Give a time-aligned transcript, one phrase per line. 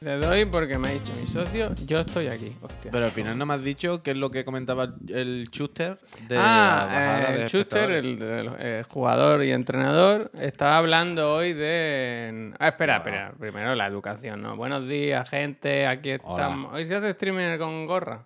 [0.00, 2.56] Le doy porque me ha dicho mi socio, yo estoy aquí.
[2.62, 2.92] Hostia.
[2.92, 5.98] Pero al final no me has dicho qué es lo que comentaba el Schuster
[6.28, 8.20] de la bajada ah, de el Schuster, espectadores.
[8.20, 12.52] el, el, eh, jugador y entrenador, estaba hablando hoy de...
[12.60, 13.32] Ah, espera, espera.
[13.40, 14.56] Primero la educación, ¿no?
[14.56, 15.88] Buenos días, gente.
[15.88, 16.44] Aquí Hola.
[16.44, 16.74] estamos.
[16.74, 18.24] Hoy se hace streaming con gorra.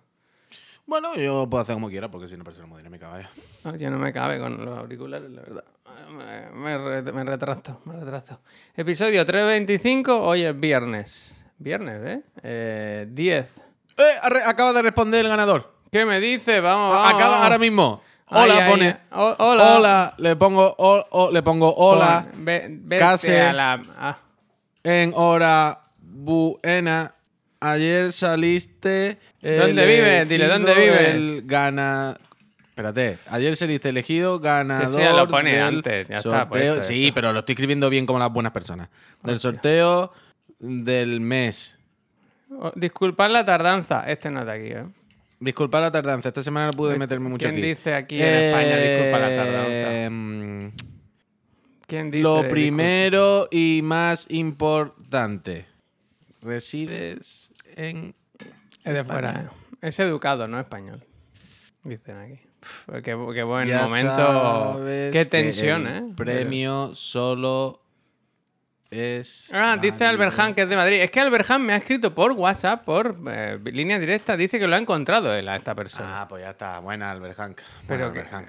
[0.85, 3.29] Bueno, yo puedo hacer como quiera porque soy una persona muy dinámica, vaya.
[3.63, 5.63] No, ya no me cabe con los auriculares, la verdad.
[6.11, 8.41] Me, me re- me retracto, me retracto.
[8.75, 11.42] Episodio 325, hoy es viernes.
[11.63, 12.21] Viernes, ¿eh?
[12.43, 13.61] eh 10.
[13.97, 14.03] ¡Eh!
[14.45, 15.73] Acaba de responder el ganador.
[15.91, 16.59] ¿Qué me dice?
[16.59, 17.13] Vamos, A- vamos.
[17.13, 17.43] Acaba vamos.
[17.45, 18.01] ahora mismo.
[18.27, 18.87] Hola, ay, pone.
[19.11, 19.33] ay.
[19.39, 19.75] Hola.
[19.75, 20.13] Hola.
[20.17, 23.39] Le pongo, o- o- le pongo hola Pon, ve- vete Case.
[23.41, 23.81] a la...
[23.97, 24.17] ah.
[24.83, 27.15] en hora buena.
[27.59, 29.19] Ayer saliste.
[29.41, 30.27] ¿Dónde vives?
[30.27, 30.99] Dile, ¿dónde vives?
[31.01, 32.17] El gana.
[32.69, 34.87] Espérate, ayer saliste elegido ganador.
[34.87, 37.13] Sí, sí, ya lo pone del antes, ya está puesto Sí, eso.
[37.13, 38.89] pero lo estoy escribiendo bien como las buenas personas.
[39.21, 40.11] Del sorteo
[40.59, 41.77] del mes.
[42.49, 44.03] Oh, Disculpad la tardanza.
[44.07, 44.85] Este no es de aquí, ¿eh?
[45.39, 47.61] Disculpa la tardanza, esta semana no pude Este- meterme mucho ¿quién aquí.
[47.61, 50.03] dice aquí en España, disculpa la tardanza?
[50.05, 50.71] Em,
[51.85, 52.23] ¿Quién dice?
[52.23, 52.49] Lo disculpa?
[52.53, 55.65] primero y más importante.
[56.41, 58.15] Resides en.
[58.85, 59.77] Es de fuera, ¿eh?
[59.81, 61.03] Es educado, no español.
[61.83, 62.39] Dicen aquí.
[62.61, 64.81] Uf, qué, qué buen Ya momento.
[64.85, 66.13] Qué que tensión, el ¿eh?
[66.15, 67.81] Premio solo
[68.93, 69.49] es.
[69.53, 70.05] Ah, dice.
[70.05, 71.01] Alberhan que es de Madrid.
[71.01, 74.35] Es que Alberhan me ha escrito por WhatsApp, por eh, línea directa.
[74.37, 76.21] Dice que lo ha encontrado él a esta persona.
[76.21, 76.79] Ah, pues ya está.
[76.79, 77.59] Buena, Albert Hank.
[77.87, 78.47] Pero que- Albert Hank.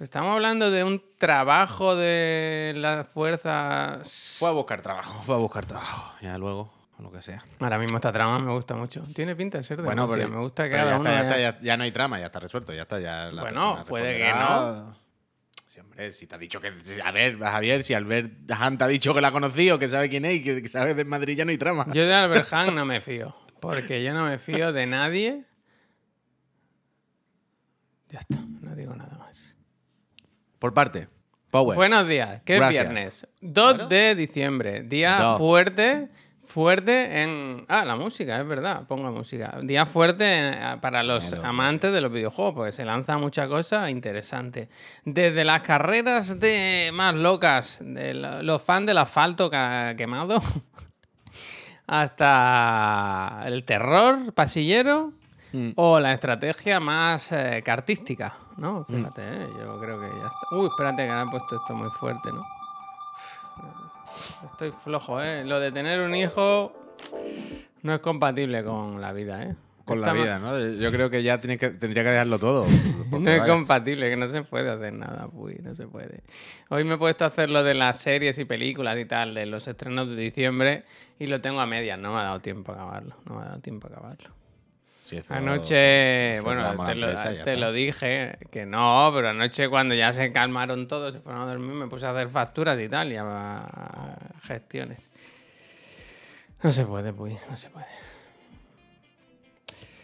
[0.00, 4.36] Estamos hablando de un trabajo de las fuerzas.
[4.38, 6.14] Fue a buscar trabajo, fue a buscar trabajo.
[6.22, 7.44] Ya luego, o lo que sea.
[7.60, 9.02] Ahora mismo esta trama me gusta mucho.
[9.14, 11.20] Tiene pinta de ser de Bueno, pero, me gusta que pero cada ya, uno está,
[11.22, 12.98] ya, vaya- está, ya- ya no hay trama, ya está resuelto, ya está.
[12.98, 14.84] Ya la Bueno, puede que responderá.
[16.00, 16.72] Hombre, si te ha dicho que.
[17.04, 20.08] A ver, Javier, si Albert Hunt te ha dicho que la ha conocido, que sabe
[20.08, 21.86] quién es y que, que sabe de Madrid, ya no hay trama.
[21.92, 23.36] Yo de Alberhan no me fío.
[23.60, 25.44] Porque yo no me fío de nadie.
[28.08, 29.54] Ya está, no digo nada más.
[30.58, 31.08] Por parte.
[31.50, 31.76] Power.
[31.76, 32.88] Buenos días, que es Gracias.
[32.88, 33.26] viernes.
[33.42, 34.82] 2 de diciembre.
[34.84, 35.38] Día Dos.
[35.38, 36.08] fuerte,
[36.50, 37.64] fuerte en...
[37.68, 39.58] Ah, la música, es verdad, pongo música.
[39.62, 44.68] Día fuerte eh, para los amantes de los videojuegos, porque se lanza mucha cosa interesante.
[45.04, 49.50] Desde las carreras de más locas, de lo- los fans del asfalto
[49.96, 50.40] quemado,
[51.86, 55.12] hasta el terror pasillero
[55.52, 55.70] Mm.
[55.74, 58.86] o la estrategia más eh, cartística, ¿no?
[58.88, 58.94] Mm.
[58.98, 59.48] Fíjate, ¿eh?
[59.58, 60.46] yo creo que ya está.
[60.56, 62.44] Uy, espérate que me han puesto esto muy fuerte, ¿no?
[64.52, 65.44] Estoy flojo, ¿eh?
[65.44, 66.72] Lo de tener un hijo
[67.82, 69.56] no es compatible con la vida, ¿eh?
[69.84, 70.58] Con la Está vida, ¿no?
[70.58, 72.66] Yo creo que ya tiene que, tendría que dejarlo todo.
[73.10, 73.52] No es vaya.
[73.52, 76.22] compatible, que no se puede hacer nada, uy, no se puede.
[76.68, 79.46] Hoy me he puesto a hacer lo de las series y películas y tal, de
[79.46, 80.84] los estrenos de diciembre,
[81.18, 83.44] y lo tengo a medias, no me ha dado tiempo a acabarlo, no me ha
[83.46, 84.30] dado tiempo a agarlo.
[85.28, 90.88] Anoche, bueno, te, lo, empresa te dije, que no, pero anoche cuando ya se calmaron
[90.88, 95.08] todos, se fueron a dormir, me puse a hacer facturas y tal, y a gestiones.
[96.62, 97.86] No se puede, pues, no se puede.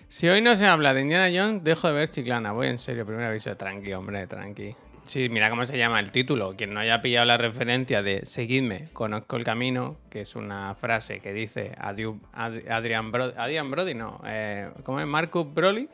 [0.09, 2.53] Si hoy no se habla de Indiana Jones, dejo de ver Chiclana.
[2.53, 3.55] Voy en serio, primer aviso.
[3.57, 4.75] Tranqui, hombre, tranqui.
[5.07, 6.55] Sí, mira cómo se llama el título.
[6.57, 11.21] Quien no haya pillado la referencia de Seguidme, conozco el camino, que es una frase
[11.21, 13.33] que dice Adiu- Ad- Adrian Brody.
[13.37, 14.21] Adrian Brody, no.
[14.27, 15.07] Eh, ¿Cómo es?
[15.07, 15.89] Marcus Broly.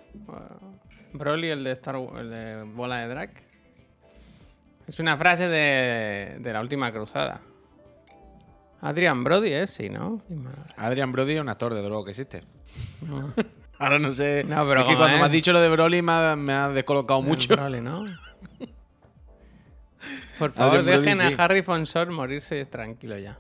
[1.13, 3.31] Broly, el de Star el de Bola de Drag.
[4.89, 7.41] Es una frase de, de la última cruzada.
[8.81, 10.23] Adrian Brody es, sí, ¿no?
[10.77, 12.43] Adrian Brody es un actor, de luego que existe.
[13.07, 13.33] No.
[13.79, 14.45] Ahora no sé.
[14.45, 15.21] No, pero es que ¿cómo cuando es?
[15.21, 17.55] me has dicho lo de Broly me ha, me ha descolocado mucho.
[17.55, 18.05] Broly, ¿no?
[20.39, 21.35] Por favor, Adrian Brody, dejen sí.
[21.41, 23.39] a Harry Fonsor morirse tranquilo ya.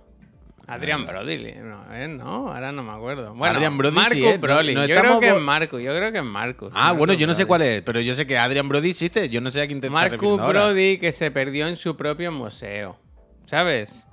[0.68, 2.06] Adrian Brody, no, ¿eh?
[2.06, 3.34] no, ahora no me acuerdo.
[3.34, 5.96] Bueno, Adrian Brody Marcus sí es, no- yo creo estamos que es bo- Marcus, yo
[5.96, 6.72] creo que es Marcus.
[6.74, 7.48] Ah, bueno, yo no sé Brody.
[7.48, 9.28] cuál es, pero yo sé que Adrian Brody existe.
[9.28, 10.64] Yo no sé a quién te estás Marcus refiriendo ahora.
[10.66, 12.96] Brody que se perdió en su propio museo.
[13.44, 14.06] ¿Sabes?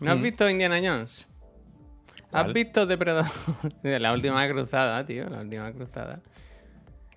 [0.00, 0.22] ¿No has Mm.
[0.22, 1.26] visto Indiana Jones?
[2.32, 2.52] ¿Has ¿Cuál?
[2.54, 3.30] visto Depredador?
[3.82, 6.20] De la última cruzada, tío, la última cruzada.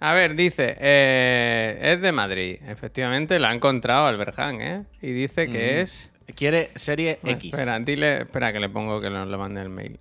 [0.05, 2.57] A ver, dice, eh, es de Madrid.
[2.67, 4.83] Efectivamente, lo ha encontrado Alberhan, ¿eh?
[5.01, 5.79] Y dice que Mm.
[5.79, 6.11] es...
[6.35, 7.53] Quiere serie Bueno, X.
[7.53, 9.97] Espera, dile, espera que le pongo que lo, lo mande el mail.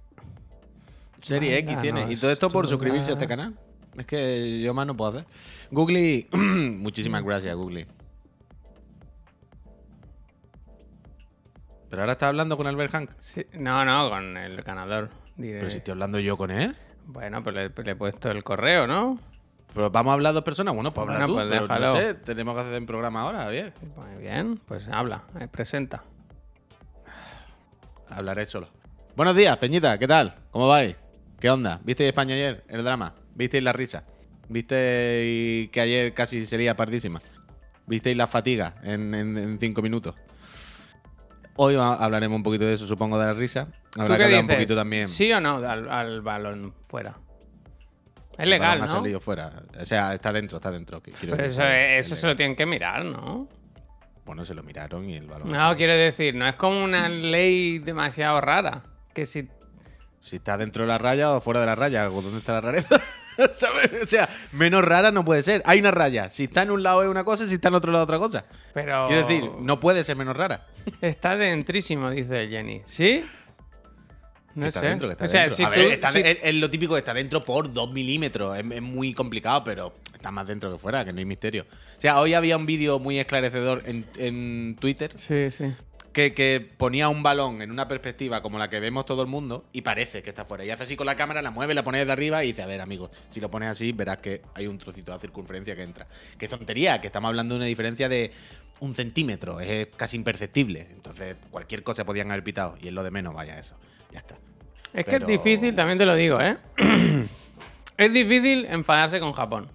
[1.21, 2.11] Serie X tiene.
[2.13, 3.55] Y todo esto por suscribirse a este la- canal.
[3.97, 5.25] Es que yo más no puedo hacer.
[5.71, 7.87] Googly, muchísimas gracias, Googly.
[11.91, 13.11] Pero ahora está hablando con Albert Hank.
[13.21, 15.11] Sí, no, no, con el ganador.
[15.37, 15.59] diré.
[15.61, 16.75] Pero si estoy hablando yo con él.
[17.07, 19.19] Bueno, pues le, le he puesto el correo, ¿no?
[19.75, 20.75] Pero vamos a hablar dos personas.
[20.75, 21.35] Bueno, pues habla Bueno, tú.
[21.35, 21.87] pues pero déjalo.
[21.95, 23.73] No sé, tenemos que hacer un programa ahora, Javier.
[23.97, 26.03] Muy bien, pues habla, eh, presenta.
[28.09, 28.69] Hablaré solo.
[29.17, 30.35] Buenos días, Peñita, ¿qué tal?
[30.51, 30.97] ¿Cómo vais?
[31.41, 31.81] ¿Qué onda?
[31.85, 32.63] ¿Visteis España ayer?
[32.69, 33.15] El drama.
[33.35, 34.05] ¿Visteis la risa?
[34.49, 37.21] ¿Visteis que ayer casi sería pardísima?
[37.87, 40.15] ¿Visteis la fatiga en, en- en cinco minutos?
[41.57, 43.69] Hoy hablaremos un poquito de eso, supongo, de la risa.
[43.91, 45.07] ¿Tú Habrá que hablar un poquito también.
[45.07, 47.15] ¿Sí o no al, al balón fuera?
[48.43, 49.01] Es legal, balón Ha ¿no?
[49.01, 49.53] salido fuera.
[49.81, 51.01] O sea, está dentro, está dentro.
[51.01, 53.49] Pero eso, es eso se lo tienen que mirar, ¿no?
[54.25, 55.51] Bueno, se lo miraron y el balón.
[55.51, 58.83] No, quiero decir, no es como una ley demasiado rara.
[59.13, 59.49] Que si
[60.21, 62.61] Si está dentro de la raya o fuera de la raya, ¿o ¿dónde está la
[62.61, 63.01] rareza?
[63.55, 63.91] ¿Sabes?
[64.03, 65.63] O sea, menos rara no puede ser.
[65.65, 66.31] Hay una raya.
[66.31, 68.45] Si está en un lado es una cosa, si está en otro lado otra cosa.
[68.75, 69.07] Pero.
[69.09, 70.67] Quiero decir, no puede ser menos rara.
[71.01, 72.83] Está dentrísimo, dice Jenny.
[72.87, 73.25] ¿Sí?
[74.55, 74.87] No está sé.
[74.89, 75.57] dentro, que está o sea, dentro.
[75.57, 75.81] si A tú.
[75.81, 78.59] ver, está- si- es, es lo típico que está dentro por dos milímetros.
[78.59, 81.67] Es, es muy complicado, pero está más dentro que fuera, que no hay misterio.
[81.97, 85.73] O sea, hoy había un vídeo muy esclarecedor en, en Twitter Sí, sí.
[86.13, 89.65] que, que ponía un balón en una perspectiva como la que vemos todo el mundo
[89.73, 90.65] y parece que está fuera.
[90.65, 92.67] Y hace así con la cámara, la mueve, la pone desde arriba y dice, a
[92.67, 96.07] ver, amigos, si lo pones así, verás que hay un trocito de circunferencia que entra.
[96.39, 98.33] Qué tontería, que estamos hablando de una diferencia de
[98.81, 100.89] un centímetro, es casi imperceptible.
[100.93, 103.77] Entonces, cualquier cosa podían haber pitado y es lo de menos, vaya eso.
[104.13, 104.37] Ya está.
[104.95, 106.57] Es que es difícil, también te lo digo, ¿eh?
[107.97, 109.69] es difícil enfadarse con Japón.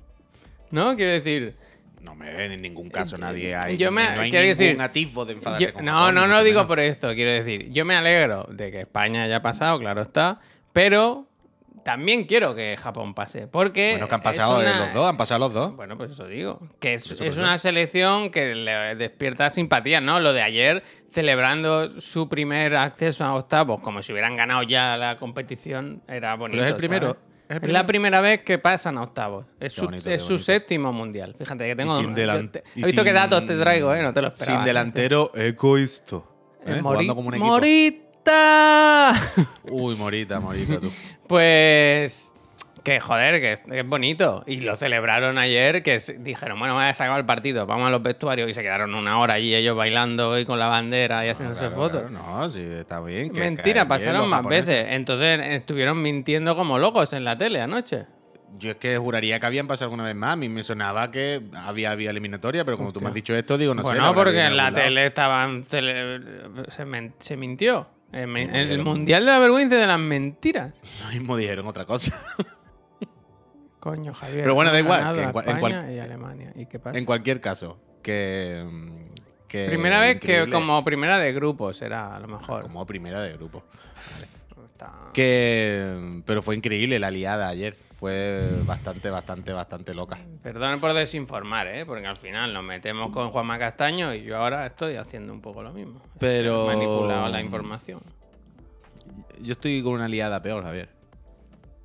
[0.71, 0.95] ¿No?
[0.95, 1.55] Quiero decir.
[2.01, 3.55] No me ven en ningún caso nadie.
[3.55, 6.15] Hay, Yo me- no hay quiero ningún decir, atisbo de enfadarse yo- con no, Japón,
[6.15, 6.67] no, no mucho digo menos.
[6.67, 7.13] por esto.
[7.15, 10.39] Quiero decir, yo me alegro de que España haya pasado, claro está.
[10.73, 11.25] Pero
[11.83, 13.47] también quiero que Japón pase.
[13.47, 13.91] Porque.
[13.91, 15.75] Bueno, que han pasado eh, una- los dos, han pasado los dos.
[15.75, 16.59] Bueno, pues eso digo.
[16.79, 20.19] Que es, eso, es una selección que le despierta simpatía, ¿no?
[20.19, 25.17] Lo de ayer, celebrando su primer acceso a octavos, como si hubieran ganado ya la
[25.17, 26.63] competición, era bonito.
[26.63, 27.17] es el primero,
[27.49, 27.63] ¿sabes?
[27.63, 29.45] es la primera vez que pasan a octavos.
[29.59, 31.35] Es, su, bonito, es su séptimo mundial.
[31.37, 31.97] Fíjate que tengo.
[31.99, 34.03] sin delan- yo te- y ¿Has visto qué datos te traigo, eh?
[34.03, 34.57] No te lo esperaba.
[34.59, 36.33] Sin delantero, egoísto.
[36.65, 36.81] Eh, ¿eh?
[36.81, 37.47] Mori- Jugando como un equipo.
[38.27, 39.13] ¡Morita!
[39.63, 40.91] Uy, Morita, Morita, tú.
[41.27, 42.33] Pues
[42.83, 44.43] que joder, que es, es bonito.
[44.47, 48.01] Y lo celebraron ayer, que dijeron, bueno, vaya, se acaba el partido, vamos a los
[48.01, 51.61] vestuarios y se quedaron una hora allí ellos bailando y con la bandera y haciéndose
[51.67, 52.03] Claro, fotos.
[52.09, 53.31] claro, no, sí, está bien.
[53.33, 54.67] que Mentira, pasaron más japoneses.
[54.67, 54.87] veces.
[54.91, 58.05] Entonces estuvieron mintiendo como locos en la tele anoche.
[58.57, 60.31] Yo es que juraría que habían pasado alguna vez más.
[60.33, 63.09] A mí me sonaba que había, había eliminatoria, pero como tú me Hostia.
[63.09, 63.87] has dicho esto, digo, no sé.
[63.87, 64.75] bueno, lo habrá porque en la lado.
[64.81, 65.63] tele estaban.
[65.63, 67.89] cele- se, men- se mintió.
[68.11, 70.81] El, men- el mundial de la vergüenza y de las mentiras.
[71.03, 72.19] Lo mismo dijeron otra cosa.
[73.79, 74.41] Coño, Javier.
[74.43, 75.21] Pero bueno, da igual, que
[75.51, 76.51] en cual- y Alemania.
[76.55, 76.97] ¿Y qué pasa?
[76.97, 78.65] en cualquier caso, que.
[78.69, 82.63] mm, que Primera vez que como primera de grupo será, a lo mejor.
[82.63, 83.63] Como primera de grupo.
[84.71, 86.21] Está- Que.
[86.25, 87.77] Pero fue increíble la liada ayer.
[87.99, 90.19] Fue bastante, bastante, bastante loca.
[90.43, 91.83] Perdón por desinformar, ¿eh?
[91.85, 95.63] porque al final nos metemos con Juanma Castaño y yo ahora estoy haciendo un poco
[95.63, 96.01] lo mismo.
[96.19, 97.99] Pero- He manipulado la información.
[99.41, 100.89] Yo estoy con una liada peor, Javier.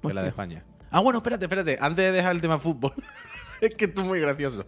[0.02, 0.28] Que la de.
[0.28, 0.64] España.
[0.90, 1.78] Ah, bueno, espérate, espérate.
[1.80, 2.92] Antes de dejar el tema fútbol.
[3.62, 4.66] es que esto es muy gracioso.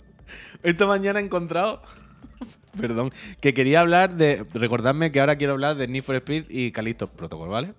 [0.62, 1.82] Esta mañana he encontrado.
[2.80, 3.12] Perdón.
[3.40, 4.44] Que quería hablar de.
[4.54, 7.74] Recordadme que ahora quiero hablar de Need for Speed y Callisto Protocol, ¿vale?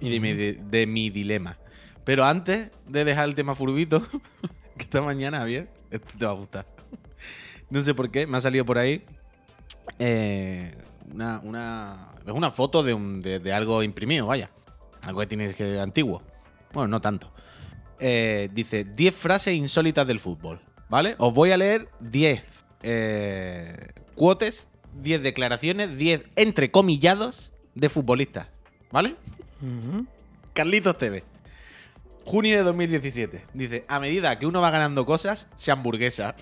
[0.00, 1.58] Y de mi, de, de mi dilema.
[2.04, 4.02] Pero antes de dejar el tema furbito,
[4.76, 6.66] que esta mañana, Javier, esto te va a gustar.
[7.70, 9.04] No sé por qué, me ha salido por ahí.
[9.98, 10.74] eh,
[11.12, 14.50] una, una, es una foto de, un, de, de algo imprimido, vaya.
[15.02, 16.22] Algo que tienes que antiguo.
[16.72, 17.32] Bueno, no tanto.
[18.00, 21.14] Eh, dice 10 frases insólitas del fútbol, ¿vale?
[21.18, 22.44] Os voy a leer 10
[22.82, 24.68] eh, cuotes,
[25.00, 28.48] 10 declaraciones, 10 entrecomillados de futbolistas,
[28.90, 29.14] ¿vale?
[30.52, 31.22] Carlitos TV.
[32.24, 33.44] Junio de 2017.
[33.52, 36.34] Dice, a medida que uno va ganando cosas, se hamburguesa.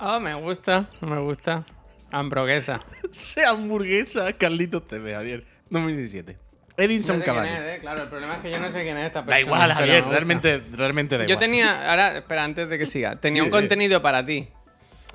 [0.00, 1.64] Oh, me gusta, me gusta.
[2.12, 2.80] Hamburguesa.
[3.10, 5.44] se hamburguesa Carlitos TV, Javier.
[5.70, 6.32] 2017.
[6.78, 7.52] No Edinson sé quién Cavani.
[7.52, 9.40] es, eh, Claro, el problema es que yo no sé quién es esta Da persona.
[9.40, 11.38] igual, pero Javier, realmente, realmente da Yo igual.
[11.40, 14.48] tenía, ahora, espera, antes de que siga, tenía un contenido para ti.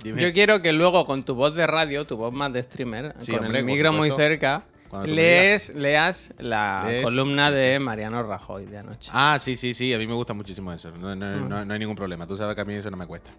[0.04, 0.20] Dime.
[0.22, 3.32] Yo quiero que luego con tu voz de radio, tu voz más de streamer, Sí,
[3.32, 4.63] con hombre, el micro muy cerca,
[5.05, 7.03] lees, leas la Lees.
[7.03, 9.10] columna de Mariano Rajoy de anoche.
[9.13, 10.91] Ah, sí, sí, sí, a mí me gusta muchísimo eso.
[10.91, 11.50] No, no- Mm.
[11.50, 12.25] no- no hay ningún problema.
[12.27, 13.31] Tú sabes que a mí eso no me cuesta.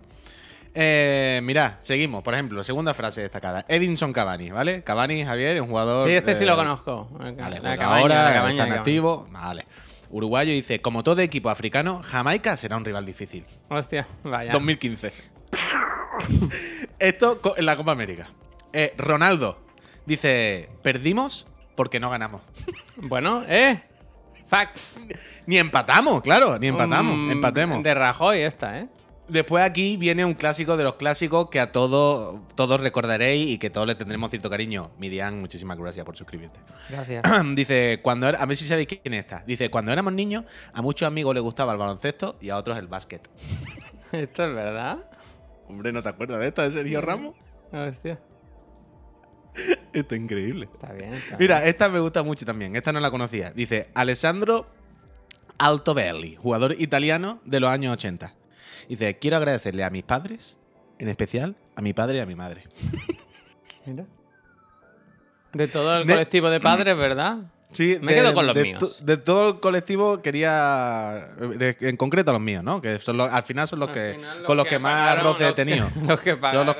[0.74, 2.22] Eh, mirad, seguimos.
[2.22, 3.64] Por ejemplo, segunda frase destacada.
[3.68, 4.82] Edinson Cavani, ¿vale?
[4.82, 6.08] Cavani, Javier, un jugador.
[6.08, 7.08] sí, este sí eh, lo conozco.
[7.12, 9.28] Vale, la cabaña, ahora, la cabaña, está activo.
[9.30, 9.66] Vale.
[10.10, 13.44] Uruguayo dice, como todo equipo africano, Jamaica será un rival difícil.
[13.68, 14.52] Hostia, vaya.
[14.52, 15.12] 2015.
[16.98, 18.28] Esto en la Copa América.
[18.72, 19.58] Eh, Ronaldo
[20.06, 22.42] dice, perdimos porque no ganamos.
[22.96, 23.82] Bueno, eh.
[24.46, 25.06] Facts.
[25.46, 27.16] Ni empatamos, claro, ni empatamos.
[27.16, 27.82] Mm, empatemos.
[27.82, 28.88] De Rajoy esta, ¿eh?
[29.28, 33.70] Después aquí viene un clásico de los clásicos que a todos, todos recordaréis y que
[33.70, 34.90] todos le tendremos cierto cariño.
[34.98, 36.60] Midian, muchísimas gracias por suscribirte.
[36.90, 37.22] Gracias.
[37.54, 39.42] Dice, cuando era, a ver si sabéis quién está.
[39.46, 40.44] Dice, cuando éramos niños,
[40.74, 43.26] a muchos amigos les gustaba el baloncesto y a otros el básquet.
[44.12, 44.98] ¿Esto es verdad?
[45.66, 47.34] Hombre, ¿no te acuerdas de esto de Sergio Ramos?
[47.72, 48.20] Hostia.
[49.92, 50.68] Esto es increíble.
[50.72, 51.12] Está bien.
[51.12, 52.76] está Mira, esta me gusta mucho también.
[52.76, 53.50] Esta no la conocía.
[53.52, 54.66] Dice Alessandro
[55.58, 58.34] Altobelli, jugador italiano de los años 80.
[58.88, 60.56] Dice, quiero agradecerle a mis padres,
[60.98, 62.64] en especial a mi padre y a mi madre.
[63.86, 64.04] Mira.
[65.52, 67.38] De todo el colectivo de padres, ¿verdad?
[67.72, 68.98] Sí, Me quedo con los de míos.
[69.02, 71.28] De todo el colectivo quería,
[71.58, 72.82] eh, en concreto a los míos, ¿no?
[72.82, 75.52] Que son los- al final son los Al que, con los que, más roce he
[75.54, 75.88] tenido.
[76.06, 76.76] Los que pagaron.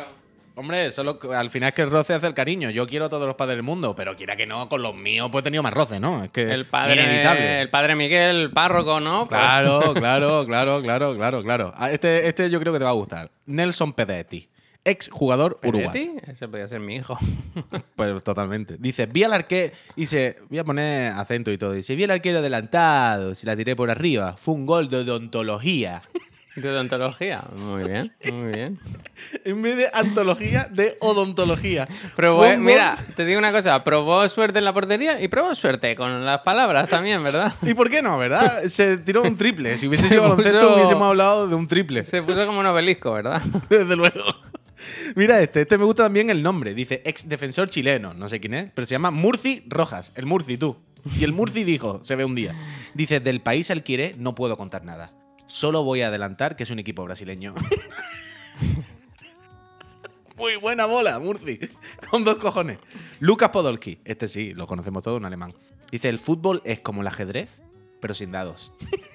[0.54, 0.90] Hombre,
[1.21, 2.71] que- al final es que el roce hace el cariño.
[2.71, 5.28] Yo quiero a todos los padres del mundo, pero quiera que no, con los míos
[5.32, 6.25] pues he tenido más roce, ¿no?
[6.25, 7.61] Es que El padre, inevitable.
[7.62, 9.28] el padre Miguel, el párroco, ¿no?
[9.28, 11.75] Pues- Claro, claro, claro, claro, claro, claro.
[11.90, 13.30] Este, este yo creo que te va a gustar.
[13.47, 14.49] Nelson Pedetti,
[14.85, 16.12] ex jugador uruguayo.
[16.26, 17.16] Ese podría ser mi hijo.
[17.97, 18.76] Pues totalmente.
[18.78, 19.73] Dice, vi al arquero.
[19.94, 21.73] Dice, voy a poner acento y todo.
[21.73, 24.35] Dice, vi al arquero adelantado, si la tiré por arriba.
[24.37, 26.02] Fue un gol de odontología.
[26.56, 27.44] De odontología.
[27.56, 28.78] Muy bien, muy bien.
[29.44, 31.88] en vez de antología, de odontología.
[32.14, 36.26] Probó, mira, te digo una cosa, probó suerte en la portería y probó suerte con
[36.26, 37.52] las palabras también, ¿verdad?
[37.62, 38.64] ¿Y por qué no, verdad?
[38.66, 39.78] Se tiró un triple.
[39.78, 42.04] Si hubiese Se sido baloncesto, puso- hubiésemos hablado de un triple.
[42.04, 43.40] Se puso como un obelisco, ¿verdad?
[43.71, 44.23] Desde luego.
[45.14, 46.75] Mira este, este me gusta también el nombre.
[46.75, 50.59] Dice ex defensor chileno, no sé quién es, pero se llama Murci Rojas, el Murci
[50.59, 50.76] tú.
[51.18, 52.54] Y el Murci dijo, se ve un día,
[52.94, 55.12] dice, del país al que iré no puedo contar nada.
[55.46, 57.54] Solo voy a adelantar que es un equipo brasileño.
[60.37, 61.61] Muy buena bola, Murci.
[62.11, 62.78] Con dos cojones.
[63.20, 65.54] Lucas Podolski, este sí, lo conocemos todos, un alemán.
[65.90, 67.49] Dice, el fútbol es como el ajedrez,
[68.00, 68.72] pero sin dados.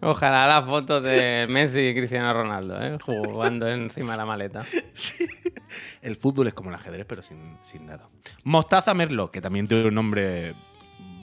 [0.00, 2.98] Ojalá las fotos de Messi y Cristiano Ronaldo, ¿eh?
[3.02, 4.64] Jugando encima de la maleta.
[6.02, 8.08] El fútbol es como el ajedrez, pero sin, sin dados.
[8.44, 10.54] Mostaza Merlo, que también tiene un nombre,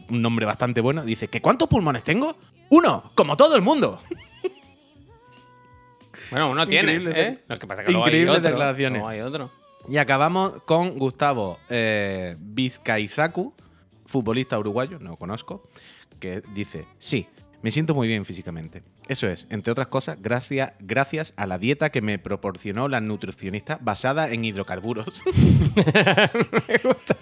[0.09, 2.35] un nombre bastante bueno, dice: ¿Que cuántos pulmones tengo?
[2.69, 4.01] Uno, como todo el mundo.
[6.31, 7.43] Bueno, uno tiene, ¿eh?
[7.47, 8.41] Lo que pasa es que luego hay otro.
[8.41, 9.01] declaraciones.
[9.01, 9.51] luego hay otro.
[9.87, 13.53] Y acabamos con Gustavo eh, Vizcaizacu,
[14.07, 15.69] futbolista uruguayo, no lo conozco,
[16.19, 17.27] que dice: Sí,
[17.61, 18.83] me siento muy bien físicamente.
[19.07, 23.77] Eso es, entre otras cosas, gracias, gracias a la dieta que me proporcionó la nutricionista
[23.81, 25.23] basada en hidrocarburos.
[25.75, 27.15] Me gusta.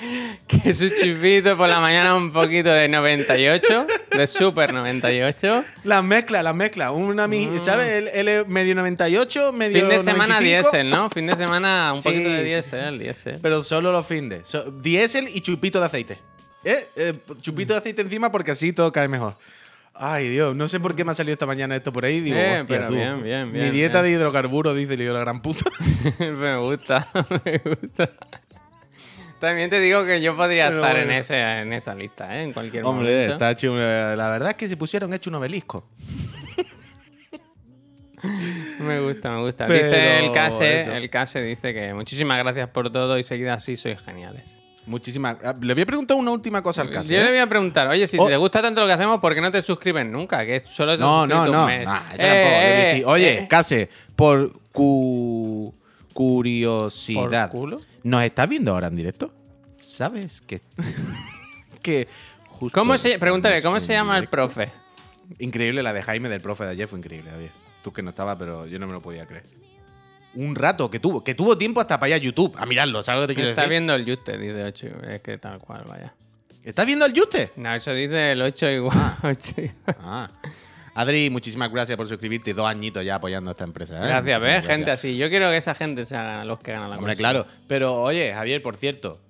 [0.46, 5.64] Que su chupito por la mañana un poquito de 98, de Super 98.
[5.84, 6.90] Las mezclas, las mezclas.
[6.92, 7.62] Una, Mm.
[7.62, 7.86] ¿sabes?
[7.88, 11.10] Él, él es medio 98, medio Fin de semana 95, diésel, ¿no?
[11.10, 13.38] Fin de semana un Sí, poquito de diésel, diésel.
[13.42, 14.46] Pero solo los findes.
[14.48, 16.18] So- diésel y chupito de aceite.
[16.64, 16.86] ¿Eh?
[16.96, 19.36] Eh, Chupito de aceite encima porque así todo cae mejor.
[19.94, 22.20] Ay, Dios, no sé por qué me ha salido esta mañana esto por ahí.
[22.20, 22.94] Digo, Eh, hostia, pero tú.
[22.94, 24.14] bien, bien, Mi bien, dieta bien.
[24.14, 25.64] de hidrocarburos, dice digo la gran puta.
[26.18, 27.06] me gusta,
[27.44, 28.10] me gusta.
[29.40, 31.10] También te digo que yo podría Pero estar bueno.
[31.12, 32.42] en, ese, en esa lista, ¿eh?
[32.44, 33.32] En cualquier Hombre, momento.
[33.32, 33.74] está hecho.
[33.74, 35.88] La verdad es que se pusieron hecho un obelisco.
[38.80, 39.66] Me gusta, me gusta.
[39.66, 40.92] Pero dice el Case, eso.
[40.92, 44.42] el Case dice que muchísimas gracias por todo y seguid así, sois geniales.
[44.86, 45.38] Muchísimas.
[45.62, 47.08] Le voy a preguntar una última cosa al caso.
[47.08, 47.24] Yo ¿eh?
[47.24, 48.26] le voy a preguntar, oye, si Oh.
[48.26, 50.44] te gusta tanto lo que hacemos, ¿por qué no te suscribes nunca?
[50.44, 51.66] Que solo te No, no, un no.
[51.66, 51.84] mes.
[51.86, 55.72] Nah, eso Eh, tampoco, eh, Oye, eh, Case, por cu-
[56.08, 57.50] ¿por curiosidad.
[57.50, 57.80] culo?
[58.02, 59.32] ¿Nos estás viendo ahora en directo?
[59.78, 60.60] ¿Sabes que.?
[61.82, 62.08] que
[62.46, 64.70] justo ¿Cómo se, pregúntale, ¿cómo se llama el profe?
[65.38, 67.50] Increíble la de Jaime del profe de ayer, fue increíble, Javier.
[67.82, 69.44] Tú que no estabas, pero yo no me lo podía creer.
[70.34, 73.22] Un rato que tuvo, que tuvo tiempo hasta para ir a YouTube a mirarlo, ¿sabes
[73.22, 73.70] lo que te quiero Está decir?
[73.70, 74.86] viendo el Juste, dice 8.
[75.08, 76.12] Es que tal cual, vaya.
[76.62, 77.50] ¿Estás viendo el Juste?
[77.56, 78.96] No, eso dice el 8 igual.
[79.22, 79.96] ocho igual.
[80.00, 80.30] Ah.
[80.94, 82.52] Adri, muchísimas gracias por suscribirte.
[82.54, 83.96] Dos añitos ya apoyando a esta empresa.
[83.96, 84.08] ¿eh?
[84.08, 84.52] Gracias, ¿ves?
[84.52, 84.66] gracias.
[84.76, 85.16] Gente así.
[85.16, 87.46] Yo quiero que esa gente sea los que ganan la Hombre, claro.
[87.68, 89.20] Pero oye, Javier, por cierto.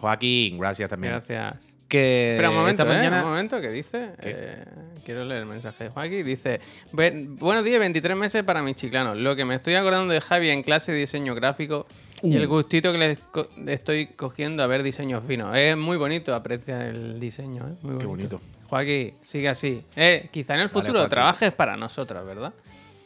[0.00, 1.12] Joaquín, gracias también.
[1.14, 1.70] Gracias.
[1.88, 3.22] Que Espera un momento, esta ¿eh?
[3.22, 4.08] Un momento, ¿qué dice?
[4.20, 4.64] Eh,
[5.04, 6.24] quiero leer el mensaje de Joaquín.
[6.26, 6.60] Dice:
[6.92, 9.16] "Ve- Buenos días, 23 meses para mis chiclanos.
[9.18, 11.86] Lo que me estoy acordando de Javi en clase de diseño gráfico
[12.22, 12.38] y Uh.
[12.38, 15.56] el gustito que le co- estoy cogiendo a ver diseños finos.
[15.56, 17.74] Es muy bonito, aprecia el diseño, ¿eh?
[17.82, 18.40] Muy Qué bonito.
[18.74, 19.84] Joaquín, sigue así.
[19.94, 22.52] Eh, quizá en el futuro trabajes para nosotros, ¿verdad?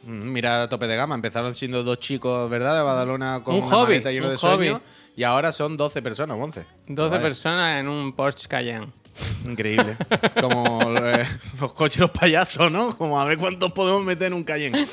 [0.05, 1.15] Mm, Mira a tope de gama.
[1.15, 2.77] Empezaron siendo dos chicos, ¿verdad?
[2.77, 4.65] De Badalona con Un una hobby, maleta lleno un de hobby.
[4.69, 4.81] sueños.
[5.15, 6.65] Y ahora son 12 personas, 11.
[6.87, 8.89] 12 Vaya, personas en un Porsche Cayenne.
[9.45, 9.97] Increíble.
[10.41, 11.27] Como eh,
[11.61, 12.97] los coches los payasos, ¿no?
[12.97, 14.87] Como a ver cuántos podemos meter en un Cayenne.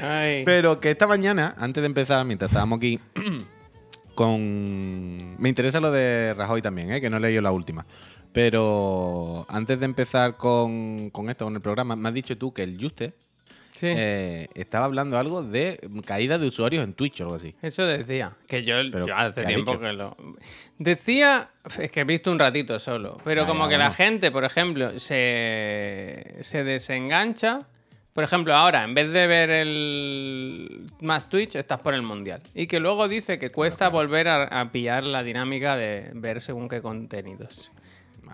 [0.00, 0.42] Ay.
[0.46, 2.98] Pero que esta mañana, antes de empezar, mientras estábamos aquí,
[4.14, 5.40] con.
[5.40, 7.00] Me interesa lo de Rajoy también, ¿eh?
[7.00, 7.84] que no he leído la última.
[8.32, 12.62] Pero antes de empezar con, con esto, con el programa, me has dicho tú que
[12.62, 13.12] el Juste
[13.74, 13.86] Sí.
[13.88, 17.54] eh, estaba hablando algo de caída de usuarios en Twitch o algo así.
[17.62, 18.76] Eso decía, que yo,
[19.16, 20.14] hace ¿qué ha tiempo que lo...
[20.78, 21.48] Decía,
[21.78, 26.36] es que he visto un ratito solo, pero como que la gente, por ejemplo, se,
[26.42, 27.60] se desengancha.
[28.12, 32.42] Por ejemplo, ahora, en vez de ver el más Twitch, estás por el Mundial.
[32.54, 36.68] Y que luego dice que cuesta volver a, a pillar la dinámica de ver según
[36.68, 37.70] qué contenidos.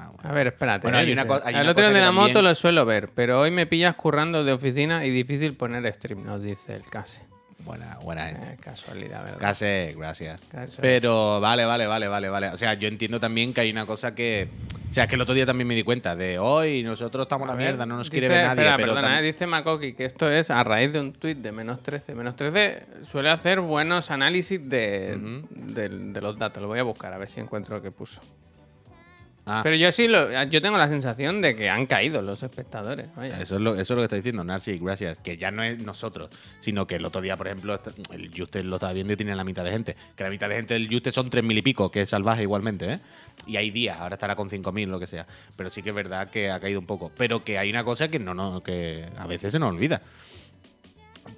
[0.01, 0.31] Ah, bueno.
[0.31, 0.83] A ver, espérate.
[0.87, 1.01] Bueno, ¿eh?
[1.03, 3.51] hay una hay una otro cosa de la también- moto lo suelo ver, pero hoy
[3.51, 7.21] me pillas currando de oficina y difícil poner stream, nos dice el casi.
[7.61, 8.53] Buena, buena gente.
[8.53, 9.39] Eh, casualidad, ¿verdad?
[9.41, 10.43] Casi, gracias.
[10.81, 12.49] Pero vale, vale, vale, vale, vale.
[12.51, 14.49] O sea, yo entiendo también que hay una cosa que.
[14.89, 17.47] O sea, es que el otro día también me di cuenta de hoy nosotros estamos
[17.47, 18.63] a la ver, mierda, no nos dice- quiere ver nadie.
[18.63, 21.53] espera, pero perdona, eh, dice Makoki que esto es a raíz de un tuit de
[21.53, 22.15] menos 13.
[22.15, 25.19] Menos 13 suele hacer buenos análisis de
[26.23, 26.63] los datos.
[26.63, 28.23] Lo voy a buscar a ver si encuentro lo que puso.
[29.51, 33.09] Ah, Pero yo sí, lo, yo tengo la sensación de que han caído los espectadores.
[33.17, 33.41] vaya.
[33.41, 35.17] Eso es, lo, eso es lo que está diciendo Narci, gracias.
[35.19, 36.29] Que ya no es nosotros,
[36.61, 37.81] sino que el otro día, por ejemplo,
[38.13, 39.97] el Juste lo estaba viendo y tiene la mitad de gente.
[40.15, 42.93] Que la mitad de gente del Juste son 3.000 y pico, que es salvaje igualmente,
[42.93, 43.01] ¿eh?
[43.47, 45.25] Y hay días, ahora estará con 5.000, lo que sea.
[45.57, 47.11] Pero sí que es verdad que ha caído un poco.
[47.17, 50.03] Pero que hay una cosa que no, no que a veces se nos olvida.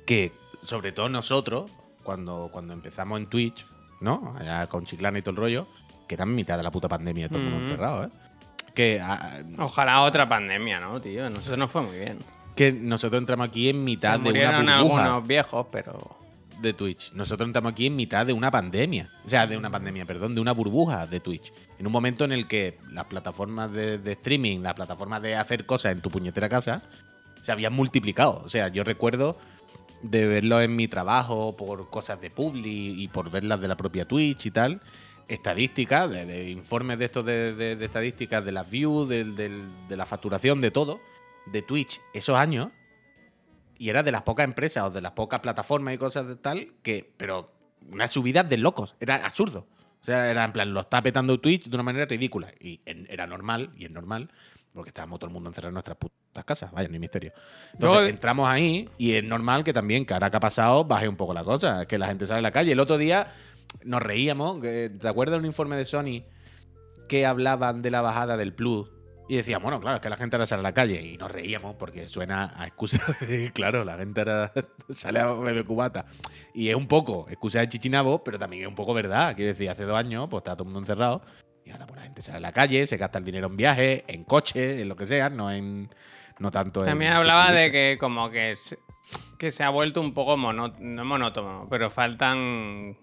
[0.04, 0.32] Que,
[0.64, 1.70] sobre todo nosotros,
[2.02, 3.64] cuando, cuando empezamos en Twitch,
[4.00, 4.34] ¿no?
[4.36, 5.66] Allá con Chiclana y todo el rollo,
[6.10, 7.62] que eran mitad de la puta pandemia, todo el mundo Mm.
[7.66, 8.08] encerrado, ¿eh?
[8.74, 11.30] Que ah, Ojalá otra pandemia, ¿no, tío?
[11.30, 12.18] Nosotros nos fue muy bien.
[12.56, 16.16] que nosotros entramos aquí en Se mitad de una burbuja algunos viejos, pero...
[16.60, 17.12] de Twitch.
[17.12, 19.08] Nosotros entramos aquí en mitad de una pandemia.
[19.24, 21.52] O sea, de una pandemia, perdón, de una burbuja de Twitch.
[21.78, 25.64] En un momento en el que las plataformas de, de streaming, las plataformas de hacer
[25.64, 26.82] cosas en tu puñetera casa,
[27.42, 28.42] se habían multiplicado.
[28.44, 29.38] O sea, yo recuerdo
[30.02, 34.06] de verlo en mi trabajo por cosas de Publi y por verlas de la propia
[34.06, 34.80] Twitch y tal.
[35.34, 40.06] Estadísticas, de, de informes de estos de, de- de estadísticas, de las views, de la
[40.06, 41.00] facturación, de todo,
[41.46, 42.68] de Twitch esos años.
[43.78, 46.72] Y era de las pocas empresas o de las pocas plataformas y cosas de tal
[46.82, 47.12] que.
[47.16, 47.50] Pero
[47.90, 48.94] unas subidas de locos.
[49.00, 49.66] Era absurdo.
[50.02, 52.52] O sea, era en plan, lo está petando Twitch de una manera ridícula.
[52.60, 54.30] Y en- era normal, y es normal,
[54.74, 56.72] porque estábamos todo el mundo encerrado en nuestras putas casas.
[56.72, 57.32] Vaya, ni misterio.
[57.72, 61.08] Entonces Luego- entramos ahí y es normal que también, que ahora que ha pasado, baje
[61.08, 61.86] un poco la cosa.
[61.86, 62.72] Que la gente sale a la calle.
[62.72, 63.32] El otro día
[63.84, 64.60] nos reíamos.
[64.60, 66.24] ¿Te acuerdas de un informe de Sony
[67.08, 68.90] que hablaban de la bajada del Plus?
[69.28, 71.00] Y decíamos, bueno, claro, es que la gente ahora sale a la calle.
[71.02, 74.52] Y nos reíamos porque suena a excusa de, claro, la gente ahora
[74.88, 76.04] sale a beber cubata.
[76.52, 79.36] Y es un poco excusa de chichinabo, pero también es un poco verdad.
[79.36, 81.22] Quiero decir, hace dos años, pues está todo el mundo encerrado.
[81.64, 84.02] Y ahora pues la gente sale a la calle, se gasta el dinero en viajes,
[84.08, 85.88] en coches, en lo que sea, no en
[86.40, 88.78] no tanto en También hablaba de que como que se,
[89.38, 92.96] que se ha vuelto un poco monó- no monótono, pero faltan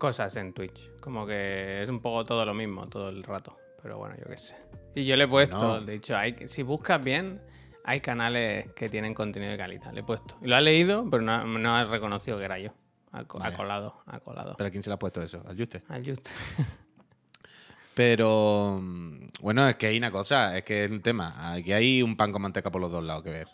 [0.00, 0.90] cosas en Twitch.
[0.98, 3.56] Como que es un poco todo lo mismo todo el rato.
[3.82, 4.56] Pero bueno, yo qué sé.
[4.94, 5.80] Y yo le he puesto, No.
[5.80, 7.40] de hecho, hay, si buscas bien,
[7.84, 9.92] hay canales que tienen contenido de calidad.
[9.92, 10.36] Le he puesto.
[10.42, 12.72] Y lo ha leído, pero no, no ha reconocido que era yo.
[13.12, 14.54] Ha, colado, ha colado.
[14.56, 15.42] ¿Pero a quién se le ha puesto eso?
[15.46, 15.82] ¿Al Juste?
[15.88, 16.28] Al just.
[17.94, 21.52] Pero mm, bueno, es que hay una cosa, es que es un tema.
[21.52, 23.48] Aquí hay un pan con manteca por los dos lados que ver.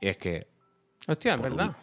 [0.00, 0.48] Y es que
[1.06, 1.76] Hostia, es verdad.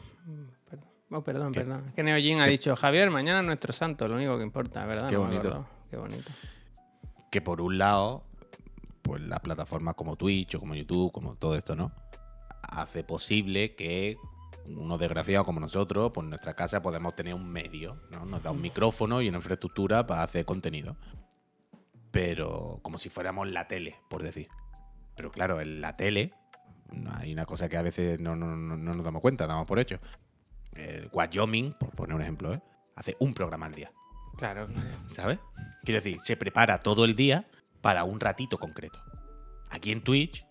[1.12, 1.62] Oh, perdón, ¿Qué?
[1.62, 1.86] perdón.
[1.89, 5.08] Es que Neojin ha dicho, Javier, mañana es nuestro santo, lo único que importa, ¿verdad?
[5.10, 5.65] Qué No bonito.
[5.89, 6.32] Qué bonito.
[7.30, 8.24] que por un lado,
[9.02, 11.91] pues las plataformas como Twitch o como YouTube, como todo esto, ¿no?
[12.63, 14.17] Hace posible que
[14.67, 18.26] unos desgraciados como nosotros, pues en nuestra casa podemos tener un medio, ¿no?
[18.26, 20.95] Nos da un micrófono y una infraestructura para hacer contenido.
[22.12, 24.47] Pero como si fuéramos la tele, por decir.
[25.15, 26.34] Pero claro, en la tele
[27.17, 29.80] hay una cosa que a veces no, no- no- no nos damos cuenta, damos por
[29.80, 30.00] hecho.
[30.73, 32.62] El Wyoming, por poner un ejemplo, ¿eh?
[32.95, 33.91] hace un programa al día.
[34.38, 34.67] Claro.
[35.13, 35.39] ¿Sabes?
[35.84, 37.45] Quiero decir, se prepara todo el día
[37.81, 38.99] para un ratito concreto.
[39.69, 40.45] Aquí en Twitch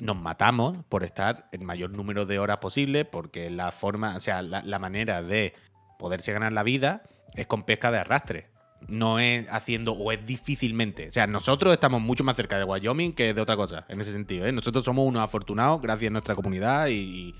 [0.00, 4.42] nos matamos por estar el mayor número de horas posible, porque la forma, o sea,
[4.42, 5.54] la, la manera de
[5.98, 7.02] poderse ganar la vida
[7.34, 8.50] es con pesca de arrastre.
[8.88, 11.06] No es haciendo, o es difícilmente.
[11.06, 14.12] O sea, nosotros estamos mucho más cerca de Wyoming que de otra cosa, en ese
[14.12, 14.46] sentido.
[14.46, 14.52] ¿eh?
[14.52, 17.34] Nosotros somos unos afortunados gracias a nuestra comunidad y,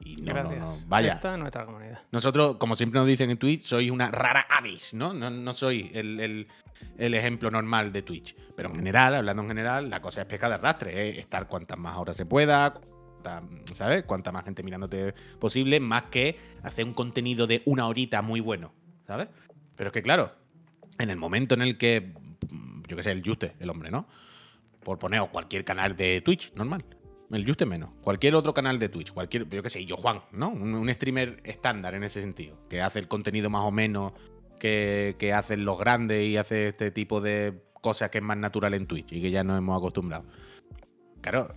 [0.00, 0.62] y no, Gracias.
[0.82, 0.88] no.
[0.88, 2.00] Vaya, Esta es nuestra comunidad.
[2.12, 5.12] nosotros, como siempre nos dicen en Twitch, sois una rara avis, ¿no?
[5.12, 6.48] No, no soy el, el-
[6.96, 8.36] el ejemplo normal de Twitch.
[8.54, 11.18] Pero en general, hablando en general, la cosa es pesca de arrastre, ¿eh?
[11.18, 13.42] estar cuantas más horas se pueda, cuanta-
[13.74, 14.04] ¿sabes?
[14.04, 18.72] Cuanta más gente mirándote posible, más que hacer un contenido de una horita muy bueno,
[19.06, 19.28] ¿sabes?
[19.74, 20.32] Pero es que claro,
[20.98, 22.12] en el momento en el que,
[22.86, 24.06] yo qué sé, el Juste, el hombre, ¿no?
[24.84, 26.84] Por poner cualquier canal de Twitch, normal.
[27.30, 27.90] El Juste menos.
[28.02, 30.48] Cualquier otro canal de Twitch, cualquier, yo qué sé, yo Juan, ¿no?
[30.48, 34.12] Un, streamer estándar en ese sentido, que hace el contenido más o menos
[34.58, 38.74] que, que hacen los grandes y hace este tipo de cosa que es más natural
[38.74, 40.24] en Twitch y que ya nos hemos acostumbrado.
[41.20, 41.54] Claro,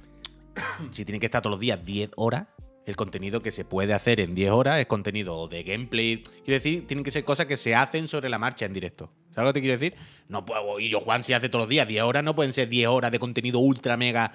[0.91, 2.47] si tiene que estar todos los días 10 horas,
[2.85, 6.23] el contenido que se puede hacer en 10 horas es contenido de gameplay.
[6.23, 9.11] Quiero decir, tienen que ser cosas que se hacen sobre la marcha en directo.
[9.33, 9.95] ¿Sabes lo que te quiero decir?
[10.27, 12.67] No puedo, y yo, Juan, si hace todos los días 10 horas, no pueden ser
[12.69, 14.33] 10 horas de contenido ultra mega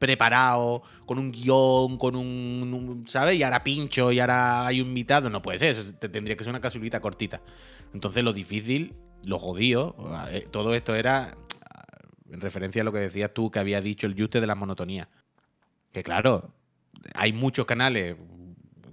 [0.00, 3.36] preparado, con un guion, con un, un- ¿sabes?
[3.36, 5.30] Y ahora pincho y ahora hay un invitado.
[5.30, 7.40] No puede ser, eso te- tendría que ser una casualita cortita.
[7.94, 9.94] Entonces lo difícil, lo jodido,
[10.30, 11.36] eh, todo esto era
[12.30, 15.08] en referencia a lo que decías tú que había dicho el Juste de la monotonía.
[15.92, 16.50] Que claro,
[17.14, 18.16] hay muchos canales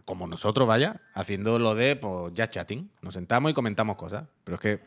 [0.06, 2.90] como nosotros, vaya, haciendo lo de pues, ya chatting.
[3.02, 4.26] Nos sentamos y comentamos cosas.
[4.44, 4.80] Pero es que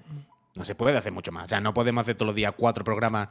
[0.54, 1.44] no se puede hacer mucho más.
[1.44, 3.28] O sea, no podemos hacer todos los días cuatro programas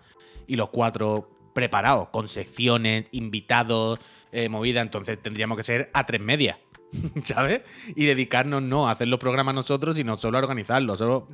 [0.48, 4.00] y los cuatro preparados, con secciones, invitados,
[4.32, 4.82] eh, movida.
[4.82, 6.58] Entonces tendríamos que ser a tres medias,
[7.24, 7.62] ¿sabes?
[7.96, 10.98] Y dedicarnos no a hacer los programas nosotros, sino solo a organizarlos.
[10.98, 11.28] Solo...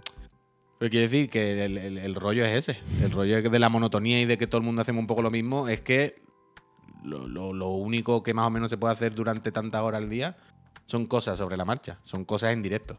[0.77, 2.79] Pero quiere decir que el, rollo es ese.
[3.01, 5.31] El rollo de la monotonía y de que todo el mundo hacemos un poco lo
[5.31, 5.69] mismo.
[5.69, 6.21] Es que
[7.03, 10.35] lo único que más o menos se puede hacer durante tantas horas al día
[10.85, 11.99] son cosas sobre la marcha.
[12.03, 12.97] Son cosas en directo.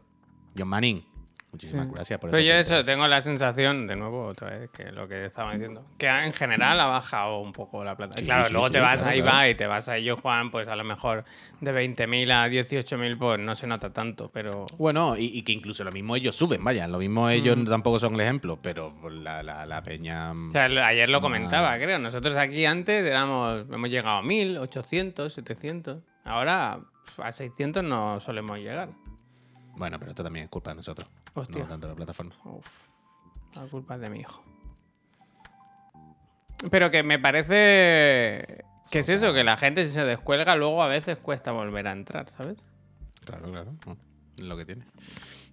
[0.57, 1.05] John Manning,
[1.51, 1.91] muchísimas Sí.
[1.95, 5.25] gracias por Pero yo eso, tengo la sensación, de nuevo, otra vez, que lo que
[5.25, 8.15] estaba diciendo, que en general ha bajado un poco la plata.
[8.17, 9.49] Sí, claro, sí, luego sí, te vas claro, a IVA claro.
[9.49, 11.23] y te vas a ellos, Juan, pues a lo mejor
[11.61, 14.65] de 20.000 a 18.000, pues no se nota tanto, pero...
[14.77, 16.87] Bueno, y, y que incluso lo mismo ellos suben, vaya.
[16.87, 17.65] Lo mismo ellos Mm.
[17.65, 20.33] tampoco son el ejemplo, pero la, la- la peña.
[20.33, 21.21] O sea, ayer lo Ah.
[21.21, 21.97] comentaba, creo.
[21.99, 26.03] Nosotros aquí antes éramos, hemos llegado a 1000, 800, 700.
[26.25, 26.79] Ahora
[27.17, 28.89] a 600 no solemos llegar.
[29.77, 31.09] Bueno, pero esto también es culpa de nosotros.
[31.37, 31.61] Hostia.
[31.61, 32.35] No tanto la plataforma.
[32.45, 32.67] Uf,
[33.53, 34.43] la culpa es de mi hijo.
[36.71, 40.87] Pero que me parece que es eso, que la gente si se descuelga luego a
[40.87, 42.57] veces cuesta volver a entrar, ¿sabes?
[43.23, 43.73] Claro, claro.
[43.85, 43.97] no,
[44.35, 44.85] Es lo que tiene.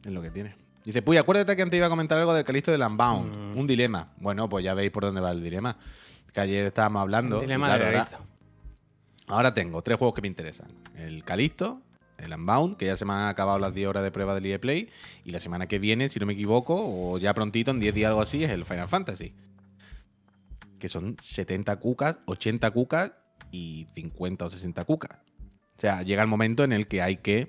[0.05, 0.57] Es lo que tiene.
[0.85, 3.55] Dice, Puy, acuérdate que antes iba a comentar algo del Calisto de Unbound.
[3.55, 3.59] Mm.
[3.59, 4.09] Un dilema.
[4.17, 5.77] Bueno, pues ya veis por dónde va el dilema.
[6.33, 7.37] Que ayer estábamos hablando.
[7.37, 8.09] El dilema claro, de ahora,
[9.27, 10.69] ahora tengo tres juegos que me interesan.
[10.97, 11.81] El Calisto,
[12.19, 14.61] el Unbound, que ya se me han acabado las 10 horas de prueba del EA
[14.61, 14.89] Play.
[15.25, 18.09] Y la semana que viene, si no me equivoco, o ya prontito, en 10 días
[18.09, 19.33] algo así, es el Final Fantasy.
[20.79, 23.13] Que son 70 cucas, 80 cucas
[23.51, 25.19] y 50 o 60 cucas.
[25.77, 27.49] O sea, llega el momento en el que hay que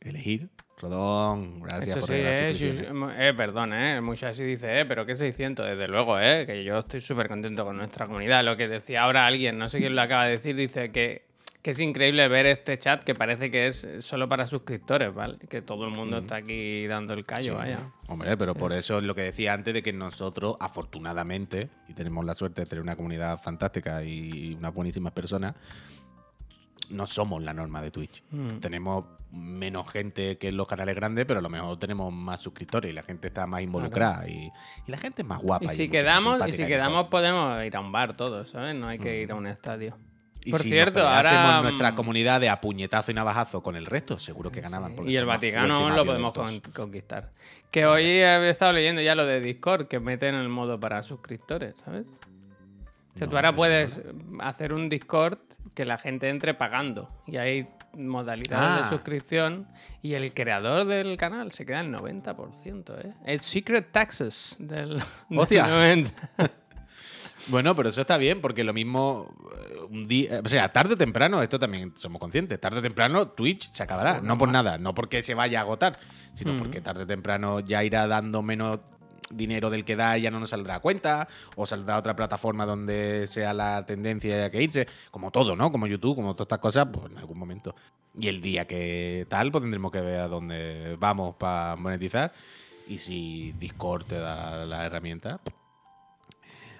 [0.00, 0.50] elegir.
[0.80, 2.70] Rodón, gracias Eso por sí, eh, sí,
[3.16, 4.00] eh, perdón, eh.
[4.00, 7.64] Muchas sí dice, eh, pero que 600, desde luego, eh, que yo estoy súper contento
[7.64, 8.44] con nuestra comunidad.
[8.44, 11.26] Lo que decía ahora alguien, no sé quién lo acaba de decir, dice que,
[11.64, 15.38] que es increíble ver este chat que parece que es solo para suscriptores, ¿vale?
[15.48, 17.56] Que todo el mundo está aquí dando el callo, Sí.
[17.58, 17.90] vaya.
[18.06, 21.94] Hombre, pero por Es- eso es lo que decía antes de que nosotros, afortunadamente, y
[21.94, 25.54] tenemos la suerte de tener una comunidad fantástica y unas buenísimas personas,
[26.90, 28.22] no somos la norma de Twitch.
[28.30, 28.58] Mm.
[28.60, 32.92] Tenemos menos gente que en los canales grandes, pero a lo mejor tenemos más suscriptores
[32.92, 34.50] y la gente está más involucrada y,
[34.86, 35.64] y la gente es más guapa.
[35.64, 36.68] Y si quedamos, y si mejor.
[36.68, 38.76] quedamos podemos ir a un bar todos, ¿sabes?
[38.76, 39.96] No hay que ir a un estadio.
[40.44, 43.76] Y Por si cierto, nos ahora, nuestra mm, comunidad de a puñetazo y navajazo con
[43.76, 44.94] el resto, seguro que ganaban.
[44.96, 47.30] Sí, Y el Vaticano lo podemos con- conquistar.
[47.70, 51.74] Que hoy he estado leyendo ya lo de Discord, que meten el modo para suscriptores,
[51.84, 52.06] ¿sabes?
[52.08, 54.00] O sea, No, tú ahora puedes
[54.40, 55.38] hacer un Discord
[55.74, 57.08] que la gente entre pagando.
[57.26, 58.82] Y hay modalidades Ah.
[58.84, 59.66] de suscripción.
[60.02, 63.14] Y el creador del canal se queda el 90%, ¿eh?
[63.24, 64.98] El Secret Taxes del,
[65.30, 65.66] del Hostia.
[65.68, 66.12] 90%.
[67.48, 70.96] Bueno, pero eso está bien, porque lo mismo, eh, un día, o sea, tarde o
[70.96, 74.94] temprano, esto también somos conscientes, tarde o temprano Twitch se acabará, no por nada, no
[74.94, 75.98] porque se vaya a agotar,
[76.34, 76.58] sino Mm.
[76.58, 78.80] porque tarde o temprano ya irá dando menos
[79.30, 82.14] dinero del que da y ya no nos saldrá a cuenta, o saldrá a otra
[82.16, 85.72] plataforma donde sea la tendencia y haya que irse, como todo, ¿no?
[85.72, 87.74] Como YouTube, como todas estas cosas, pues en algún momento.
[88.18, 92.32] Y el día que tal, pues tendremos que ver a dónde vamos para monetizar.
[92.86, 95.40] Y si Discord te da la herramienta,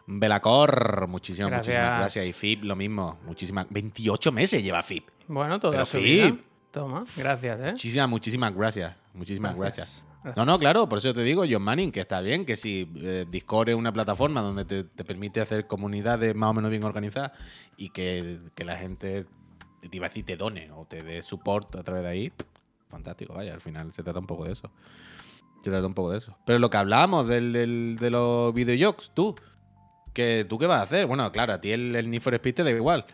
[0.07, 1.99] Belacor, muchísimas, muchísimas Gracias.
[1.99, 2.27] gracias.
[2.27, 3.19] Y FIP, lo mismo.
[3.27, 3.67] Muchísimas.
[3.71, 5.09] 28 meses lleva FIP.
[5.29, 6.05] Bueno, toda Pero su sí.
[6.05, 6.37] vida.
[6.71, 7.71] Toma, gracias, ¿eh?
[7.73, 8.97] Muchísimas, muchísimas gracias.
[9.15, 10.05] Muchísimas Gracias.
[10.23, 10.37] gracias.
[10.37, 13.27] No, no, claro, por eso te digo, John Manning, que está bien, que si eh,
[13.31, 17.33] Discord es una plataforma donde te, te permite hacer comunidades más o menos bien organizadas
[17.77, 19.27] y que, que la gente,
[19.89, 22.33] te iba a decir, te done o te dé support a través de ahí,
[22.89, 24.71] fantástico, vaya, al final se trata un poco de eso.
[25.63, 26.37] Se trata un poco de eso.
[26.45, 29.35] Pero lo que hablábamos del, del- de los videojuegos, tú,
[30.15, 31.05] que tú qué vas a hacer.
[31.07, 33.05] Bueno, claro, a ti el, el Need for Speed te da igual.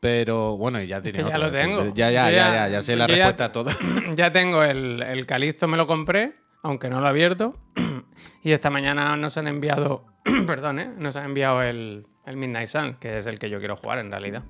[0.00, 1.50] Pero bueno, y ya tienes ya otro, lo ¿eh?
[1.50, 1.84] tengo.
[1.94, 3.70] Ya, ya, ya, ya- ya, ya sé la ya- respuesta a todo.
[4.14, 7.54] ya tengo el, el Calisto, me lo compré, aunque no lo he abierto.
[8.44, 10.04] y esta mañana nos han enviado,
[10.46, 10.90] perdón, ¿eh?
[10.96, 14.10] nos han enviado el, el Midnight Sun, que es el que yo quiero jugar en
[14.10, 14.42] realidad.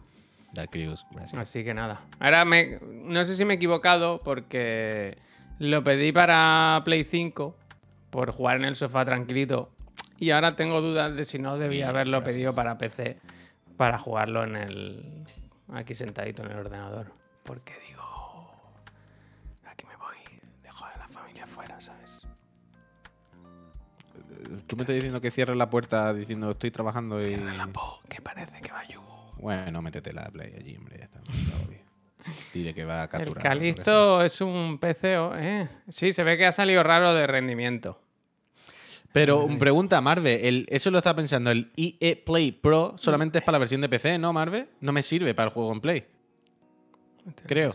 [0.53, 1.35] Dark gracias.
[1.35, 2.01] Así que nada.
[2.19, 5.17] Ahora me, no sé si me he equivocado porque
[5.59, 7.57] lo pedí para Play 5
[8.11, 9.71] por jugar en el sofá tranquilito
[10.19, 13.19] y ahora tengo dudas de si no debía haberlo pedido para PC
[13.77, 15.25] para jugarlo en el
[15.73, 17.13] aquí sentadito en el ordenador.
[17.43, 18.51] Porque digo,
[19.65, 20.17] aquí me voy,
[20.63, 22.27] dejo a la familia fuera, ¿sabes?
[24.67, 27.35] Tú me estás diciendo que cierres la puerta diciendo estoy trabajando y.
[27.35, 29.33] Cierra la po, que parece que va Yugo.
[29.39, 31.21] Bueno, métete la play allí, hombre, ya está.
[32.53, 33.43] Dile que va a El capturar.
[33.43, 35.69] que Calisto es un PCO, ¿eh?
[35.89, 38.01] Sí, se ve que ha salido raro de rendimiento.
[39.17, 43.45] Pero un pregunta, Marve, el, eso lo estaba pensando, el EA Play Pro solamente es
[43.45, 44.69] para la versión de PC, ¿no, Marve?
[44.83, 46.05] No me sirve para el juego en Play.
[47.47, 47.75] Creo.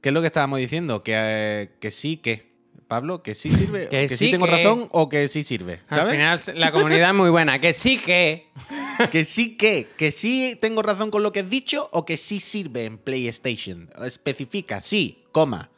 [0.00, 1.02] ¿Qué es lo que estábamos diciendo?
[1.02, 2.52] Que, eh, que sí, que.
[2.86, 5.80] Pablo, que sí sirve, Que que, sí sí tengo que- razón o que sí sirve,
[5.88, 7.58] Al final la comunidad es muy buena.
[7.58, 8.50] Que sí que...
[9.10, 12.38] Que sí que, que sí tengo razón con lo que has dicho o que sí
[12.38, 13.90] sirve en PlayStation.
[14.04, 15.70] Especifica, sí, coma.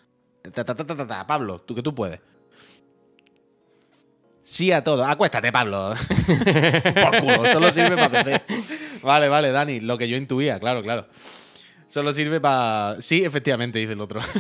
[0.53, 1.27] Ta, ta, ta, ta, ta, ta.
[1.27, 2.21] Pablo, tú que tú puedes.
[4.47, 5.07] Sí a todo.
[5.07, 5.95] Acuéstate, Pablo.
[6.95, 8.43] Por culo, solo sirve para PC.
[9.03, 11.09] Vale, vale, Dani, lo que yo intuía, claro, claro.
[11.89, 12.97] Solo sirve para.
[13.01, 14.21] Sí, efectivamente, dice el otro.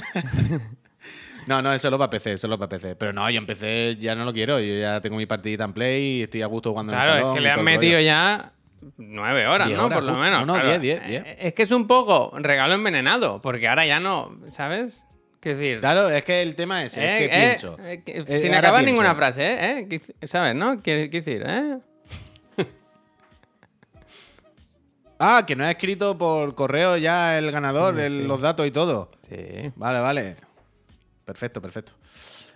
[1.46, 2.96] No, no, es solo para PC, solo para PC.
[2.96, 4.58] Pero no, yo en PC ya no lo quiero.
[4.60, 7.16] Yo ya tengo mi partidita en Play y estoy a gusto jugando en el Claro,
[7.18, 8.52] es salón que le han metido ya
[8.96, 9.84] nueve horas, ¿no?
[9.84, 10.46] horas, Por lo menos.
[10.46, 10.78] No, no, claro.
[10.78, 11.22] diez, diez, diez.
[11.26, 15.06] Eh, Es que es un poco regalo envenenado, porque ahora ya no, ¿sabes?
[15.44, 17.78] Qué decir, Claro, es que el tema es, eh, es que eh, pienso.
[17.84, 18.86] eh, que- Eh, sin acabar pienso.
[18.92, 19.78] ninguna frase, ¿eh?
[19.80, 19.88] ¿Eh?
[20.18, 20.82] ¿Qué- ¿Sabes, no?
[20.82, 21.78] ¿Qué, qué decir, eh?
[25.18, 28.22] Ah, que no ha escrito por correo ya el ganador, Sí, el- sí.
[28.22, 29.10] los datos y todo.
[29.28, 29.36] Sí.
[29.76, 30.36] Vale, vale.
[31.24, 31.92] Perfecto, perfecto.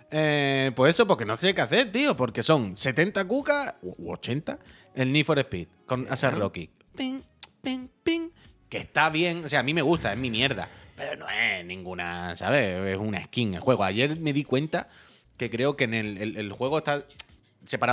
[0.09, 2.15] Pues eso, porque no sé qué hacer, tío.
[2.15, 4.57] Porque son 70 cucas u 80
[4.95, 6.69] el Need for Speed con Asar Rocky.
[6.95, 7.21] Ping,
[7.61, 8.29] ping, ping.
[8.67, 9.45] Que está bien.
[9.45, 10.67] O sea, a mí me gusta, es mi mierda.
[10.99, 12.93] Pero no es ninguna, ¿sabes?
[12.93, 13.85] Es una skin el juego.
[13.85, 14.89] Ayer me di cuenta
[15.37, 17.05] que creo que en el, juego está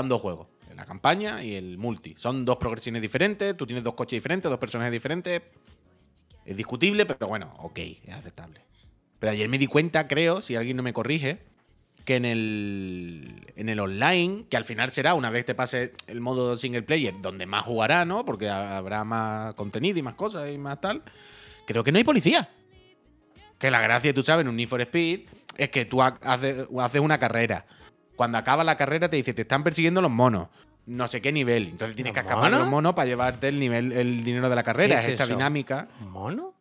[0.04, 0.48] dos juegos.
[0.74, 2.16] La campaña y el multi.
[2.18, 3.56] Son dos progresiones diferentes.
[3.56, 5.40] Tú tienes dos coches diferentes, dos personajes diferentes.
[6.44, 8.60] Es discutible, pero bueno, ok, es aceptable.
[9.20, 11.38] Pero ayer me di cuenta, creo, si alguien no me corrige,
[12.04, 16.20] que en el, en el online, que al final será una vez te pase el
[16.20, 18.24] modo single player, donde más jugará, ¿no?
[18.24, 21.02] Porque ha- habrá más contenido y más cosas y más tal.
[21.66, 22.50] Creo que no hay policía.
[23.58, 25.20] Que la gracia, tú sabes, en un Need for Speed
[25.56, 27.64] es que tú ha- haces, haces una carrera.
[28.16, 30.48] Cuando acaba la carrera te dice, te están persiguiendo los monos.
[30.86, 31.68] No sé qué nivel.
[31.68, 32.94] Entonces tienes que ¿Los escapar de los monos?
[32.94, 34.94] para llevarte el nivel, el dinero de la carrera.
[34.94, 35.32] ¿Qué Es, es esta eso?
[35.34, 35.88] dinámica.
[36.00, 36.54] ¿Mono?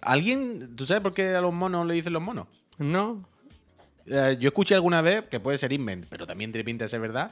[0.00, 2.46] ¿Alguien, tú sabes por qué a los monos le dicen los monos?
[2.78, 3.24] No.
[4.06, 7.00] Eh, yo escuché alguna vez, que puede ser invent, pero también tiene pinta de ser
[7.00, 7.30] verdad,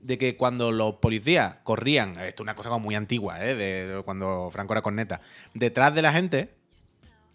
[0.00, 3.54] de que cuando los policías corrían, esto es una cosa como muy antigua, ¿eh?
[3.54, 5.20] de cuando Franco era corneta,
[5.54, 6.50] detrás de la gente,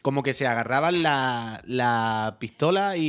[0.03, 3.01] como que se agarraban la, la pistola y,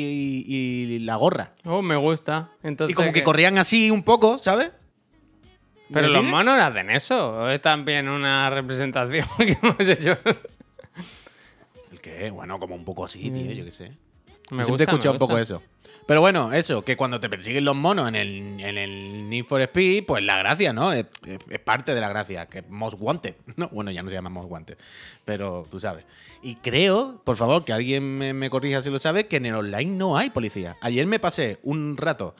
[0.47, 1.53] y la gorra.
[1.67, 2.53] Oh, me gusta.
[2.63, 4.71] Entonces, y como que corrían así un poco, ¿sabes?
[5.91, 7.31] ¿Me Pero los monos hacen eso.
[7.41, 10.17] ¿O es también una representación que hemos hecho?
[11.93, 12.31] ¿El qué?
[12.31, 13.85] Bueno, como un poco así, tío, yo qué sé.
[13.85, 15.43] Me Yo siempre gusta, he escuchado un poco gusta.
[15.57, 15.63] eso.
[16.07, 19.61] Pero bueno, eso, que cuando te persiguen los monos en el, en el Need for
[19.63, 20.93] Speed, pues la gracia, ¿no?
[20.93, 23.35] Es, es- es parte de la gracia, que Most Wanted.
[23.57, 24.77] No, bueno, ya no se llama Most Wanted,
[25.25, 26.05] pero tú sabes.
[26.43, 29.55] Y creo, por favor, que alguien me, me corrija si lo sabe, que en el
[29.55, 30.77] online no hay policía.
[30.83, 32.35] Ayer me pasé un rato,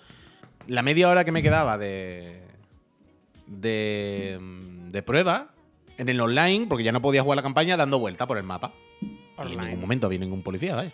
[0.67, 2.43] la media hora que me quedaba de,
[3.47, 4.39] de,
[4.91, 5.49] de prueba,
[5.97, 8.73] en el online, porque ya no podía jugar la campaña, dando vuelta por el mapa.
[9.49, 10.93] Y en ningún momento había ningún policía, ¿vale?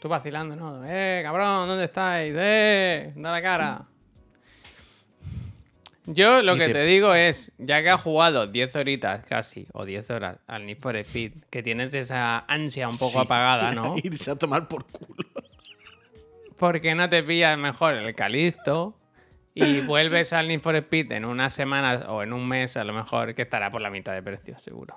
[0.00, 0.82] Tú vacilando, ¿no?
[0.86, 1.66] ¡Eh, cabrón!
[1.68, 2.32] ¿Dónde estáis?
[2.36, 3.12] ¡Eh!
[3.16, 3.82] ¡Da la cara!
[6.06, 10.10] Yo lo que te digo es, ya que has jugado 10 horitas casi, o 10
[10.10, 13.18] horas al Need for Speed, que tienes esa ansia un poco Sí.
[13.18, 13.94] apagada, ¿no?
[14.02, 15.28] Irse a tomar por culo.
[16.56, 18.96] ¿Por qué no te pillas mejor el Calisto
[19.54, 22.94] y vuelves al Need for Speed en unas semanas o en un mes a lo
[22.94, 24.96] mejor, que estará por la mitad de precio, seguro?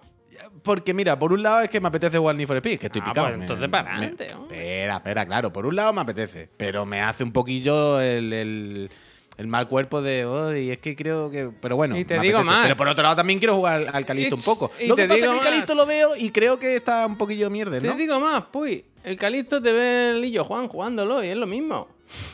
[0.64, 3.02] Porque mira, por un lado es que me apetece jugar Need for Speed, que estoy
[3.04, 3.28] Ah, picado.
[3.28, 4.26] pues entonces me- para adelante.
[4.28, 5.52] Espera, espera, claro.
[5.54, 8.90] Por un lado me apetece, pero me hace un poquillo el, el-
[9.38, 11.50] el mal cuerpo de, "Ay, es que creo que...
[11.62, 12.56] Pero bueno, Y te me digo apetece.
[12.56, 12.64] más.
[12.66, 14.72] Pero por otro lado también quiero jugar al, al Calisto un poco.
[14.80, 17.18] y Lo que pasa es que el Calisto lo veo y creo que está un
[17.18, 17.92] poquillo mierder, ¿no?
[17.94, 18.86] Te digo más, puy.
[19.04, 21.88] El Calisto te ve el Lillo Juan jugándolo y es lo mismo.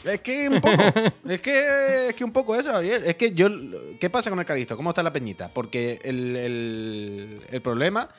[0.06, 0.82] Es que un poco.
[1.30, 3.04] es, que, es que un poco eso, Javier.
[3.06, 3.48] Es que yo.
[4.00, 4.76] ¿Qué pasa con el Calisto?
[4.78, 5.54] ¿Cómo está la peñita?
[5.54, 8.10] Porque el, el- el problema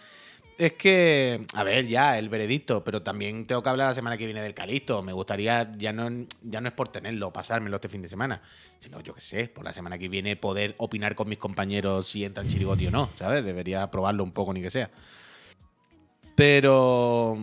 [0.59, 1.45] es que.
[1.55, 4.55] A ver, ya, el veredicto, pero también tengo que hablar la semana que viene del
[4.55, 5.03] Calisto.
[5.03, 8.43] Me gustaría, ya no, ya no es por tenerlo, pasármelo este fin de semana,
[8.81, 12.25] sino yo qué sé, por la semana que viene poder opinar con mis compañeros si
[12.25, 13.45] entra en Chirigoti o no, ¿sabes?
[13.45, 14.91] Debería probarlo un poco, ni que sea.
[16.39, 17.37] Pero.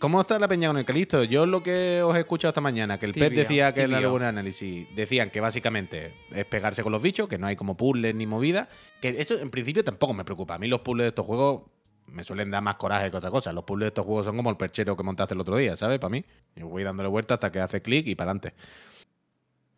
[0.00, 1.22] ¿Cómo está la peña con el Calisto?
[1.22, 4.22] Yo lo que os he escuchado esta mañana, que el Pep decía que en algún
[4.22, 8.26] análisis decían que básicamente es pegarse con los bichos, que no hay como puzzles ni
[8.26, 8.68] movida.
[9.00, 10.54] Que eso en principio tampoco me preocupa.
[10.54, 11.62] A mí los puzzles de estos juegos
[12.08, 13.52] me suelen dar más coraje que otra cosa.
[13.52, 16.00] Los puzzles de estos juegos son como el perchero que montaste el otro día, ¿sabes?
[16.00, 16.24] Para mí.
[16.56, 18.54] Yo voy dándole vuelta hasta que hace clic y para adelante.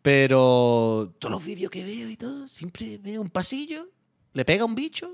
[0.01, 3.89] Pero todos los vídeos que veo y todo, siempre veo un pasillo,
[4.33, 5.11] le pega un bicho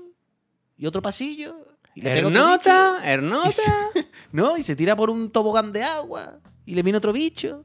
[0.78, 1.66] y otro pasillo.
[1.94, 2.70] Y le pega otro bicho.
[2.70, 3.62] Ernota, Ernota.
[4.32, 4.56] ¿no?
[4.56, 7.64] Y se tira por un tobogán de agua y le viene otro bicho.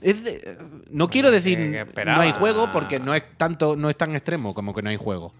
[0.00, 0.58] Es de-
[0.90, 2.18] no quiero decir esperaba.
[2.18, 4.96] no hay juego porque no es tanto, no es tan extremo como que no hay
[4.96, 5.34] juego.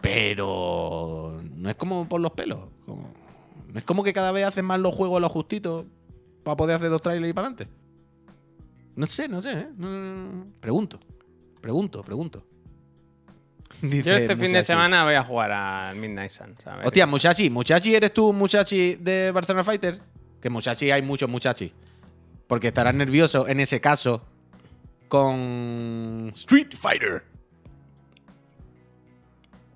[0.00, 2.60] Pero no es como por los pelos.
[2.86, 3.12] como-
[3.72, 5.84] no es como que cada vez hacen más los juegos los justitos
[6.42, 7.72] para poder hacer dos trailers y para adelante.
[8.96, 9.68] No sé, no sé, ¿eh?
[9.76, 10.46] No, no, no.
[10.60, 10.98] Pregunto,
[11.60, 12.44] pregunto, pregunto.
[13.82, 16.86] Dice Yo este fin de semana voy a jugar al Midnight Sun, ¿sabes?
[16.86, 19.98] Hostia, Muchachi, Muchachi, ¿eres tú un Muchachi de Barcelona Fighter?
[20.40, 21.72] Que Muchachi hay muchos Muchachi.
[22.46, 24.24] Porque estarás nervioso en ese caso
[25.08, 27.22] con Street Fighter.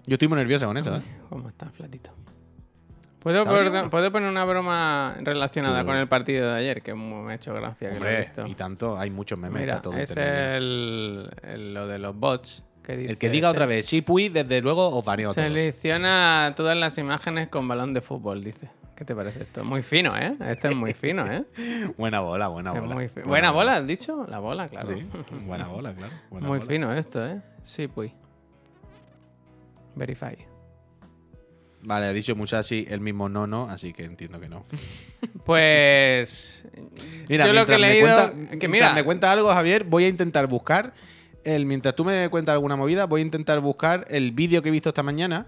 [0.06, 1.02] Yo estoy muy nervioso con eso, ¿eh?
[1.28, 2.10] ¿Cómo está, flatito?
[3.20, 3.90] ¿Puedo, ¿Está poner-?
[3.90, 6.82] ¿Puedo poner una broma relacionada con el partido de ayer?
[6.82, 8.46] Que me ha hecho gracia que lo he visto.
[8.48, 9.60] y tanto, hay muchos memes.
[9.60, 12.64] Mira, todo es el, el- lo de los bots.
[12.88, 15.32] Dice, El que diga otra vez, Shipui, desde luego os baneo.
[15.32, 18.68] Selecciona todas las imágenes con balón de fútbol, dice.
[18.96, 19.64] ¿Qué te parece esto?
[19.64, 20.34] Muy fino, ¿eh?
[20.46, 21.44] Este es muy fino, ¿eh?
[21.96, 22.94] Buena bola, buena bola.
[22.94, 24.26] muy fi- Buena bola, ¿has dicho?
[24.28, 24.88] La bola, claro.
[24.94, 25.04] Sí,
[25.46, 26.12] buena bola, claro.
[26.30, 26.70] buena muy bola.
[26.70, 27.40] fino esto, ¿eh?
[27.94, 28.12] Pues.
[29.94, 30.36] Verify.
[31.84, 34.64] Vale, ha dicho Musashi el mismo no, no, así que entiendo que no.
[35.44, 36.64] Pues.
[37.28, 38.08] Mira, yo lo que he leído.
[38.30, 38.92] cuenta- que mira.
[38.92, 40.92] me cuenta algo, Javier, voy a intentar buscar.
[41.44, 44.72] El, mientras tú me cuentas alguna movida, voy a intentar buscar el vídeo que he
[44.72, 45.46] visto esta mañana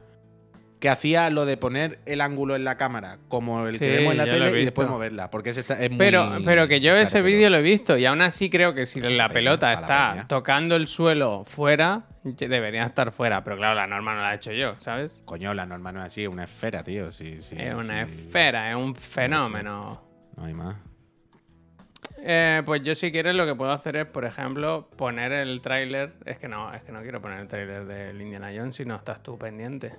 [0.84, 4.12] que hacía lo de poner el ángulo en la cámara como el Sí, que vemos
[4.12, 5.30] en la tele y después moverla.
[5.30, 8.04] Porque ese está, es muy Pero, pero que yo ese vídeo lo he visto y
[8.04, 10.28] aún así creo que si la pelota está peña.
[10.28, 13.42] tocando el suelo fuera, debería estar fuera.
[13.44, 15.22] Pero claro, la norma no la he hecho yo, ¿sabes?
[15.24, 17.10] Coño, la norma no es así, es una esfera, tío.
[17.10, 20.02] Sí, sí, es una esfera, es un fenómeno.
[20.36, 20.76] No hay más.
[22.26, 26.14] Eh, pues yo si quieres lo que puedo hacer es, por ejemplo, poner el tráiler.
[26.24, 28.96] Es que no, es que no quiero poner el tráiler del Indiana Jones si no
[28.96, 29.92] estás tú pendiente.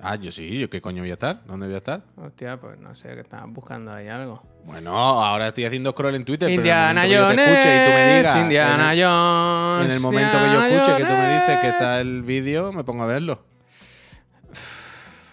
[0.00, 2.02] Ah, yo sí, yo qué coño voy a estar, ¿dónde voy a estar?
[2.16, 4.42] Hostia, pues no sé, que estabas buscando ahí algo.
[4.64, 7.58] Bueno, ahora estoy haciendo scroll en Twitter, Indiana pero en el momento que yo te
[7.58, 9.86] Jones, escuche y tú me digas, Indiana en el- Jones.
[9.86, 11.72] En el momento que yo escuche que tú me dices que Jones.
[11.72, 13.44] está el vídeo, me pongo a verlo.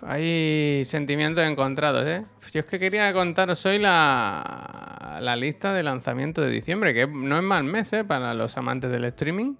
[0.05, 2.25] Hay sentimientos encontrados, ¿eh?
[2.51, 7.37] Yo es que quería contaros hoy la, la lista de lanzamiento de diciembre, que no
[7.37, 8.03] es mal mes, ¿eh?
[8.03, 9.55] Para los amantes del streaming.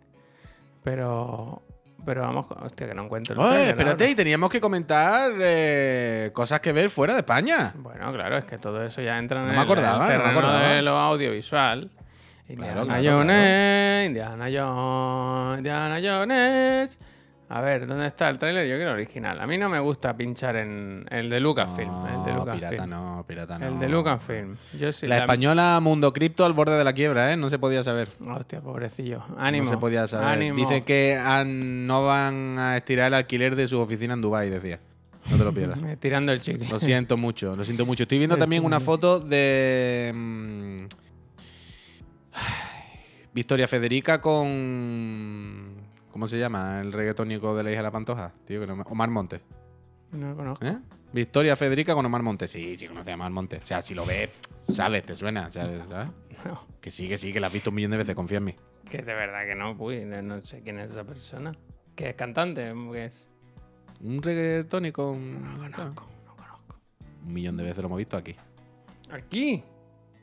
[0.84, 1.62] Pero.
[2.06, 4.12] Pero vamos, hostia, que no encuentro el Oye, trailer espérate, ahora.
[4.12, 7.72] y teníamos que comentar eh, cosas que ver fuera de España.
[7.78, 10.06] Bueno, claro, es que todo eso ya entra No en me el- acordaba, el no
[10.08, 10.70] me terreno acordaba.
[10.74, 11.90] de lo audiovisual.
[12.50, 17.00] Indiana claro, Jones, Indiana Jones, Indiana Jones.
[17.50, 18.68] A ver, ¿dónde está el tráiler?
[18.68, 19.40] Yo quiero el original.
[19.40, 22.06] A mí no me gusta pinchar en el de Lucasfilm.
[22.08, 22.70] el de No, Lucasfilm.
[22.70, 23.68] pirata no, pirata no.
[23.68, 24.56] El de Lucasfilm.
[24.80, 25.06] Yo sí.
[25.06, 27.38] La española Mundo Cripto al borde de la quiebra, ¿eh?
[27.38, 28.10] No se podía saber.
[28.26, 29.24] Hostia, pobrecillo.
[29.38, 29.66] Ánimo.
[29.66, 30.28] No se podía saber.
[30.30, 30.56] Ánimo.
[30.58, 34.80] Dice que han- no van a estirar el alquiler de su oficina en Dubai, decía.
[35.30, 35.78] No te lo pierdas.
[36.00, 36.68] Tirando el chicle.
[36.72, 38.04] Lo siento mucho, lo siento mucho.
[38.04, 40.86] Estoy viendo también una foto de mm,
[43.34, 45.83] Victoria Federica con
[46.14, 46.80] ¿cómo se llama?
[46.80, 49.42] El reggaetónico de la hija de la Pantoja, tío, que no me- Omar Montes,
[50.12, 50.66] No lo conozco.
[50.66, 50.78] ¿eh?
[51.12, 52.50] Victoria Federica con Omar Montes.
[52.52, 53.64] Sí, sí conoce a Omar Montes.
[53.64, 55.86] O sea, si lo ves, sabes, te suena, ¿sabes?
[55.90, 56.10] ¿sabes?
[56.46, 58.44] No, Que sí, que sí, que la has visto un millón de veces, confía en
[58.46, 58.56] mí.
[58.90, 61.52] que de verdad que no, uy, no, sé quién es esa persona.
[61.96, 62.74] ¿Qué es cantante?
[62.92, 63.28] ¿Qué es?
[64.02, 66.76] Un reggaetónico un, No conozco, no conozco.
[67.26, 68.36] un millón de veces lo hemos visto aquí.
[69.12, 69.64] Aquí.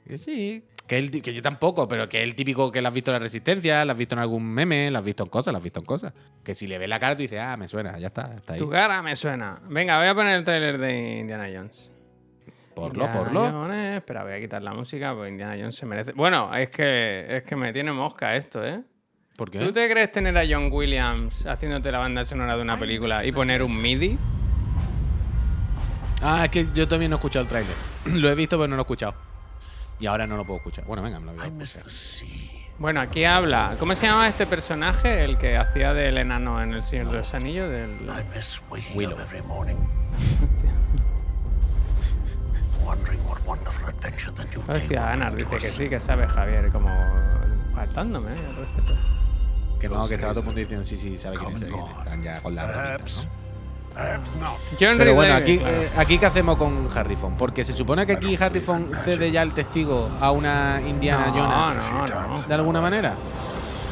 [0.07, 0.65] Que sí.
[0.91, 3.15] Que, el que yo tampoco, pero que es el típico que la has visto en
[3.15, 5.63] la Resistencia, la has visto en algún meme, la has visto en cosas, la has
[5.63, 6.13] visto en cosas.
[6.43, 8.59] Que si le ves la cara, tú dices, ah, me suena, ya está, está ahí.
[8.59, 9.61] Tu cara me suena.
[9.69, 11.93] Venga, voy a poner el tráiler de Indiana Jones.
[12.75, 13.51] Porlo, Indiana porlo.
[13.53, 13.97] Jones.
[13.99, 16.11] Espera, voy a quitar la música porque Indiana Jones se merece.
[16.11, 18.81] Bueno, es que, es que me tiene mosca esto, ¿eh?
[19.37, 19.61] ¿Por qué?
[19.61, 23.31] ¿Tú te crees tener a John Williams haciéndote la banda sonora de una película y
[23.31, 24.19] poner un MIDI?
[26.21, 27.77] Ah, es que yo también no he escuchado el tráiler.
[28.07, 29.31] lo he visto, pero no lo he escuchado.
[30.01, 30.85] Y ahora no lo puedo escuchar.
[30.87, 31.85] Bueno, venga, me lo voy a escuchar.
[32.79, 33.77] Bueno, aquí habla.
[33.79, 35.23] ¿Cómo se llama este personaje?
[35.23, 37.69] El que hacía del enano en El Señor de los Anillos.
[37.71, 37.91] Del...
[37.91, 39.17] I miss waking Willow.
[39.17, 39.77] up every morning,
[42.83, 46.01] wondering what wonderful adventure the new day will Hostia, Ana bring dice que sí, que
[46.01, 46.89] sabe Javier, como
[47.75, 48.37] faltándome, ¿eh?
[49.79, 51.63] Que no, que estaba todo el mundo diciendo, sí, sí, sabe quién es.
[51.63, 52.99] Están ya con la.
[52.99, 53.40] John
[54.79, 57.37] Pero bueno, aquí, eh, aquí ¿qué hacemos con Harrison?
[57.37, 62.11] Porque se supone que aquí Harrison cede ya el testigo a una Indiana no, Jones.
[62.11, 62.43] no, no.
[62.43, 63.15] ¿De alguna manera?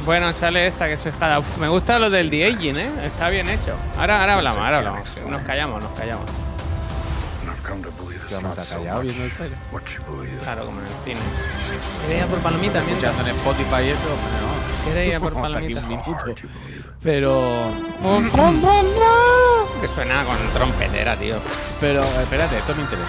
[0.07, 1.39] Bueno, sale esta que es espada.
[1.39, 2.91] Uf, me gusta lo del de-aging, ¿eh?
[3.05, 3.75] Está bien hecho.
[3.99, 5.17] Ahora, ahora hablamos, ahora hablamos.
[5.29, 6.25] Nos callamos, nos callamos.
[8.31, 8.65] Vamos a
[9.01, 9.59] viendo el trailer.
[10.43, 11.21] Claro, como en el cine.
[12.07, 13.21] ¿Quieres ir a por palomitas mientras?
[13.21, 14.85] En Spotify y eso, no.
[14.85, 15.85] ¿Quieres ir a por palomitas?
[17.03, 17.71] Pero.
[19.81, 21.37] Que suena con trompetera, tío.
[21.81, 23.09] Pero, espérate, esto me interesa.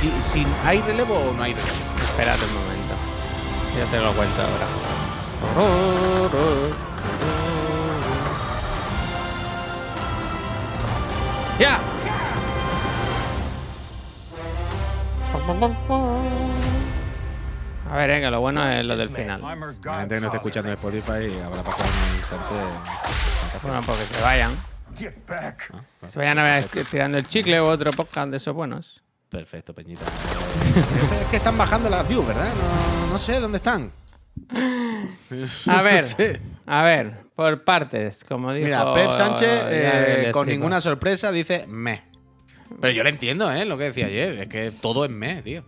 [0.00, 1.76] Si, si ¿Hay relevo o no hay relevo?
[2.02, 2.94] Espérate un momento.
[3.78, 4.66] Ya te lo cuento ahora.
[11.58, 11.78] ¡Ya!
[17.90, 19.40] A ver, eh, que lo bueno es lo del final.
[19.40, 22.54] La gente que no está escuchando en Spotify habrá pasado un instante.
[23.62, 24.69] Bueno, porque se vayan.
[24.98, 25.72] Get back.
[26.06, 29.02] Se vayan a ver tirando el chicle o otro podcast de esos buenos.
[29.28, 30.02] Perfecto, Peñita.
[30.04, 32.48] Eh, es que están bajando las views, ¿verdad?
[33.06, 33.92] No, no sé dónde están.
[35.66, 36.40] A ver, No sé.
[36.66, 38.64] a ver, por partes, como dijo.
[38.66, 42.04] Mira, Pep Sánchez, eh, con ninguna sorpresa, dice me.
[42.80, 43.64] Pero yo le entiendo, ¿eh?
[43.64, 44.38] Lo que decía ayer.
[44.40, 45.64] Es que todo es me, tío.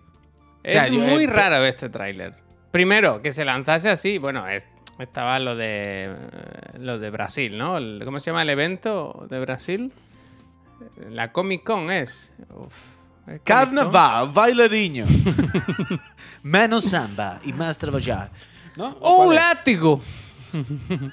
[0.63, 2.35] Es sea, yo- muy eh, raro este tráiler.
[2.71, 4.19] Primero, que se lanzase así.
[4.19, 4.69] Bueno, es-
[4.99, 7.79] estaba lo de eh, lo de Brasil, ¿no?
[8.05, 9.93] ¿Cómo se llama el evento de Brasil?
[11.11, 12.33] La Comic Con es.
[12.51, 12.75] Uf,
[13.21, 13.39] ¿es Comic Con?
[13.45, 15.07] Carnaval, bailariño.
[16.43, 18.31] Menos samba y más trabajar.
[18.77, 18.97] ¿No?
[19.01, 20.01] ¡Oh, un látigo!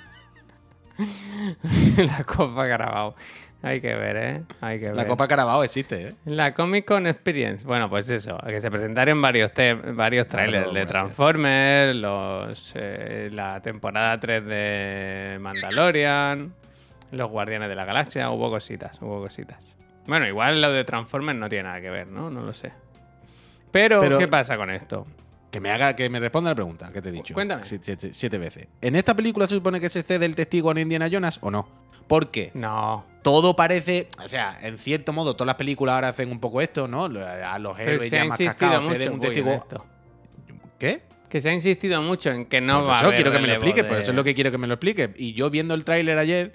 [1.98, 3.16] la Copa Carabao.
[3.62, 4.44] Hay que ver, ¿eh?
[4.62, 4.96] Hay que ver.
[4.96, 6.16] La Copa Carabao existe, ¿eh?
[6.26, 7.66] La Comic Con Experience.
[7.66, 9.52] Bueno, pues eso, que se presentaron varios,
[9.94, 10.86] varios trailers Claro, de.
[10.86, 16.54] Transformers, los, eh, la temporada 3 de Mandalorian,
[17.12, 19.76] los Guardianes de la Galaxia, hubo cositas, hubo cositas.
[20.08, 22.30] Bueno, igual lo de Transformers no tiene nada que ver, ¿no?
[22.30, 22.72] No lo sé.
[23.72, 25.06] Pero, Pero- ¿qué pasa con esto?
[25.52, 27.34] Que me haga, que me responda la pregunta que te he dicho.
[27.34, 27.64] Cuéntame.
[27.64, 28.68] Si- Siete, siete veces.
[28.82, 31.68] ¿En esta película se supone que se cede el testigo a Indiana Jones o no?
[32.08, 33.06] Porque No.
[33.22, 34.08] Todo parece.
[34.24, 37.06] O sea, en cierto modo, todas las películas ahora hacen un poco esto, ¿no?
[37.06, 39.52] A los héroes ya más cascados un testigo.
[39.52, 39.86] esto.
[40.78, 41.02] ¿Qué?
[41.30, 43.48] Que se ha insistido mucho en que no va a eso haber quiero que me
[43.48, 45.14] lo explique, de- por eso es lo que quiero que me lo explique.
[45.18, 46.54] Y yo viendo el tráiler ayer,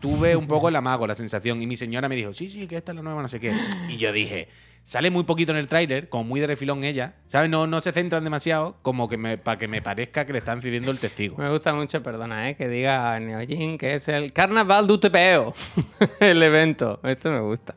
[0.00, 1.60] tuve un poco el amago, la sensación.
[1.60, 3.52] Y mi señora me dijo, sí, sí, que esta es la nueva, no sé qué.
[3.88, 4.48] Y yo dije,
[4.82, 7.14] sale muy poquito en el tráiler, como muy de refilón ella.
[7.28, 7.48] ¿Sabes?
[7.50, 10.90] No, no se centran demasiado, como que para que me parezca que le están cediendo
[10.90, 11.36] el testigo.
[11.38, 12.56] Me gusta mucho, perdona, ¿eh?
[12.56, 15.54] que diga Neojin que es el Carnaval du Tepeo,
[16.20, 17.00] el evento.
[17.04, 17.76] Esto me gusta.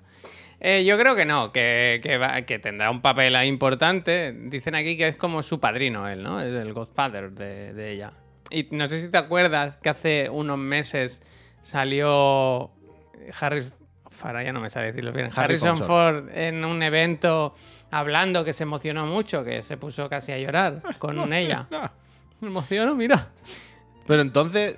[0.66, 4.34] Eh, yo creo que no, que, que, va- que tendrá un papel ahí importante.
[4.34, 6.40] Dicen aquí que es como su padrino él, ¿no?
[6.40, 8.14] Es el Godfather de, de ella.
[8.50, 11.22] Y no sé si te acuerdas que hace unos meses
[11.62, 12.72] salió
[13.42, 13.66] Harry...
[14.24, 15.30] Ahora ya no me sabe decirlo bien.
[15.36, 17.54] Harrison Harrison Ford en un evento
[17.92, 21.68] hablando que se emocionó mucho, que se puso casi a llorar con ella.
[22.40, 23.28] Me emociono, mira.
[24.08, 24.78] Pero entonces,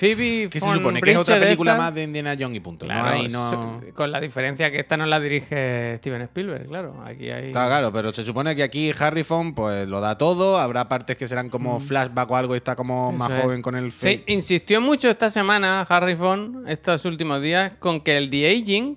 [0.00, 1.02] Phoebe ¿qué se supone?
[1.02, 2.86] Que es otra película esta- más de Indiana Jones y punto.
[2.86, 3.80] Claro, no hay, no...
[3.94, 6.94] con la diferencia que esta no la dirige Steven Spielberg, claro.
[7.04, 7.52] Aquí hay.
[7.52, 11.28] Claro, claro, pero se supone que aquí Harrison pues lo da todo, habrá partes que
[11.28, 13.40] serán como flashback o algo y está como más Mm.
[13.42, 14.30] Joven con el Se fake.
[14.30, 18.96] insistió mucho esta semana, Harry Fon, estos últimos días, con que el de-aging,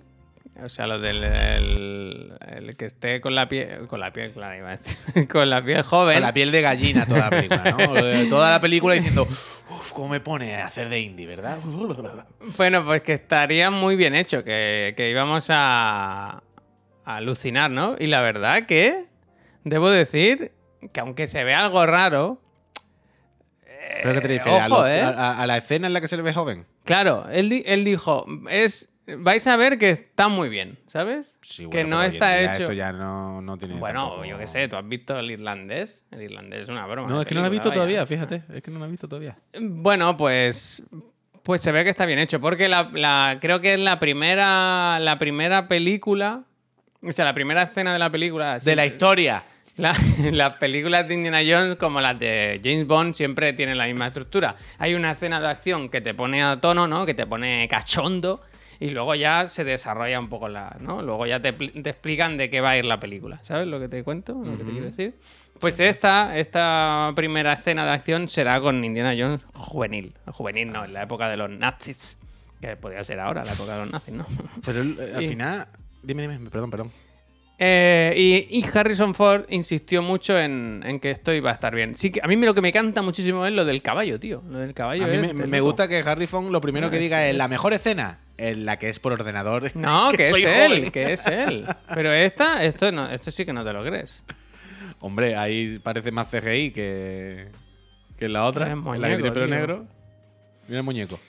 [0.62, 5.28] o sea, lo del el, el que esté con la piel, con la piel decir,
[5.32, 6.16] con la piel joven.
[6.16, 7.98] Con la piel de gallina toda la película, ¿no?
[8.04, 11.60] Eh, toda la película diciendo, uff, cómo me pone a hacer de indie, ¿verdad?
[12.58, 16.44] Bueno, pues que estaría muy bien hecho, que, que íbamos a,
[17.06, 17.96] a alucinar, ¿no?
[18.00, 19.06] Y la verdad que
[19.64, 20.52] debo decir
[20.92, 22.40] que aunque se ve algo raro,
[24.02, 24.62] ¿Pero qué te refieres?
[24.64, 25.02] ¿A, ojo, ¿eh?
[25.02, 26.66] a- la escena en la que se le ve joven?
[26.84, 31.38] claro, él, él dijo, es vais a ver que está muy bien, ¿sabes?
[31.42, 32.64] Sí, que bueno, no hoy en está hecho...
[32.64, 33.76] Esto ya no, no tiene.
[33.76, 36.04] Bueno, tampoco- yo qué sé, ¿tú has visto el irlandés?
[36.12, 37.10] El irlandés es una broma.
[37.10, 37.76] No, es que no la he visto vaya.
[37.76, 38.44] todavía, fíjate.
[38.54, 39.38] Es que no la he visto todavía.
[39.60, 40.84] Bueno, pues.
[41.44, 42.40] Pues se ve que está bien hecho.
[42.40, 44.98] Porque la, la- creo que es la primera.
[45.02, 46.44] La primera película.
[47.02, 48.60] O sea, la primera escena de la película.
[48.60, 49.44] De la historia.
[49.76, 49.94] la-
[50.32, 54.56] las películas de Indiana Jones, como las de James Bond, siempre tienen la misma estructura.
[54.78, 57.06] Hay una escena de acción que te pone a tono, ¿no?
[57.06, 58.40] Que te pone cachondo.
[58.84, 60.76] Y luego ya se desarrolla un poco la.
[60.82, 61.02] ¿no?
[61.02, 63.40] Luego ya te, te explican de qué va a ir la película.
[63.44, 64.34] ¿Sabes lo que te cuento?
[64.34, 65.16] Lo que te quiero decir.
[65.60, 70.14] Pues esta, esta primera escena de acción será con Indiana Jones juvenil.
[70.28, 72.18] Juvenil no, en la época de los nazis.
[72.60, 74.26] Que podría ser ahora, la época de los nazis, ¿no?
[74.66, 75.68] Pero eh, al Y- final.
[76.02, 76.92] Dime, dime, perdón, perdón.
[77.60, 78.14] Eh,
[78.50, 81.96] y, y Harrison Ford insistió mucho en, en que esto iba a estar bien.
[81.96, 84.44] Sí que a mí me- lo que me canta muchísimo es lo del caballo, tío.
[84.50, 87.26] Lo del caballo A mí me, me gusta que Harry Fong lo primero que diga
[87.28, 88.20] es la mejor escena.
[88.50, 89.72] En la que es por ordenador.
[89.76, 90.44] No, que, es él,
[90.78, 90.92] joven.
[90.92, 91.66] que es él.
[91.94, 94.24] Pero esta, esto, no, esto sí que no te lo crees.
[95.00, 97.48] Hombre, ahí parece más CGI que,
[98.18, 98.68] que la otra.
[98.68, 99.56] Es en la que muñeco, tiene pelo tío.
[99.56, 99.86] negro.
[100.68, 101.20] Mira el muñeco.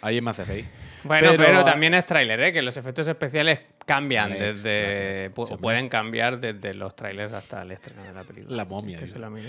[0.00, 0.64] Ahí es más CGI.
[1.04, 2.52] Bueno, pero, Pero- también es tráiler, ¿eh?
[2.52, 5.30] Que los efectos especiales cambian Vale, desde...
[5.30, 8.56] pueden cambiar desde los trailers hasta el estreno de la película.
[8.56, 9.48] La momia, Que se lo mire.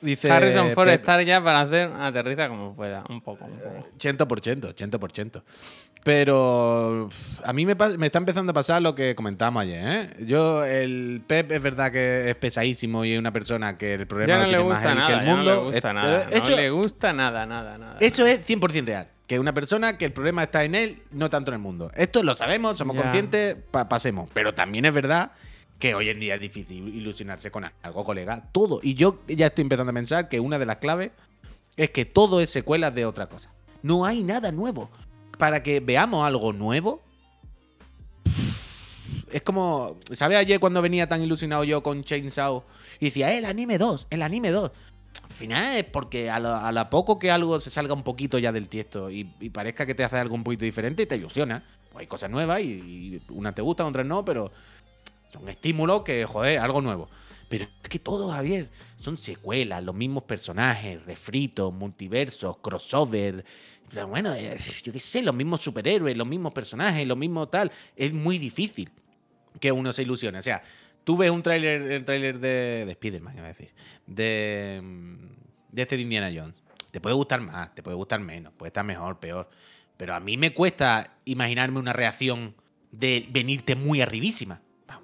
[0.00, 3.04] Dice Harrison Ford Pep- estar ya para hacer aterriza como pueda.
[3.08, 3.88] Un poco, un poco.
[3.98, 5.42] 100%, 100%.
[6.02, 7.08] Pero
[7.44, 7.72] a mí me,
[8.06, 9.82] está empezando a pasar lo que comentábamos ayer.
[9.84, 10.24] ¿eh?
[10.26, 14.34] Yo, el Pep es verdad que es pesadísimo y es una persona que el problema
[14.38, 15.42] lo no le tiene más nada, que el mundo.
[15.44, 16.26] no le gusta Es- nada.
[16.30, 17.96] eso, No le gusta nada, nada, nada.
[18.00, 19.08] eso es 100% real.
[19.26, 21.90] Que una persona que el problema está en él, no tanto en el mundo.
[21.94, 23.02] Esto lo sabemos, somos Ya.
[23.02, 24.28] conscientes, pa- pasemos.
[24.32, 25.32] Pero también es verdad
[25.80, 28.44] que hoy en día es difícil ilusionarse con algo, colega.
[28.52, 28.80] Todo.
[28.82, 31.10] Y yo ya estoy empezando a pensar que una de las claves
[31.76, 33.50] es que todo es secuela de otra cosa.
[33.82, 34.90] No hay nada nuevo.
[35.38, 37.00] Para que veamos algo nuevo.
[39.32, 39.96] Es como.
[40.12, 42.62] ¿Sabes ayer cuando venía tan ilusionado yo con Chainsaw?
[43.00, 44.70] Y decía, "Eh, el anime 2, el anime 2.
[45.24, 48.52] Al final es porque a lo, a poco que algo se salga un poquito ya
[48.52, 51.64] del tiesto y, y parezca que te hace algo un poquito diferente, te ilusiona.
[51.90, 54.52] Pues hay cosas nuevas y, y unas te gustan, otras no, pero
[55.32, 57.08] son estímulos que, joder, algo nuevo.
[57.48, 58.68] Pero es que todo, Javier,
[59.00, 63.44] son secuelas, los mismos personajes, refritos, multiversos, crossover.
[64.08, 67.72] Bueno, eh, yo qué sé, los mismos superhéroes, los mismos personajes, lo mismo tal.
[67.96, 68.90] Es muy difícil
[69.58, 70.38] que uno se ilusione.
[70.38, 70.62] O sea,
[71.02, 73.70] tú ves un tráiler, el tráiler de, de Spider-Man, iba a decir,
[74.06, 76.54] de, mm, de este de Indiana Jones.
[76.92, 79.50] Te puede gustar más, te puede gustar menos, puede estar mejor, peor.
[79.96, 82.54] Pero a mí me cuesta imaginarme una reacción
[82.92, 84.60] de venirte muy arribísima.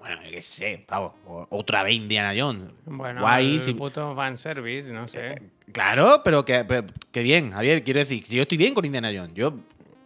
[0.08, 1.14] Ah, Bueno, qué sé, pavo.
[1.50, 2.70] Otra vez Indiana Jones.
[2.84, 3.74] Bueno, Guay, el sí.
[3.74, 5.42] puto fanservice, no sé.
[5.72, 7.82] Claro, pero que, pero que bien, Javier.
[7.82, 9.32] Quiero decir, yo estoy bien con Indiana Jones.
[9.34, 9.52] Yo,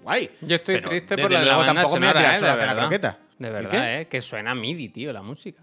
[0.02, 0.30] guay.
[0.40, 2.60] Yo estoy Pero triste por la, la luego banda tampoco me voy a tirar eh,
[2.60, 3.18] de la croqueta.
[3.38, 5.62] De ¿El verdad, eh, que suena MIDI, tío, la música.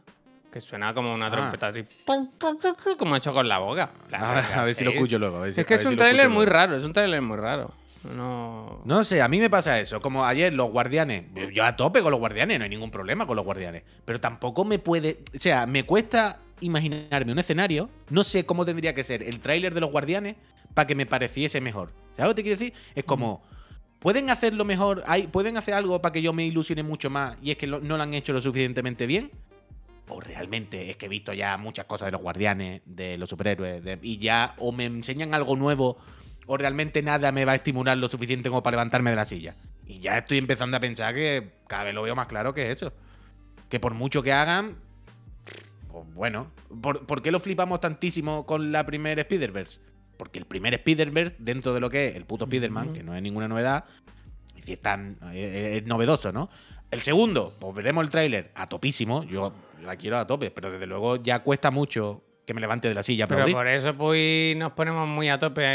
[0.52, 1.32] Que suena como una Ah.
[1.32, 2.58] trompeta así, pum, pum,
[2.98, 3.90] como hecho con la boca.
[4.10, 5.38] La A ver, verdad, a ver si lo escucho luego.
[5.38, 6.52] a ver si- Es que es si un lo tráiler muy luego.
[6.52, 7.70] raro, es un tráiler muy raro.
[8.16, 8.82] No...
[8.86, 10.02] No sé, a mí me pasa eso.
[10.02, 11.26] Como ayer, los guardianes.
[11.54, 13.84] Yo a tope con los guardianes, no hay ningún problema con los guardianes.
[14.06, 15.20] Pero tampoco me puede.
[15.36, 17.90] O sea, me cuesta imaginarme un escenario.
[18.10, 20.36] No sé cómo tendría que ser el tráiler de los guardianes
[20.74, 21.92] para que me pareciese mejor.
[22.16, 22.74] ¿Sabes lo que te quiero decir?
[22.96, 23.44] Es como.
[24.00, 25.04] ¿Pueden hacerlo mejor?
[25.08, 27.36] ¿Hay, ¿Pueden hacer algo para que yo me ilusione mucho más?
[27.42, 29.32] Y es que lo- no lo han hecho lo suficientemente bien.
[30.08, 33.84] O realmente es que he visto ya muchas cosas de los guardianes, de los superhéroes,
[33.84, 35.98] de- y ya o me enseñan algo nuevo,
[36.48, 39.54] o realmente nada me va a estimular lo suficiente como para levantarme de la silla.
[39.86, 42.78] Y ya estoy empezando a pensar que cada vez lo veo más claro que es
[42.78, 42.94] eso.
[43.70, 44.78] Que por mucho que hagan,
[45.92, 49.82] pues bueno, ¿por, por qué lo flipamos tantísimo con la primera Spider-Verse?
[50.18, 53.22] Porque el primer Spider-Verse, dentro de lo que es el puto Spider-Man, que no es
[53.22, 53.84] ninguna novedad,
[54.56, 56.50] es tan, es, es novedoso, ¿no?
[56.90, 59.26] El segundo, pues veremos el tráiler a topísimo.
[59.26, 62.96] Yo la quiero a tope, pero desde luego ya cuesta mucho que me levante de
[62.96, 63.28] la silla.
[63.28, 63.56] Pero aplaudir.
[63.56, 65.66] por eso pues nos ponemos muy a tope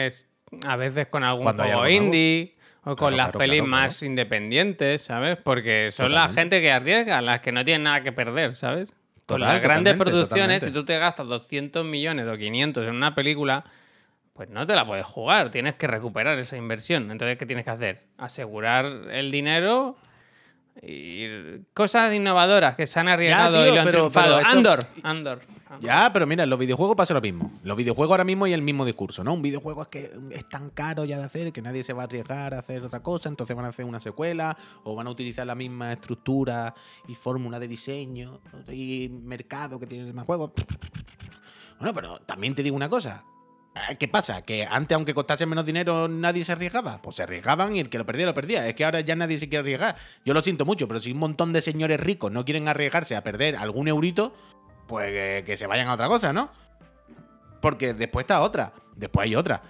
[0.66, 1.94] a veces con algún Cuando juego nuevo.
[2.04, 5.38] indie o con Claro, las claro, pelis claro, más independientes, ¿sabes?
[5.42, 6.40] Porque son la Totalmente.
[6.40, 8.92] gente que arriesga, las que no tienen nada que perder, ¿sabes?
[9.26, 10.28] Con las grandes producciones,
[10.60, 10.66] totalmente.
[10.66, 13.64] si tú te gastas 200 millones o 500 en una película,
[14.34, 17.10] pues no te la puedes jugar, tienes que recuperar esa inversión.
[17.10, 18.02] Entonces, ¿qué tienes que hacer?
[18.18, 19.96] Asegurar el dinero
[20.80, 24.36] y cosas innovadoras que se han arriesgado tío, y lo han pero- triunfado.
[24.36, 25.40] pero esto- Andor, Andor.
[25.80, 27.50] Ya, pero mira, en los videojuegos pasa lo mismo.
[27.62, 29.32] Los videojuegos ahora mismo y el mismo discurso, ¿no?
[29.32, 32.04] Un videojuego es que es tan caro ya de hacer que nadie se va a
[32.06, 35.46] arriesgar a hacer otra cosa, entonces van a hacer una secuela o van a utilizar
[35.46, 36.74] la misma estructura
[37.08, 40.52] y fórmula de diseño y mercado que tiene el más juego.
[41.78, 43.24] Bueno, pero también te digo una cosa.
[43.74, 44.42] Eh, ¿Qué pasa?
[44.42, 47.00] Que antes, aunque costase menos dinero, nadie se arriesgaba.
[47.00, 48.66] Pues se arriesgaban y el que lo perdía, lo perdía.
[48.68, 49.96] Es que ahora ya nadie se quiere arriesgar.
[50.24, 53.22] Yo lo siento mucho, pero si un montón de señores ricos no quieren arriesgarse a
[53.22, 54.34] perder algún eurito,
[54.86, 56.50] pues que, se vayan a otra cosa, ¿no?
[57.60, 58.74] Porque después está otra.
[58.94, 59.62] Después hay otra.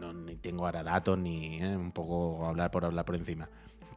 [0.00, 3.48] No, ni tengo ahora datos ni eh, un poco hablar por hablar por encima.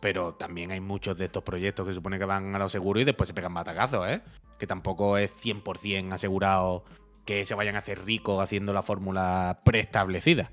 [0.01, 3.05] Pero también hay muchos de estos proyectos que supone que van a lo seguro y
[3.05, 4.21] después se pegan batacazos, ¿eh?
[4.57, 6.83] Que tampoco es 100% asegurado
[7.29, 10.49] que se vayan a hacer ricos haciendo la fórmula preestablecida.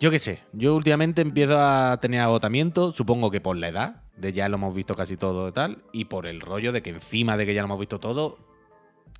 [0.00, 4.32] Yo qué sé, yo últimamente empiezo a tener agotamiento, supongo que por la edad, de
[4.32, 7.36] ya lo hemos visto casi todo y tal, y por el rollo de que encima
[7.36, 8.38] de que ya lo hemos visto todo,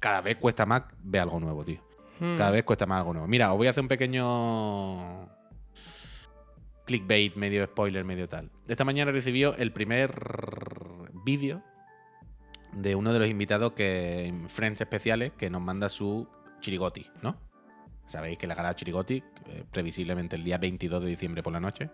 [0.01, 1.83] cada vez cuesta más ver algo nuevo, tío.
[2.19, 2.39] Hmm.
[2.39, 3.29] Cada vez cuesta más algo nuevo.
[3.29, 5.29] Mira, os voy a hacer un pequeño
[6.87, 8.51] clickbait, medio spoiler, medio tal.
[8.67, 10.15] Esta mañana recibió el primer
[11.27, 11.63] vídeo
[12.73, 16.27] de uno de los invitados que en Friends especiales que nos manda su
[16.61, 17.49] chirigoti, ¿no?
[18.09, 21.91] Sabéis que la gala Chirigoti, eh, previsiblemente el día 22 de diciembre por la noche,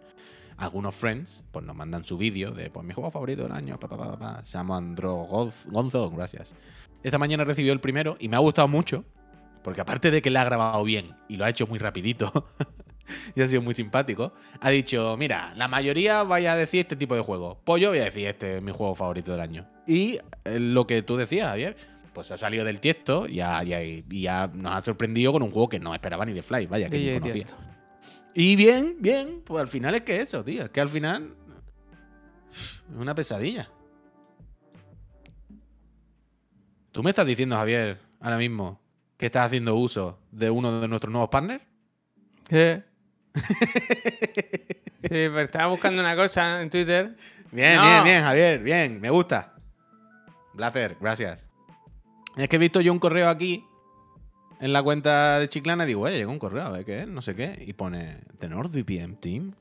[0.57, 3.89] algunos friends pues nos mandan su vídeo de pues mi juego favorito del año, pa,
[3.89, 5.15] pa, se llama Andro
[5.67, 6.55] Gonzo, gracias.
[7.03, 9.05] Esta mañana recibió el primero y me ha gustado mucho,
[9.65, 12.49] porque aparte de que le ha grabado bien y lo ha hecho muy rapidito,
[13.35, 17.17] y ha sido muy simpático, ha dicho, mira, la mayoría vaya a decir este tipo
[17.17, 19.67] de juego, pues yo voy a decir este es mi juego favorito del año.
[19.87, 21.77] Y eh, lo que tú decías, Javier,
[22.15, 25.51] pues ha salido del tiesto y ya, ya- y ya nos ha sorprendido con un
[25.51, 27.33] juego que no esperaba ni de Fly, vaya, que ni conocía.
[27.35, 27.55] Tiesto.
[28.35, 30.63] Y bien, bien, pues al final es que eso, tío.
[30.65, 31.35] Es que al final.
[32.53, 33.69] Es una pesadilla.
[36.93, 38.81] ¿Tú me estás diciendo, Javier, ahora mismo,
[39.17, 41.63] que estás haciendo uso de uno de nuestros nuevos partners?
[42.49, 42.85] ¿Qué?
[45.01, 47.17] Sí, pero estaba buscando una cosa en Twitter.
[47.51, 47.83] Bien, No.
[47.83, 49.55] bien, bien, Javier, bien, me gusta.
[50.55, 51.47] Blazer, gracias.
[52.37, 53.65] Es que he visto yo un correo aquí
[54.61, 57.09] en la cuenta de Chiclana y digo, oye, llegó un correo, a ver qué es,
[57.09, 57.63] no sé qué.
[57.67, 59.53] Y pone, ¿de NordVPN Team?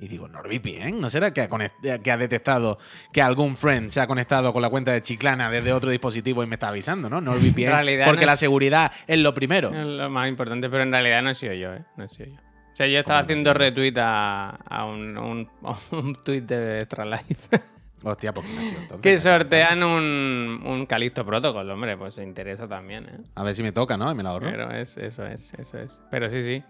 [0.00, 1.00] Y digo, ¿NordVPN?
[1.00, 2.78] ¿No será que ha, conect- que ha detectado
[3.12, 6.46] que algún friend se ha conectado con la cuenta de Chiclana desde otro dispositivo y
[6.46, 7.20] me está avisando, ¿no?
[7.20, 7.70] NordVPN.
[8.06, 9.70] Porque no la es- seguridad es lo primero.
[9.70, 11.84] Es lo más importante, pero en realidad no he sido yo, ¿eh?
[11.96, 12.34] No he sido yo.
[12.36, 16.42] O sea, yo estaba ¿Cómo no haciendo retweet a, a un, un, a un tweet
[16.42, 17.60] de Extra Life
[18.02, 19.02] Hostia, pues ¿quién ha sido entonces?
[19.02, 23.18] que sortean un, un Calixto Protocol, hombre, pues se interesa también, ¿eh?
[23.34, 24.10] A ver si me toca, ¿no?
[24.10, 24.50] Y me la ahorro.
[24.50, 26.00] Pero es, eso es, eso es.
[26.10, 26.62] Pero sí, sí.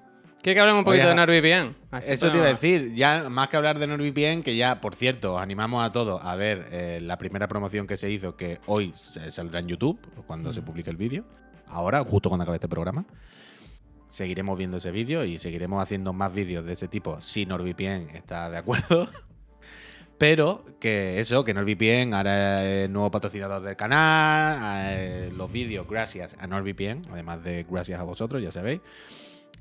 [0.42, 1.76] ¿Quieres que hablemos un Oye, poquito de NordVPN?
[1.90, 4.94] Así Eso te iba a decir, ya más que hablar de NordVPN, que ya, por
[4.94, 8.58] cierto, os animamos a todos a ver eh, la primera promoción que se hizo, que
[8.66, 11.26] hoy saldrá en YouTube, cuando se publique el vídeo.
[11.68, 13.04] Ahora, justo cuando acabe este programa.
[14.08, 18.50] Seguiremos viendo ese vídeo y seguiremos haciendo más vídeos de ese tipo si NordVPN está
[18.50, 19.08] de acuerdo.
[20.20, 26.36] Pero que eso, que NordVPN ahora es nuevo patrocinador del canal, eh, los vídeos gracias
[26.38, 28.82] a NordVPN, además de gracias a vosotros, ya sabéis.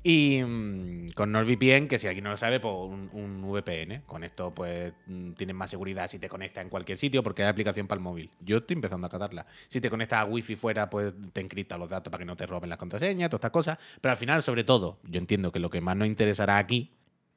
[0.02, 4.02] Y mm, con NordVPN, que si alguien no lo sabe, pues un, un VPN.
[4.04, 7.48] Con esto, pues mm, tienes más seguridad si te conectas en cualquier sitio, porque hay
[7.48, 8.30] aplicación para el móvil.
[8.40, 9.46] Yo estoy empezando a catarla.
[9.68, 12.44] Si te conectas a Wi-Fi fuera, pues te encripta los datos para que no te
[12.44, 13.78] roben las contraseñas, todas estas cosas.
[13.98, 16.90] Pero al final, sobre todo, yo entiendo que lo que más nos interesará aquí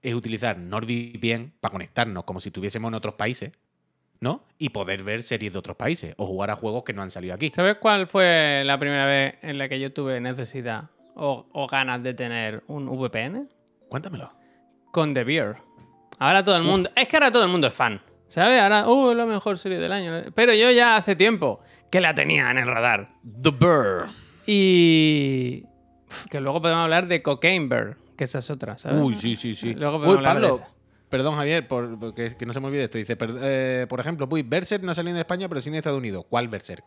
[0.04, 3.54] es utilizar NordVPN para conectarnos como si estuviésemos en otros países,
[4.20, 4.44] ¿no?
[4.60, 7.34] Y poder ver series de otros países o jugar a juegos que no han salido
[7.34, 7.50] aquí.
[7.50, 12.04] ¿Sabes cuál fue la primera vez en la que yo tuve necesidad o, o ganas
[12.04, 13.50] de tener un VPN?
[13.90, 14.32] Cuéntamelo.
[14.92, 15.56] Con The Beer.
[16.20, 16.90] Ahora todo el mundo.
[16.96, 18.02] Es que ahora todo el mundo es fan.
[18.28, 18.60] ¿Sabes?
[18.62, 20.32] Ahora, uh, es la mejor serie del año.
[20.34, 23.10] Pero yo ya hace tiempo que la tenía en el radar.
[23.42, 24.10] The Burr.
[24.48, 25.66] Y.
[26.30, 29.02] Que luego podemos hablar de Cocaine Bear, que esa es otra, ¿sabes?
[29.02, 29.74] Uy, sí, sí, sí.
[29.76, 30.60] Luego Uy, de Pablo,
[31.10, 32.98] perdón, Javier, por, por- que, no se me olvide esto.
[32.98, 35.76] Dice, per- eh, por ejemplo, uy, Berserk no ha salido en España, pero sí en
[35.76, 36.26] Estados Unidos.
[36.30, 36.86] ¿Cuál Berserk?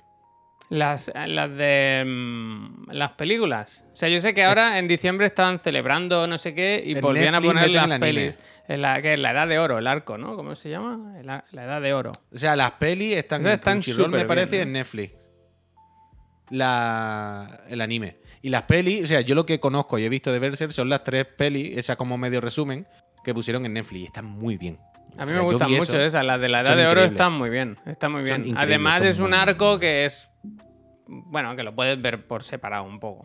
[0.68, 3.84] Las, las de mm, las películas.
[3.92, 7.00] O sea, yo sé que ahora en diciembre estaban celebrando no sé qué y En
[7.02, 8.00] volvían a poner las anime.
[8.00, 8.38] pelis.
[8.66, 10.34] En la, que es la edad de oro, el arco, ¿no?
[10.34, 11.20] ¿Cómo se llama?
[11.22, 12.10] La, la edad de oro.
[12.34, 15.14] O sea, las pelis están Esas en están Crunchyroll, me parece, bien, en Netflix.
[16.50, 18.16] La, el anime.
[18.42, 20.88] Y las pelis, o sea, yo lo que conozco y he visto de Berserk son
[20.88, 22.86] las tres pelis, esa como medio resumen,
[23.24, 24.02] que pusieron en Netflix.
[24.02, 24.78] Y están muy bien.
[25.18, 26.24] A O mí sea, me gustan mucho esas.
[26.24, 27.76] Las de la edad de oro están muy bien.
[27.86, 28.54] Están muy bien.
[28.56, 30.30] Además, es un arco que es.
[31.08, 33.24] Bueno, que lo puedes ver por separado un poco.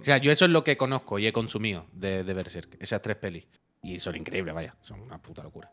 [0.00, 3.00] O sea, yo eso es lo que conozco y he consumido de, de Berserk, esas
[3.02, 3.48] tres pelis.
[3.82, 5.70] Y son increíbles, vaya, son una puta locura.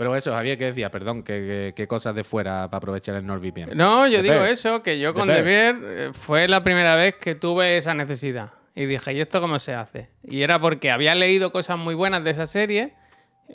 [0.00, 0.90] Pero eso, Javier, ¿qué decía?
[0.90, 3.76] Perdón, ¿qué, qué- cosas de fuera para aprovechar el NordVPN?
[3.76, 4.48] No, yo The digo Bear.
[4.48, 5.28] eso, que yo con.
[5.28, 8.52] The Bear eh, fue la primera vez que tuve esa necesidad.
[8.74, 10.08] Y dije, ¿y esto cómo se hace?
[10.24, 12.94] Y era porque había leído cosas muy buenas de esa serie.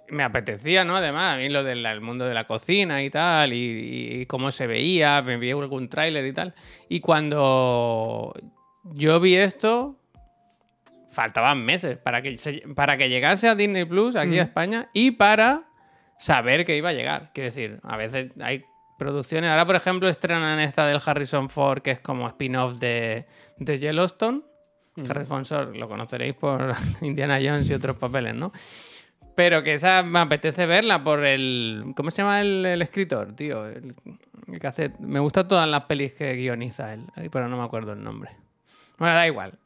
[0.10, 0.96] Me apetecía, ¿no?
[0.98, 4.52] Además, a mí lo del el mundo de la cocina y tal, y, y cómo
[4.52, 6.54] se veía, me vi algún tráiler y tal.
[6.89, 8.34] Y cuando
[8.84, 9.98] yo vi esto,
[11.12, 15.10] faltaban meses para que, se- para que llegase a Disney Plus aquí a España y
[15.10, 15.64] para
[16.18, 17.32] saber que iba a llegar.
[17.34, 18.63] Quiero decir, a veces hay
[18.97, 19.49] producciones.
[19.49, 23.26] Ahora, por ejemplo, estrenan esta del Harrison Ford, que es como spin-off de,
[23.57, 24.41] de Yellowstone.
[25.09, 28.51] Harrison Ford lo conoceréis por Indiana Jones y otros papeles, ¿no?
[29.36, 31.93] Pero que esa me apetece verla por el.
[31.95, 33.68] ¿Cómo se llama el, el escritor, tío?
[33.68, 33.93] El,
[34.47, 34.93] el que hace.
[34.99, 38.32] Me gustan todas las pelis que guioniza él, pero no me acuerdo el nombre.
[38.97, 39.59] Bueno, da igual.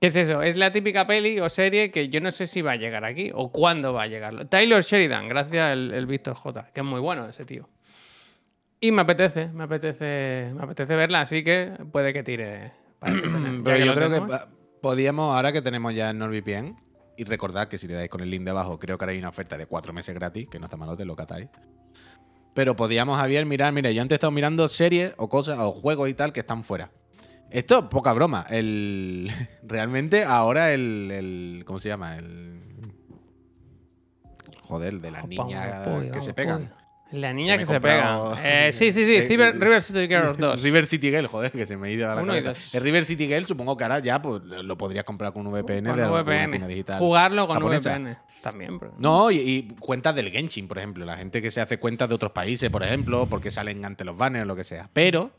[0.00, 0.42] ¿Qué es eso?
[0.42, 3.30] Es la típica peli o serie que yo no sé si va a llegar aquí
[3.34, 4.46] o cuándo va a llegar.
[4.46, 7.68] Taylor Sheridan, gracias el, el Víctor J, que es muy bueno ese tío.
[8.80, 12.72] Y me apetece, me apetece, me apetece verla, así que puede que tire.
[12.98, 14.48] para tener- Pero yo creo que tenemos.
[14.80, 16.76] podíamos, ahora que tenemos ya el NordVPN,
[17.18, 19.18] y recordad que si le dais con el link de abajo, creo que ahora hay
[19.18, 21.50] una oferta de cuatro meses gratis, que no está malote, lo catáis.
[22.54, 26.08] Pero podíamos, Javier, mirar, mira, yo antes he estado mirando series o cosas o juegos
[26.08, 26.90] y tal que están fuera.
[27.50, 28.46] Esto, poca broma.
[28.48, 29.30] El,
[29.62, 32.16] realmente ahora el, el- ¿Cómo se llama?
[32.16, 32.58] El.
[34.62, 36.72] Joder, de las niñas que se pegan.
[37.12, 38.34] La niña que se pega.
[38.44, 39.16] Eh, sí, sí, sí.
[39.16, 40.62] Eh, Ciber- eh, River City Girls 2.
[40.62, 42.60] River City Girl, joder, que se me ha ido a la Uno y cabeza.
[42.62, 42.74] dos.
[42.76, 45.86] El River City Girl, supongo que ahora ya pues, lo podrías comprar con un VPN
[45.88, 46.68] Con de VPN.
[46.68, 46.98] digital.
[47.00, 47.98] Jugarlo con japonesa.
[47.98, 48.16] VPN.
[48.42, 48.94] También, bro.
[48.96, 51.04] No, y, y cuentas del Genshin, por ejemplo.
[51.04, 54.16] La gente que se hace cuentas de otros países, por ejemplo, porque salen ante los
[54.16, 54.88] banners o lo que sea.
[54.92, 55.32] Pero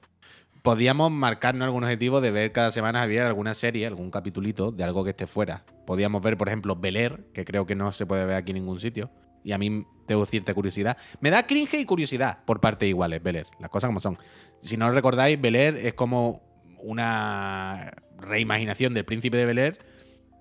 [0.61, 5.03] podíamos marcarnos algún objetivo de ver cada semana, Javier, alguna serie, algún capitulito de algo
[5.03, 5.65] que esté fuera.
[5.85, 8.57] Podíamos ver, por ejemplo, Bel Air, que creo que no se puede ver aquí en
[8.57, 9.09] ningún sitio.
[9.43, 10.97] Y a mí tengo cierta curiosidad.
[11.19, 13.47] Me da cringe y curiosidad por partes iguales, Bel Air.
[13.59, 14.17] Las cosas como son.
[14.59, 16.43] Si no recordáis, Bel Air es como
[16.83, 19.79] una reimaginación del príncipe de Bel Air,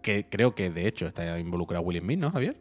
[0.02, 2.58] que creo que de hecho está involucrado Will Smith, ¿no, Javier?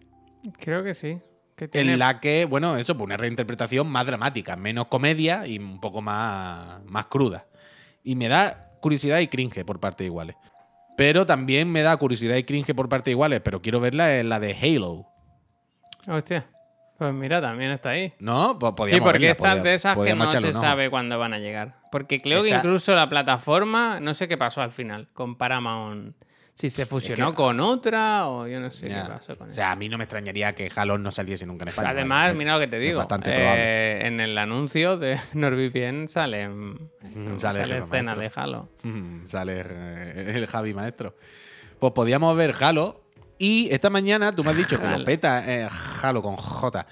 [0.59, 1.19] Creo que sí.
[1.57, 1.93] Que tiene...
[1.93, 6.01] En la que, bueno, eso, pues una reinterpretación más dramática, menos comedia y un poco
[6.01, 7.47] más, más cruda.
[8.03, 10.35] Y me da curiosidad y cringe por parte iguales.
[10.97, 14.39] Pero también me da curiosidad y cringe por parte iguales, pero quiero verla en la
[14.39, 15.05] de Halo.
[16.07, 16.47] Hostia.
[16.97, 18.13] Pues mira, también está ahí.
[18.19, 18.59] ¿No?
[18.59, 21.33] Pues Sí, podíamos porque verla, estas podía- de esas que no se sabe cuándo van
[21.33, 21.75] a llegar.
[21.91, 26.15] Porque creo que incluso la plataforma, no sé qué pasó al final con Paramount.
[26.59, 29.55] Si se fusionó que- con otra o yo no sé qué pasó con O eso.
[29.55, 31.91] sea, a mí no me extrañaría que Halo no saliese nunca en España.
[31.91, 32.99] Además, mira lo que te digo.
[32.99, 36.49] bastante eh, en el anuncio de NordVPN Mm, sale,
[37.39, 38.31] sale jefe escena de.
[38.35, 38.67] Halo.
[38.83, 41.15] Mm, Sale eh, el Javi maestro.
[41.79, 43.03] Pues podíamos ver Halo.
[43.37, 45.43] Y esta mañana tú me has dicho que lo peta.
[45.47, 45.65] eh,
[46.03, 46.85] Halo con J.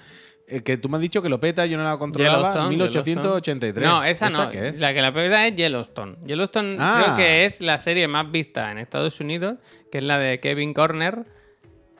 [0.50, 2.38] Eh, que tú me has dicho que lo peta, yo no la controlaba.
[2.38, 3.86] Yellowstone, 1883.
[3.86, 4.50] No, esa no.
[4.50, 4.78] qué es?
[4.80, 6.14] La que la pega es Yellowstone.
[6.24, 7.02] Yellowstone Ah.
[7.04, 9.56] creo que es la serie más vista en Estados Unidos,
[9.92, 11.24] que es la de Kevin Corner.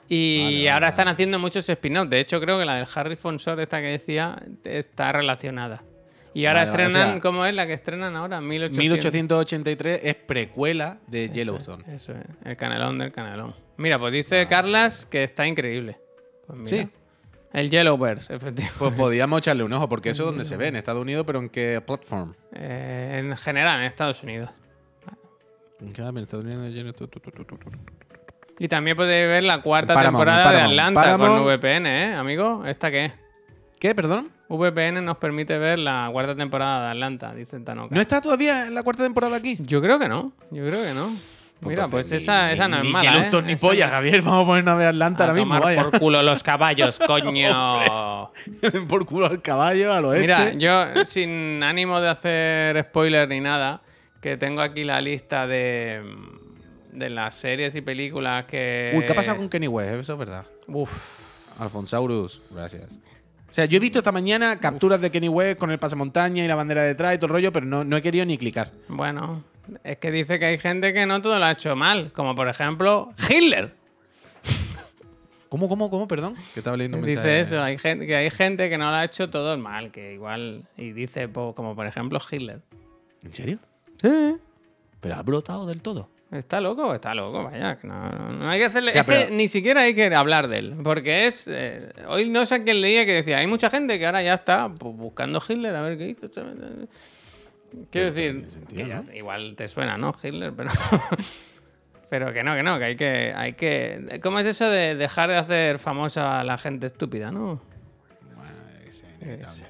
[0.09, 0.89] Y Vale, vale, ahora vale.
[0.91, 2.09] están haciendo muchos spin-offs.
[2.09, 5.83] De hecho, creo que la del Harrison Ford, esta que decía, está relacionada.
[6.33, 8.41] Y ahora o estrenan, sea, ¿cómo es la que estrenan ahora?
[8.41, 8.79] 1800.
[8.79, 11.85] 1883 es precuela de Eso Yellowstone.
[11.89, 13.55] es, Eso es, el canelón del canelón.
[13.77, 15.99] Mira, pues dice Carlas que está increíble.
[16.47, 16.77] Pues mira.
[16.85, 16.89] Sí.
[17.53, 18.79] El Yellowverse, efectivamente.
[18.79, 21.39] Pues podíamos echarle un ojo, porque eso es donde se ve, en Estados Unidos, pero
[21.39, 22.35] ¿en qué platform?
[22.53, 24.51] Eh, en general, en Estados Unidos.
[25.81, 26.89] ¿En Estados Unidos.
[28.59, 31.45] Y también podéis ver la cuarta Paramount, temporada de Atlanta Paramount.
[31.45, 32.65] con VPN, ¿eh, amigo?
[32.67, 33.13] ¿Esta qué es?
[33.79, 33.95] ¿Qué?
[33.95, 34.31] ¿Perdón?
[34.49, 37.95] VPN nos permite ver la cuarta temporada de Atlanta, dice Tanoka.
[37.95, 39.57] ¿No está todavía en la cuarta temporada aquí?
[39.61, 41.11] Yo creo que no, yo creo que no.
[41.61, 43.47] Mira, Entonces, pues ni- esa, esa ni- no es ni mala, Yellowstone ¿eh?
[43.47, 44.23] ni Esa polla, no- Javier.
[44.23, 45.83] Vamos a ponernos a ver Atlanta A ahora mismo, vaya.
[45.91, 48.31] por culo los caballos, coño.
[48.89, 50.21] por culo al caballo, al oeste.
[50.23, 53.83] Mira, yo sin ánimo de hacer spoiler ni nada,
[54.21, 56.03] que tengo aquí la lista de,
[56.93, 58.93] de las series y películas que...
[58.97, 59.95] Uy, ¿qué ha pasado con Kenny West?
[59.95, 60.45] Eso es verdad.
[60.69, 63.01] Uf, Alfonsaurus, gracias.
[63.51, 66.49] O sea, yo he visto esta mañana capturas de Kenny West con el pasamontaña y
[66.49, 68.71] la bandera detrás y todo el rollo, pero no, no he querido ni clicar.
[68.89, 69.43] bueno,
[69.85, 72.49] es que dice que hay gente que no todo lo ha hecho mal, como por
[72.49, 73.73] ejemplo Hitler.
[75.49, 76.07] ¿Cómo, cómo, cómo?
[76.07, 76.35] Perdón.
[76.53, 77.41] Que estaba leyendo un Dice mensaje.
[77.41, 80.65] eso, hay gente, que hay gente que no lo ha hecho todo mal, que igual...
[80.77, 82.61] Y dice, po- como por ejemplo Hitler.
[83.23, 83.59] ¿En serio?
[84.03, 84.37] Sí.
[85.01, 86.11] ¿Pero ha brotado del todo?
[86.31, 87.79] Está loco, está loco, vaya.
[87.83, 88.91] No, no- no hay que hacerle.
[88.91, 90.75] O sea, es que pero- ni siquiera hay que hablar de él.
[90.85, 91.49] Porque es.
[91.49, 94.35] eh, hoy no sé a quién leía que decía: hay mucha gente que ahora ya
[94.35, 96.29] está pues, buscando Hitler a ver qué hizo.
[97.91, 99.15] Quiero decir, sentido, que ya- ¿no?
[99.15, 100.15] igual te suena, ¿no?
[100.23, 100.71] Hitler, pero.
[102.11, 103.33] pero que no, que no, que hay que.
[103.37, 107.61] Hay que ¿Cómo es eso de dejar de hacer famosa a la gente estúpida, no?
[108.89, 109.67] Es inevitable.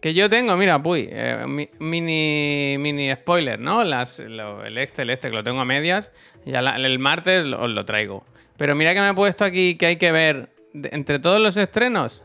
[0.00, 3.82] Que yo tengo, mira, puy, eh, mi- mini, mini spoiler, ¿no?
[3.82, 6.12] Las, lo- el Excel este, que lo tengo a medias,
[6.44, 8.24] y a la- el martes lo- os lo traigo.
[8.56, 11.56] Pero mira que me he puesto aquí que hay que ver, de- entre todos los
[11.56, 12.22] estrenos,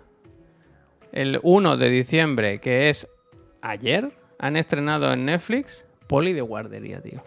[1.11, 3.07] el 1 de diciembre, que es
[3.61, 4.11] ayer,
[4.41, 7.23] han estrenado en Netflix Poli de guardería, tío.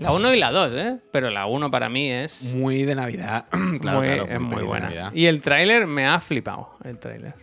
[0.00, 0.98] La 1 y la 2, ¿eh?
[1.12, 3.46] Pero la 1 para mí es, Muy de Navidad.
[3.80, 5.12] claro, muy, claro, es muy buena.
[5.14, 7.34] Y el tráiler me ha flipado, el tráiler.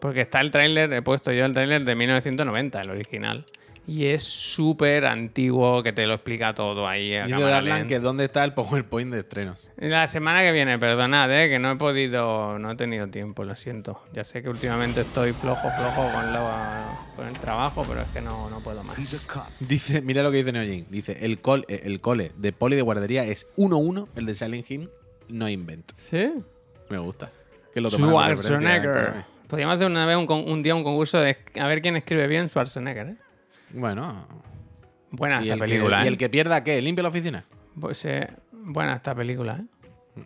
[0.00, 3.46] Porque está el tráiler, he puesto yo el tráiler de 1990, el original.
[3.86, 7.14] Y es súper antiguo, que te lo explica todo ahí.
[7.16, 9.68] a Darlan que dónde está el PowerPoint de estrenos.
[9.76, 11.50] La semana que viene, perdonad, ¿eh?
[11.50, 14.00] que no he podido, no he tenido tiempo, lo siento.
[14.14, 18.22] Ya sé que últimamente estoy flojo, flojo con, la- con el trabajo, pero es que
[18.22, 18.96] no, no puedo más.
[19.60, 20.86] Dice, mira lo que dice Neojin.
[20.88, 24.70] Dice, el, col- eh, el cole de poli de guardería es 1-1, el de Silent
[24.70, 24.90] Hill,
[25.28, 25.92] no invent.
[25.94, 26.32] ¿Sí?
[26.88, 27.30] Me gusta.
[27.74, 29.14] Que lo Schwarzenegger.
[29.18, 29.24] ¿eh?
[29.48, 32.48] Podríamos hacer una vez un, un día un concurso de a ver quién escribe bien
[32.48, 33.16] Schwarzenegger, ¿eh?
[33.74, 34.26] Bueno.
[35.10, 36.08] Buena ¿Y esta el, que, película, ¿Y ¿eh?
[36.08, 36.80] el que pierda qué?
[36.80, 37.44] ¿Limpia la oficina?
[37.80, 40.24] Pues eh, buena esta película, ¿eh?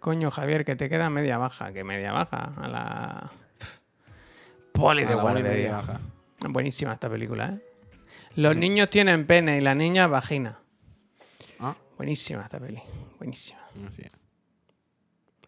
[0.00, 3.32] Coño, Javier, que te queda media baja, que media baja a la
[4.72, 5.72] poli de la guardería.
[5.78, 6.00] baja.
[6.48, 7.60] Buenísima esta película, ¿eh?
[8.36, 10.58] Los niños tienen pene y las niñas vagina.
[11.58, 12.80] Ah, Buenísima esta peli.
[13.18, 13.60] Buenísima.
[13.88, 14.12] así es.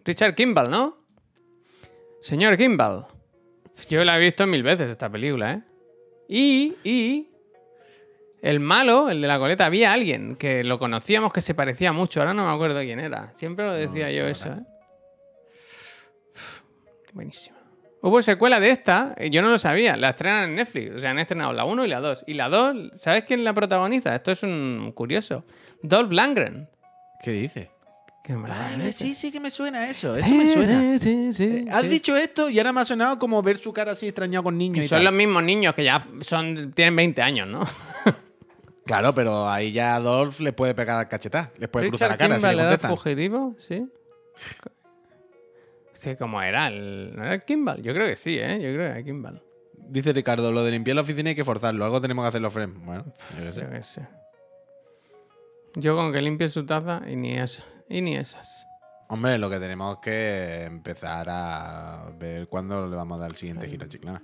[0.05, 0.97] Richard Kimball, ¿no?
[2.21, 3.07] Señor Kimball.
[3.89, 5.63] Yo la he visto mil veces esta película, ¿eh?
[6.29, 7.29] Y, y...
[8.41, 12.21] El malo, el de la coleta, había alguien que lo conocíamos que se parecía mucho.
[12.21, 13.33] Ahora no me acuerdo quién era.
[13.35, 14.61] Siempre lo decía yo eso, ¿eh?
[16.37, 16.63] Uf,
[17.13, 17.59] Buenísima.
[18.01, 19.97] Hubo secuela de esta, yo no lo sabía.
[19.97, 20.95] La estrenan en Netflix.
[20.95, 22.25] O sea, han estrenado la 1 y la 2.
[22.29, 24.15] Y la 2, ¿sabes quién la protagoniza?
[24.15, 25.45] Esto es un curioso.
[25.83, 26.69] Dolph Lundgren.
[27.23, 27.73] ¿Qué dice?
[28.29, 28.93] Qué maravilla.
[28.93, 30.15] sí, sí que me suena eso.
[30.15, 30.99] Eso me suena.
[30.99, 31.89] Sí, sí, sí, Eh, Has sí.
[31.89, 34.83] dicho esto y ahora me ha sonado como ver su cara así extrañado con niños.
[34.83, 35.05] Y y son tal.
[35.05, 37.61] los mismos niños que ya son, tienen 20 años, ¿no?
[38.85, 41.53] Claro, pero ahí ya a Dolph le puede pegar cachetar.
[41.59, 42.91] Les puede cruzar la cara si le era contestan.
[42.91, 43.87] fugitivo, ¿sí?
[45.93, 46.69] Sí, ¿cómo era?
[46.69, 47.83] El- ¿No era el Kimball?
[47.83, 48.55] Yo creo que sí, ¿eh?
[48.55, 49.43] Yo creo que era Kimball.
[49.91, 51.85] Dice Ricardo, lo de limpiar la oficina hay que forzarlo.
[51.85, 52.83] Algo tenemos que hacerlo, Frem.
[52.85, 53.05] Bueno,
[53.39, 53.61] yo qué sé.
[53.61, 54.09] Yo qué sé.
[55.75, 57.63] Yo con que limpie su taza y ni eso.
[57.89, 58.67] Y ni esas.
[59.09, 63.37] Hombre, lo que tenemos es que empezar a ver cuándo le vamos a dar el
[63.37, 64.23] siguiente giro a Chiclana.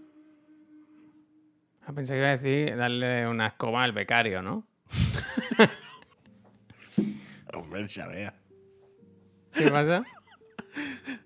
[1.86, 4.66] Ah, Pensé que iba a decir darle una escoba al becario, ¿no?
[7.54, 8.34] Hombre, ya vea.
[9.52, 10.04] ¿Qué pasa?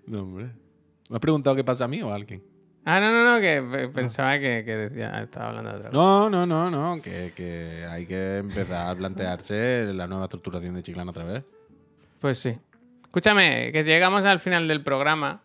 [0.07, 0.51] No, hombre.
[1.09, 2.43] ¿Me has preguntado qué pasa a mí o a alguien?
[2.85, 6.03] Ah, no, no, no, que pe- pensaba que, que decía, estaba hablando de otra cosa.
[6.03, 7.03] No, no, no, no.
[7.03, 11.45] Que, que hay que empezar a plantearse la nueva estructuración de Chiclana otra vez.
[12.21, 12.57] Pues sí.
[13.05, 15.43] Escúchame, que si llegamos al final del programa,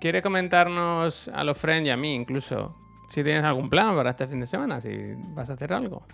[0.00, 2.76] ¿quieres comentarnos a los friends y a mí incluso
[3.08, 4.80] si tienes algún plan para este fin de semana?
[4.80, 4.90] Si
[5.34, 6.06] vas a hacer algo.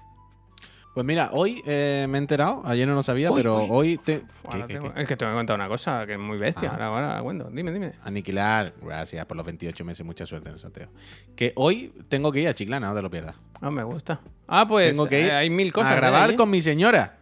[0.95, 4.21] Pues mira, hoy eh, me he enterado, ayer no lo sabía, pero hoy te.
[4.21, 5.03] ¿Qué, Ahora qué, tengo- qué?
[5.03, 6.69] Es que te voy a contar una cosa que es muy bestia.
[6.71, 6.87] Ah.
[6.87, 7.51] Ahora, ahora cuento.
[7.51, 7.95] Dime, dime.
[8.05, 8.75] Aniquilar.
[8.81, 10.91] Gracias por los 28 meses, mucha suerte en el sorteo.
[11.35, 13.35] Que hoy tengo que ir a Chiclana, no te lo pierdas.
[13.61, 14.21] Ah, me gusta.
[14.47, 15.91] Ah, pues tengo que ir eh, hay mil cosas.
[15.91, 17.19] a ¿eh, grabar con mi señora.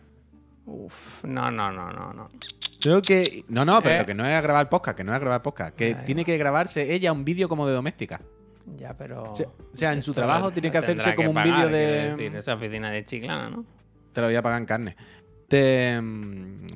[0.67, 2.29] Uf, no, no, no, no, no.
[2.81, 3.45] Creo que.
[3.49, 4.07] No, no, pero Eh.
[4.07, 5.75] que no es a grabar podcast, que no es a grabar podcast.
[5.77, 8.21] Que tiene que grabarse ella un vídeo como de doméstica.
[8.77, 9.31] Ya, pero.
[9.31, 12.11] O sea, o sea, en su trabajo tiene que hacerse como un pagar, vídeo de.
[12.11, 13.65] decir, esa oficina de Chiclana, ¿no?
[14.13, 14.97] Te lo voy a pagar en carne.
[15.49, 16.01] Te.
[16.01, 16.67] mm,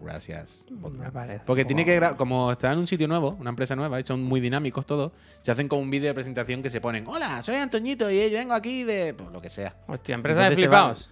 [0.00, 0.66] gracias.
[0.92, 1.42] Me parece.
[1.46, 4.04] Porque tiene que como- grabar, como está en un sitio nuevo, una empresa nueva, y
[4.04, 5.12] son muy dinámicos todos,
[5.42, 8.38] se hacen como un vídeo de presentación que se ponen, hola, soy Antoñito y yo
[8.38, 9.14] vengo aquí de...
[9.14, 9.74] Pues lo que sea.
[9.88, 11.10] Hostia, empresa de Entonces flipados.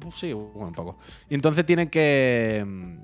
[0.00, 0.98] Pues sí, bueno, un poco.
[1.28, 2.64] Y entonces tienen que...
[2.66, 2.96] mm,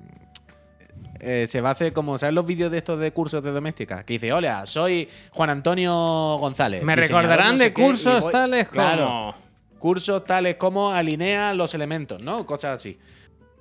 [1.20, 4.04] eh, se va a hacer como, ¿sabes los vídeos de estos de cursos de doméstica?
[4.04, 5.92] Que dice, hola, soy Juan Antonio
[6.38, 6.82] González.
[6.84, 9.34] Me recordarán no sé de qué, cursos voy- tales Claro, como.
[9.78, 12.44] cursos tales como alinea los elementos, ¿no?
[12.44, 12.98] Cosas así.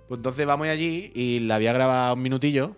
[0.07, 2.75] Pues entonces vamos allí y la había grabado un minutillo,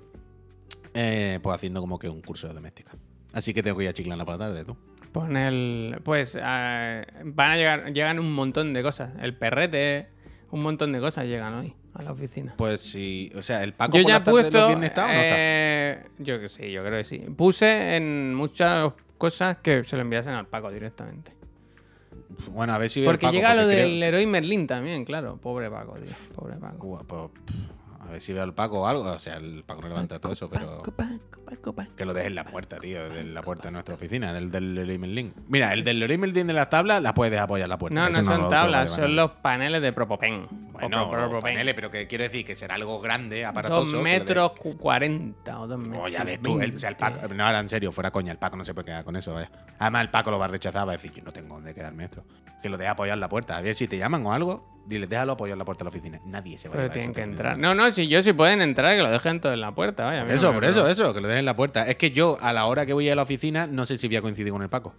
[0.93, 2.91] eh, pues haciendo como que un curso de doméstica.
[3.33, 4.77] Así que tengo que ir a Chiclana por la tarde, tú.
[5.11, 5.99] Pon el.
[6.03, 7.91] Pues eh, van a llegar.
[7.91, 9.11] Llegan un montón de cosas.
[9.21, 10.09] El perrete.
[10.55, 12.53] Un montón de cosas llegan hoy a la oficina.
[12.57, 14.57] Pues sí, o sea, el Paco Yo por ya he las tardes puesto.
[14.57, 15.35] los viernes está o no está.
[15.37, 17.17] eh, yo que sí, yo creo que sí.
[17.35, 21.33] Puse en muchas cosas que se lo enviasen al Paco directamente.
[22.51, 25.37] Bueno, a ver si el Porque Paco, llega lo del héroe Merlin también, claro.
[25.41, 26.13] Pobre Paco, tío.
[26.33, 27.03] Pobre Paco.
[27.05, 27.29] Pues,
[28.07, 29.03] a ver si veo al Paco o algo.
[29.03, 31.95] O sea, el Paco no levanta todo eso, pero Paco, Paco, Paco, Paco.
[31.95, 34.99] que lo dejes en la puerta, tío, de la puerta de nuestra oficina, del del
[34.99, 35.33] Merlin.
[35.47, 37.99] Mira, el del Merlin de las tablas las puedes dejar apoyar en la puerta.
[37.99, 40.47] No, Eso no son tablas, son los paneles de Propopen.
[40.71, 41.53] Bueno, O pro- los Propopen.
[41.53, 43.91] paneles, pero que quiero decir que será algo grande, aparatoso.
[43.91, 46.01] Dos metros de- cu- 40 o dos metros.
[46.03, 47.35] Oh, ya ves tú, el, o sea, el Paco, 20.
[47.35, 49.49] no, ahora en serio, fuera coña, el Paco no se puede quedar con eso, vaya.
[49.79, 52.05] Además, el Paco lo va a rechazar, va a decir, yo no tengo dónde quedarme
[52.05, 52.23] esto.
[52.61, 53.57] Que lo deje apoyar en la puerta.
[53.57, 55.89] A ver si te llaman o algo, dile, déjalo apoyar en la puerta de la
[55.89, 56.19] oficina.
[56.25, 57.57] Nadie se va a Pero llevar tienen eso que entrar.
[57.57, 60.21] No, no, si yo sí pueden entrar, que lo dejen todo en la puerta, vaya.
[60.23, 61.87] a Eso, por eso, eso, que lo dejen en la puerta.
[61.87, 64.17] Es que yo, a la hora que voy a la oficina, no sé si voy
[64.17, 64.95] a coincidir con el Paco.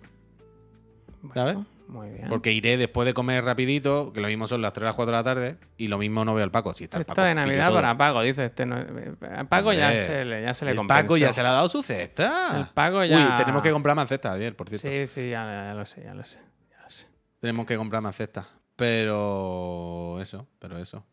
[1.35, 1.57] ¿Sabes?
[1.89, 2.29] Muy bien.
[2.29, 5.13] Porque iré después de comer rapidito, que lo mismo son las 3 o las 4
[5.13, 6.75] de la tarde, y lo mismo no veo al Paco.
[6.75, 8.67] Si está el Paco, Cesta de Navidad para Paco, dice este.
[8.67, 11.03] No, a Paco ya se le, ya se le el compensó.
[11.05, 12.59] Paco ya se le ha dado su cesta.
[12.59, 14.89] El Paco ya- Uy, tenemos que comprar más cestas, Javier, por cierto.
[14.89, 16.39] Sí, sí, ya, lo sé, ya lo sé.
[16.71, 17.07] ya lo sé.
[17.41, 18.47] Tenemos que comprar más cestas.
[18.77, 21.05] Pero eso, pero eso.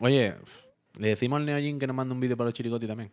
[0.00, 0.34] Oye,
[0.98, 3.12] le decimos al Neojin que nos manda un vídeo para los chirigoti también.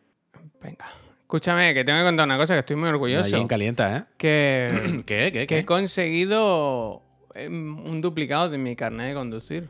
[0.61, 0.85] Venga.
[1.21, 3.29] Escúchame, que tengo que contar una cosa que estoy muy orgulloso.
[3.29, 4.03] Neojin calienta, ¿eh?
[4.17, 5.31] Que, ¿Qué?
[5.31, 5.39] ¿Qué?
[5.41, 5.59] que ¿Qué?
[5.59, 7.03] he conseguido
[7.35, 9.69] em, un duplicado de mi carnet de conducir.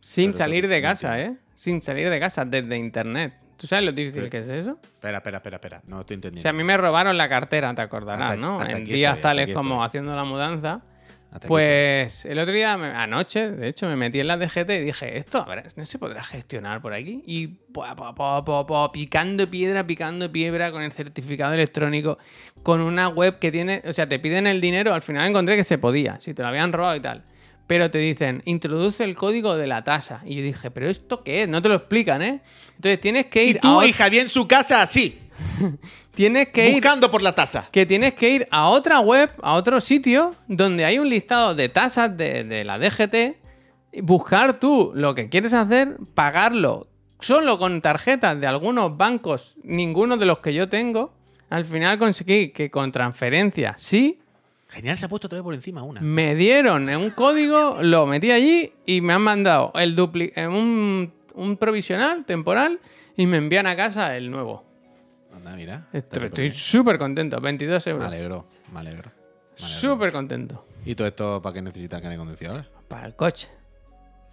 [0.00, 1.36] Sin Pero salir de casa, ¿eh?
[1.54, 3.34] Sin salir de casa, desde internet.
[3.56, 4.78] ¿Tú sabes lo difícil que es eso?
[4.82, 5.82] Espera, espera, espera, espera.
[5.86, 6.40] No estoy O entendiendo.
[6.40, 8.60] sea, a mí me robaron la cartera, te acordarás, Hasta- ¿no?
[8.60, 9.86] hasta en días estoy, tales como estoy.
[9.86, 10.80] haciendo la mudanza,
[11.32, 14.70] Hasta aquí Pues el otro día, me- anoche, de hecho, me metí en la DGT
[14.70, 17.22] y dije, esto, a ver, no se podrá gestionar por aquí.
[17.26, 17.50] Y
[18.92, 22.18] picando piedra, picando piedra con el certificado electrónico,
[22.62, 25.64] con una web que tiene, o sea, te piden el dinero, al final encontré que
[25.64, 27.22] se podía, si te lo habían robado y tal.
[27.66, 30.22] Pero te dicen, introduce el código de la tasa.
[30.26, 31.48] Y yo dije, ¿pero esto qué es?
[31.48, 32.40] No te lo explican, ¿eh?
[32.74, 35.20] Entonces tienes que Y ir a tú ot- y Javier en su casa así,
[36.20, 37.68] tienes que ir buscando por la taza.
[37.72, 41.70] que tienes que ir a otra web, a otro sitio, donde hay un listado de
[41.70, 43.38] tasas de, de la DGT,
[44.02, 46.88] buscar tú lo que quieres hacer, pagarlo
[47.20, 51.14] solo con tarjetas de algunos bancos, ninguno de los que yo tengo.
[51.48, 54.18] Al final conseguí que con transferencia sí,
[54.68, 56.02] Genial, se ha puesto todavía por encima una.
[56.02, 61.12] me dieron un código, lo metí allí y me han mandado el dupli eh, un,
[61.34, 62.78] un provisional temporal
[63.16, 64.69] y me envían a casa el nuevo.
[65.34, 65.86] Anda, mira.
[65.92, 67.94] Estoy súper contento, 22 bien.
[67.96, 68.10] euros.
[68.10, 69.10] Me alegro, me alegro.
[69.10, 69.80] me alegro.
[69.80, 70.66] Súper contento.
[70.84, 72.70] ¿Y todo esto para qué necesita el carnet de conducir?
[72.88, 73.48] Para el coche.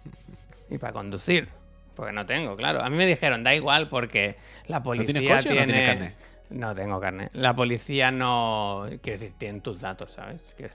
[0.70, 1.48] Y para conducir.
[1.94, 2.82] Porque no tengo, claro.
[2.82, 4.36] A mí me dijeron, da igual porque
[4.66, 5.72] la policía tienes coche o no tiene...
[5.72, 6.14] tienes carnet?
[6.50, 7.30] No tengo carnet.
[7.32, 8.84] La policía no...
[9.02, 10.44] Quiero decir, tienen tus datos, ¿sabes?
[10.58, 10.70] Que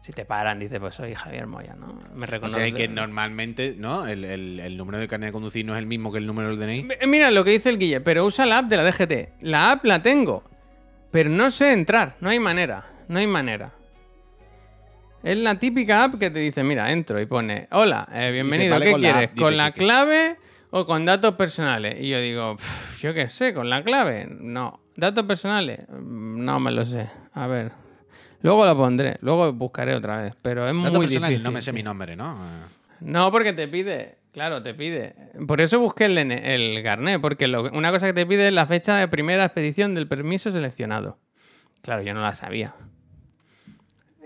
[0.00, 1.92] Si te paran, dice, pues soy Javier Moya, ¿no?
[2.14, 2.58] Me O reconoce.
[2.68, 4.06] sea, que normalmente, ¿no?
[4.06, 6.48] El, el- el número de carnet de conducir no es el mismo que el número
[6.48, 6.84] del DNI.
[6.84, 9.42] Mi- Mira lo que dice el Guille, pero usa la app de la DGT.
[9.42, 10.42] La app la tengo,
[11.10, 12.16] pero no sé entrar.
[12.20, 12.86] No hay manera.
[13.08, 13.72] No hay manera.
[15.22, 18.86] Es la típica app que te dice, mira, entro y pone, hola, eh, bienvenido, vale
[18.86, 19.30] ¿qué con quieres?
[19.38, 20.38] ¿Con la clave
[20.70, 21.96] o con datos personales?
[22.00, 24.26] Y yo digo, "Pff, yo qué sé, ¿con la clave?
[24.30, 24.80] No.
[24.96, 25.80] ¿Datos personales?
[25.90, 27.10] Mm, No me lo sé.
[27.34, 27.70] A ver.
[28.42, 31.42] Luego lo pondré, luego buscaré otra vez, pero es muy difícil.
[31.42, 32.36] no me sé mi nombre, ¿no?
[33.00, 35.14] No, porque te pide, claro, te pide.
[35.46, 38.66] Por eso busqué el, el carnet, porque lo- una cosa que te pide es la
[38.66, 41.18] fecha de primera expedición del permiso seleccionado.
[41.82, 42.74] Claro, yo no la sabía.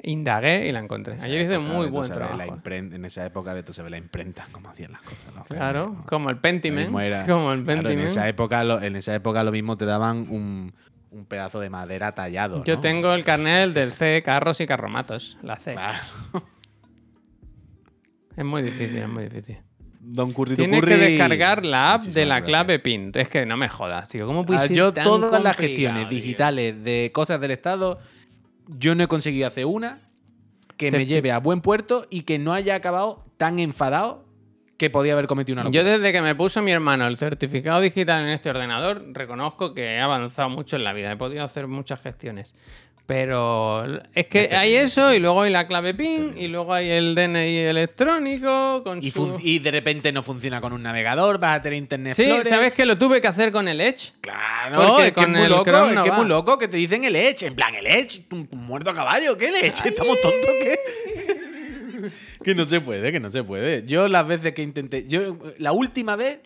[0.07, 1.17] Indagué y la encontré.
[1.21, 2.57] Ayer hice muy buen la trabajo.
[2.57, 5.33] impren- en esa época Beto se ve la imprenta, cómo hacían las cosas.
[5.49, 6.07] Claro, ¿no?
[6.07, 6.89] como el Pentiment.
[6.91, 8.09] Como el claro, en, Pentiment.
[8.11, 10.75] esa época, lo, en esa época lo mismo te daban un,
[11.15, 12.65] un pedazo de madera tallado.
[12.65, 12.81] Yo ¿no?
[12.81, 15.73] tengo el carnet del C Carros y Carromatos, la C.
[15.73, 15.99] Claro.
[18.37, 19.59] Es muy difícil, es muy difícil.
[20.01, 20.99] Don Currito Tienes que Curry.
[21.13, 22.49] descargar la app de la gracias.
[22.49, 23.13] clave PIN.
[23.15, 24.27] Es que no me jodas, tío.
[24.27, 26.19] ¿Cómo puede Ah, ser yo tan todas las gestiones tío?
[26.19, 28.01] digitales de cosas del Estado,
[28.67, 30.01] yo no he conseguido hacer una
[30.77, 34.25] que Te- me lleve a buen puerto y que no haya acabado tan enfadado
[34.85, 35.83] que podía haber cometido una locura.
[35.83, 39.95] Yo desde que me puso mi hermano el certificado digital en este ordenador, reconozco que
[39.95, 41.11] he avanzado mucho en la vida.
[41.11, 42.55] He podido hacer muchas gestiones.
[43.07, 47.15] Pero es que hay eso y luego hay la clave PIN y luego hay el
[47.15, 49.39] DNI electrónico con y, su...
[49.43, 52.47] y de repente no funciona con un navegador, vas a tener internet Sí, Explorer.
[52.47, 54.13] ¿sabes que lo tuve que hacer con el Edge?
[54.23, 56.27] Claro, Porque es que es con muy el loco, Chrome es no que es muy
[56.27, 57.45] loco que te dicen el Edge.
[57.47, 59.87] En plan, el Edge, un, un muerto a caballo, ¿qué leche?
[59.87, 60.79] ¿Estamos tontos qué?
[62.45, 63.85] que no se puede, que no se puede.
[63.87, 66.41] Yo las veces que intenté, yo la última vez,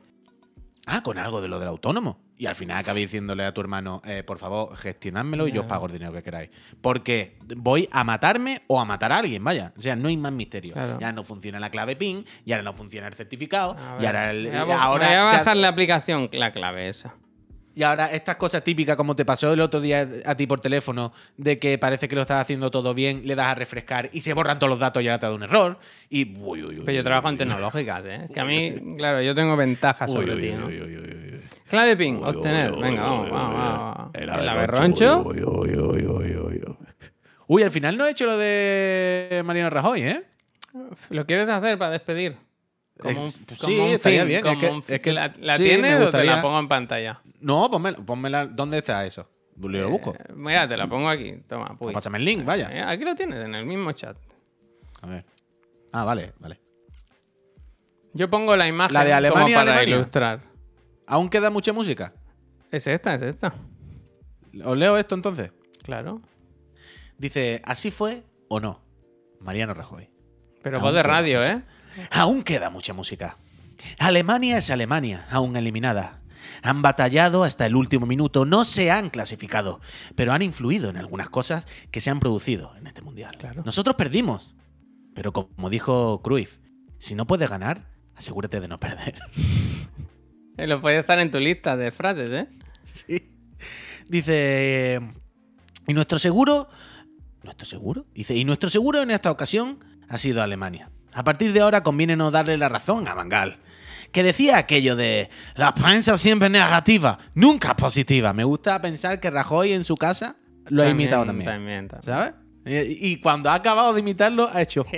[0.87, 2.19] ah, con algo de lo del autónomo.
[2.41, 5.67] Y al final acabé diciéndole a tu hermano, eh, por favor, gestionádmelo y yo os
[5.67, 6.51] pago el dinero que queráis.
[6.81, 9.73] Porque voy a matarme o a matar a alguien, vaya.
[9.77, 10.75] O sea, no hay más misterio.
[10.75, 10.99] Claro.
[11.01, 14.47] Ya no funciona la clave PIN, y ahora no funciona el certificado, y ahora, el-
[14.47, 17.13] voy a, bo- ahora voy a ya- bajar la aplicación, la clave esa.
[17.79, 21.13] Y ahora estas cosas típicas, como te pasó el otro día a ti por teléfono,
[21.37, 24.33] de que parece que lo estás haciendo todo bien, le das a refrescar y se
[24.33, 25.79] borran todos los datos y ahora te da un error.
[26.11, 26.37] Y.
[26.41, 28.29] uy, uy, uy, Pero yo trabajo en tecnológicas, ¿eh?
[28.35, 30.67] Que a mí, claro, yo tengo ventajas sobre ti, ¿no?
[31.69, 32.73] Clave PIN, Uy, obtener.
[32.73, 34.11] Venga, vamos, vamos.
[34.13, 35.23] El aberroncho.
[35.23, 36.77] Uy, uy, uy, uy, uy, uy.
[37.47, 40.21] Uy, al final no he hecho lo de Mariano Rajoy, ¿eh?
[41.11, 42.39] ¿Lo quieres hacer para despedir?
[43.01, 44.95] Como un, Es- como sí, un estaría bien, es que- un fin.
[44.95, 47.21] es que- ¿La, la sí, me tienes o te la pongo en pantalla?
[47.41, 48.47] No, pónmela, pónmela.
[48.47, 49.29] ¿Dónde está eso?
[49.57, 50.15] Yo lo busco.
[50.15, 51.35] Eh, mira, te la pongo aquí.
[51.49, 51.93] Toma, puy.
[51.93, 52.69] Pásame el link, vaya.
[52.73, 54.17] Eh, Aquí lo tienes, en el mismo chat.
[55.03, 55.25] A ver.
[55.93, 56.61] Ah, vale, vale.
[58.15, 59.95] Yo pongo la imagen ¿La de Alemania, como para Alemania?
[59.97, 60.41] ilustrar.
[61.07, 62.13] ¿Aún queda mucha música?
[62.71, 63.55] Es esta, es esta.
[64.65, 65.53] ¿Os leo esto entonces?
[65.83, 66.21] Claro.
[67.17, 68.81] Dice, ¿así fue o no?
[69.41, 70.11] Mariano Rajoy.
[70.63, 71.53] Pero Aún voz de radio, mucha.
[71.53, 71.63] ¿eh?
[72.11, 73.39] Aún queda mucha música.
[73.99, 76.21] Alemania es Alemania, aún eliminada.
[76.63, 79.81] Han batallado hasta el último minuto, no se han clasificado,
[80.15, 83.37] pero han influido en algunas cosas que se han producido en este mundial.
[83.39, 83.63] Claro.
[83.65, 84.55] Nosotros perdimos,
[85.15, 86.59] pero como dijo Cruyff,
[86.99, 87.87] si no puedes ganar,
[88.17, 89.21] asegúrate de no perder.
[90.57, 92.49] Lo puede estar en tu lista de frases, ¿eh?
[92.83, 93.31] Sí.
[94.09, 95.01] Dice,
[95.87, 96.69] y nuestro seguro,
[97.45, 100.91] nuestro seguro, dice, y nuestro seguro en esta ocasión ha sido Alemania.
[101.13, 103.57] A partir de ahora conviene no darle la razón a Bangal,
[104.13, 108.33] que decía aquello de la prensa siempre negativa, nunca positiva.
[108.33, 110.37] Me gusta pensar que Rajoy en su casa
[110.67, 111.51] lo ha imitado también.
[111.51, 112.15] También, también.
[112.15, 112.35] ¿Sabes?
[112.71, 114.85] Y cuando ha acabado de imitarlo, ha hecho.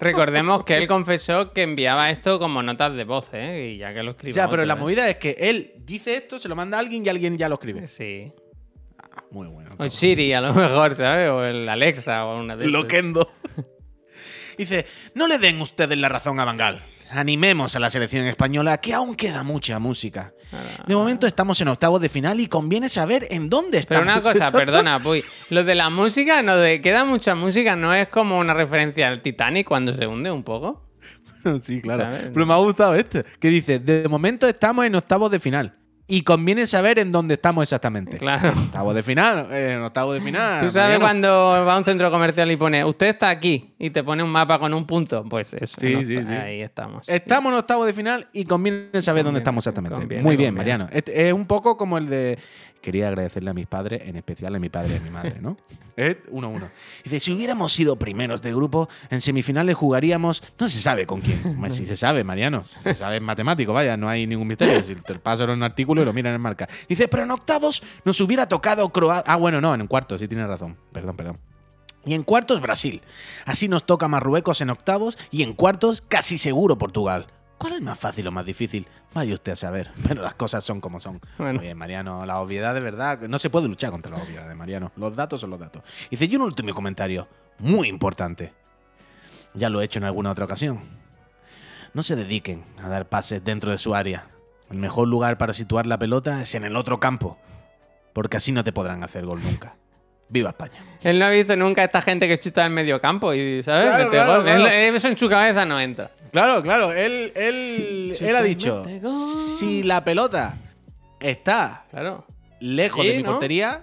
[0.00, 3.72] Recordemos que él confesó que enviaba esto como notas de voz, ¿eh?
[3.74, 4.34] Y ya que lo O escribió.
[4.34, 7.08] sea, pero la movida es que él dice esto, se lo manda a alguien y
[7.08, 7.86] alguien ya lo escribe.
[7.88, 8.32] Sí.
[8.98, 9.70] Ah, muy bueno.
[9.78, 11.30] O el Siri, a lo mejor, ¿sabes?
[11.30, 12.72] O el Alexa o una de esas.
[12.72, 13.30] Loquendo.
[14.56, 16.80] Dice, no le den ustedes la razón a Bangal.
[17.10, 20.32] Animemos a la selección española, que aún queda mucha música.
[20.50, 24.22] Ahora- De momento estamos en octavos de final y conviene saber en dónde Pero estamos.
[24.24, 25.22] una cosa, perdona, Puy.
[25.50, 29.20] Lo de la música, no de queda mucha música, ¿no es como una referencia al
[29.20, 30.88] Titanic cuando se hunde un poco?
[31.62, 32.04] Sí, claro.
[32.04, 32.30] ¿Sabes?
[32.32, 35.72] Pero me ha gustado este, que dice, de momento estamos en octavos de final.
[36.08, 38.18] Y conviene saber en dónde estamos exactamente.
[38.18, 38.50] Claro.
[38.50, 40.60] Octavos de final, eh, en octavos de final.
[40.60, 41.04] Tú sabes Mariano.
[41.04, 41.28] cuando
[41.64, 44.58] va a un centro comercial y pone, usted está aquí, y te pone un mapa
[44.58, 45.24] con un punto.
[45.28, 45.76] Pues eso.
[45.80, 46.32] Sí, sí, sí.
[46.32, 47.08] Ahí estamos.
[47.08, 49.96] Estamos en octavos de final y conviene saber dónde estamos exactamente.
[49.96, 50.78] conviene, Muy bien, conviene.
[50.78, 50.88] Mariano.
[50.92, 52.38] Este es un poco como el de.
[52.82, 55.56] Quería agradecerle a mis padres, en especial a mi padre y a mi madre, ¿no?
[55.96, 56.68] es uno a uno.
[57.04, 60.42] Dice: si hubiéramos sido primeros de grupo, en semifinales jugaríamos.
[60.58, 61.40] No se sabe con quién.
[61.72, 62.64] Sí se sabe, Mariano.
[62.64, 64.82] Se sabe en matemático, vaya, no hay ningún misterio.
[64.82, 66.68] Si te paso en un artículo y lo miran en marca.
[66.88, 69.24] Dice: pero en octavos nos hubiera tocado Croacia.
[69.32, 70.76] Ah, bueno, no, en cuartos, sí tienes razón.
[70.92, 71.38] Perdón, perdón.
[72.04, 73.00] Y en cuartos Brasil.
[73.46, 77.28] Así nos toca Marruecos en octavos y en cuartos casi seguro Portugal.
[77.62, 78.88] ¿Cuál es más fácil o más difícil?
[79.14, 79.92] Vaya usted a saber.
[80.08, 81.20] Pero las cosas son como son.
[81.38, 81.60] Bueno.
[81.60, 83.20] Oye, Mariano, la obviedad de verdad.
[83.28, 84.90] No se puede luchar contra la obviedad de Mariano.
[84.96, 85.84] Los datos son los datos.
[86.10, 87.28] Dice, y un último comentario.
[87.60, 88.52] Muy importante.
[89.54, 90.80] Ya lo he hecho en alguna otra ocasión.
[91.94, 94.26] No se dediquen a dar pases dentro de su área.
[94.68, 97.38] El mejor lugar para situar la pelota es en el otro campo.
[98.12, 99.76] Porque así no te podrán hacer gol nunca.
[100.32, 100.72] ¡Viva España!
[101.02, 103.86] Él no ha visto nunca a esta gente que chuta en medio campo y, ¿sabes?
[103.88, 104.44] Claro, Mete claro, gol.
[104.44, 104.66] claro.
[104.66, 106.08] Él- eso en su cabeza no entra.
[106.32, 106.92] Claro, claro.
[106.92, 108.84] Él, él, él ha dicho,
[109.58, 110.54] si la pelota
[111.20, 112.24] está Claro.
[112.60, 113.30] lejos Sí, de mi ¿no?
[113.32, 113.82] portería,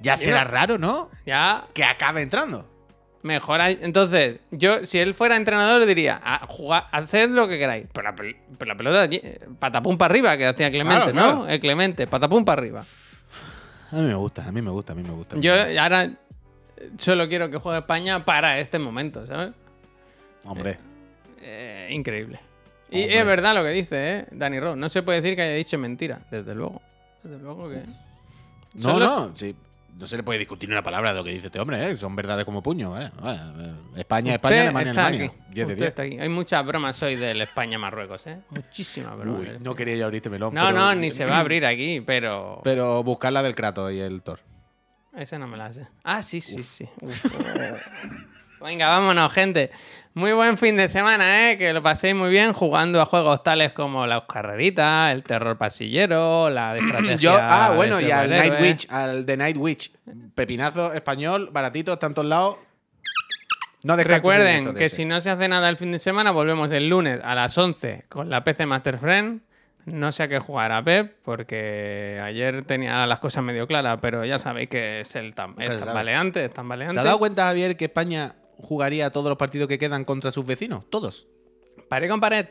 [0.00, 0.50] ya será ¿no?
[0.52, 1.10] raro, ¿no?
[1.26, 2.68] Ya Que acabe entrando.
[3.22, 3.60] mejor.
[3.60, 7.86] hay- Entonces, yo, si él fuera entrenador, diría, "Ah, jugad, haced lo que queráis.
[7.92, 11.14] Pero la, pel- pero la pelota, allí, eh, patapum para arriba, que hacía Clemente, Claro,
[11.28, 11.32] ¿no?
[11.40, 11.48] claro.
[11.48, 12.84] El Clemente, patapum para arriba.
[13.90, 15.36] A mí me gusta, a mí me gusta, a mí me gusta.
[15.38, 16.10] Yo ahora
[16.98, 19.52] solo quiero que juegue España para este momento, ¿sabes?
[20.44, 20.78] Hombre,
[21.40, 22.38] Eh, increíble.
[22.90, 24.26] Y es verdad lo que dice, ¿eh?
[24.30, 24.76] Dani Rowe.
[24.76, 26.80] No se puede decir que haya dicho mentira, desde luego.
[27.22, 27.82] Desde luego que.
[28.74, 29.54] no, los- no, sí,
[29.98, 31.96] no se le puede discutir una palabra de lo que dice este hombre, ¿eh?
[31.96, 32.98] son verdades como puño.
[33.00, 33.10] ¿eh?
[33.20, 35.32] Bueno, eh, España, España, Alemania, está Alemania.
[35.32, 35.44] aquí.
[35.54, 35.88] 10 de Usted 10.
[35.88, 36.18] está aquí.
[36.20, 38.38] Hay muchas bromas hoy del España-Marruecos, ¿eh?
[38.50, 39.40] Muchísimas bromas.
[39.40, 40.54] Uy, no quería yo abrir este melón.
[40.54, 42.60] No, pero- no, ni se va a abrir aquí, pero.
[42.64, 44.40] Pero buscar la del Kratos y el Thor.
[45.16, 45.86] Esa no me la sé.
[46.04, 46.88] Ah, sí, sí, sí.
[48.60, 49.70] Venga, vámonos, gente.
[50.18, 51.58] Muy buen fin de semana, ¿eh?
[51.58, 56.50] Que lo paséis muy bien jugando a juegos tales como las carreritas, el terror pasillero,
[56.50, 57.16] la de estrategia.
[57.18, 58.54] Yo, ah, bueno, y al Night.
[58.60, 59.92] Witch, al The Night Witch.
[60.34, 62.56] Pepinazo español, baratito, está en todos lados.
[63.84, 64.96] No Recuerden que ese.
[64.96, 68.06] si no se hace nada el fin de semana, volvemos el lunes a las 11
[68.08, 69.40] con la PC Master Friend.
[69.84, 74.24] No sé a qué jugar a Pep, porque ayer tenía las cosas medio claras, pero
[74.24, 76.98] ya sabéis que es el tam- es tambaleante, es ¿Te tambaleante.
[76.98, 80.84] has dado cuenta, Javier, que España jugaría todos los partidos que quedan contra sus vecinos?
[80.90, 81.26] Todos.
[81.88, 82.46] Pared con pared.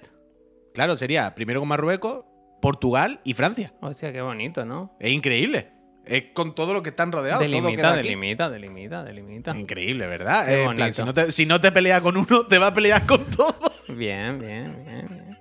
[0.73, 2.25] Claro, sería primero con Marruecos,
[2.61, 3.73] Portugal y Francia.
[3.81, 4.95] Hostia, qué bonito, ¿no?
[4.99, 5.71] Es increíble.
[6.05, 7.41] Es con todo lo que están rodeados.
[7.41, 9.57] Delimita, delimita, delimita, delimita.
[9.57, 10.45] Increíble, ¿verdad?
[10.45, 12.73] Qué Eh, plan, si, no te, si no te peleas con uno, te va a
[12.73, 13.55] pelear con todo.
[13.89, 15.37] Bien, bien, bien, bien.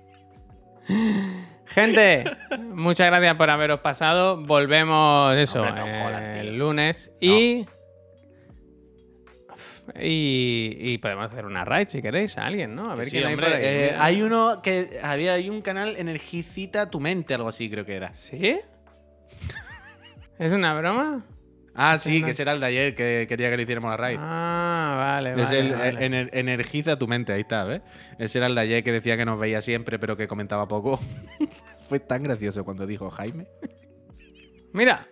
[1.65, 2.23] Gente,
[2.73, 4.37] muchas gracias por haberos pasado.
[4.43, 7.65] Volvemos eso Hombre, no eh, el lunes y,
[10.01, 12.83] y y podemos hacer una raid si queréis a alguien, ¿no?
[12.83, 13.63] A ver Sí, quién hay hombre, por ahí.
[13.65, 17.95] eh, hay uno que había hay un canal Energicita tu mente, algo así creo que
[17.95, 18.13] era.
[18.13, 18.59] ¿Sí?
[20.39, 21.25] ¿Es una broma?
[21.79, 24.17] Ah, sí, que será el de ayer que quería que le hiciéramos la raid.
[24.19, 25.59] Ah, vale, es vale.
[25.59, 25.89] el vale.
[25.89, 27.81] eh, ener- energiza tu mente, ahí está, ¿ves?
[28.17, 30.99] Ese era el de ayer que decía que nos veía siempre, pero que comentaba poco.
[31.87, 33.45] Fue tan gracioso cuando dijo Jaime.
[34.73, 35.05] Mira,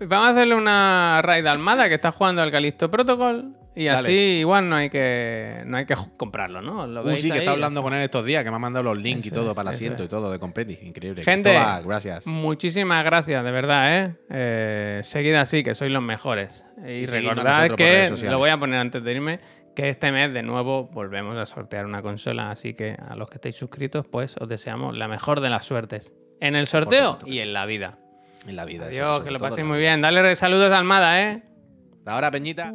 [0.00, 3.98] vamos a hacerle una raid a Almada que está jugando al Calisto Protocol y Dale.
[3.98, 6.86] así igual no hay que no hay que comprarlo, ¿no?
[6.86, 8.58] Lo Uh, veis sí, que ahí, está hablando con él estos días, que me ha
[8.58, 10.06] mandado los links y todo es, para el asiento es.
[10.06, 10.78] y todo de Competi.
[10.82, 11.24] Increíble.
[11.24, 12.26] Gente, Cristóbal, gracias.
[12.26, 14.16] Muchísimas gracias, de verdad, ¿eh?
[14.30, 16.66] eh seguid así, que sois los mejores.
[16.86, 19.40] Y, recordad que, lo voy a poner antes de irme,
[19.74, 23.36] que este mes de nuevo volvemos a sortear una consola, así que a los que
[23.36, 26.14] estéis suscritos, pues os deseamos la mejor de las suertes.
[26.40, 27.98] En el sorteo y en la vida.
[28.46, 28.90] En la vida.
[28.90, 30.00] sobre que lo paséis muy bien.
[30.00, 31.42] Dale saludos a Almada, ¿eh?
[31.98, 32.74] Hasta ahora, Peñita.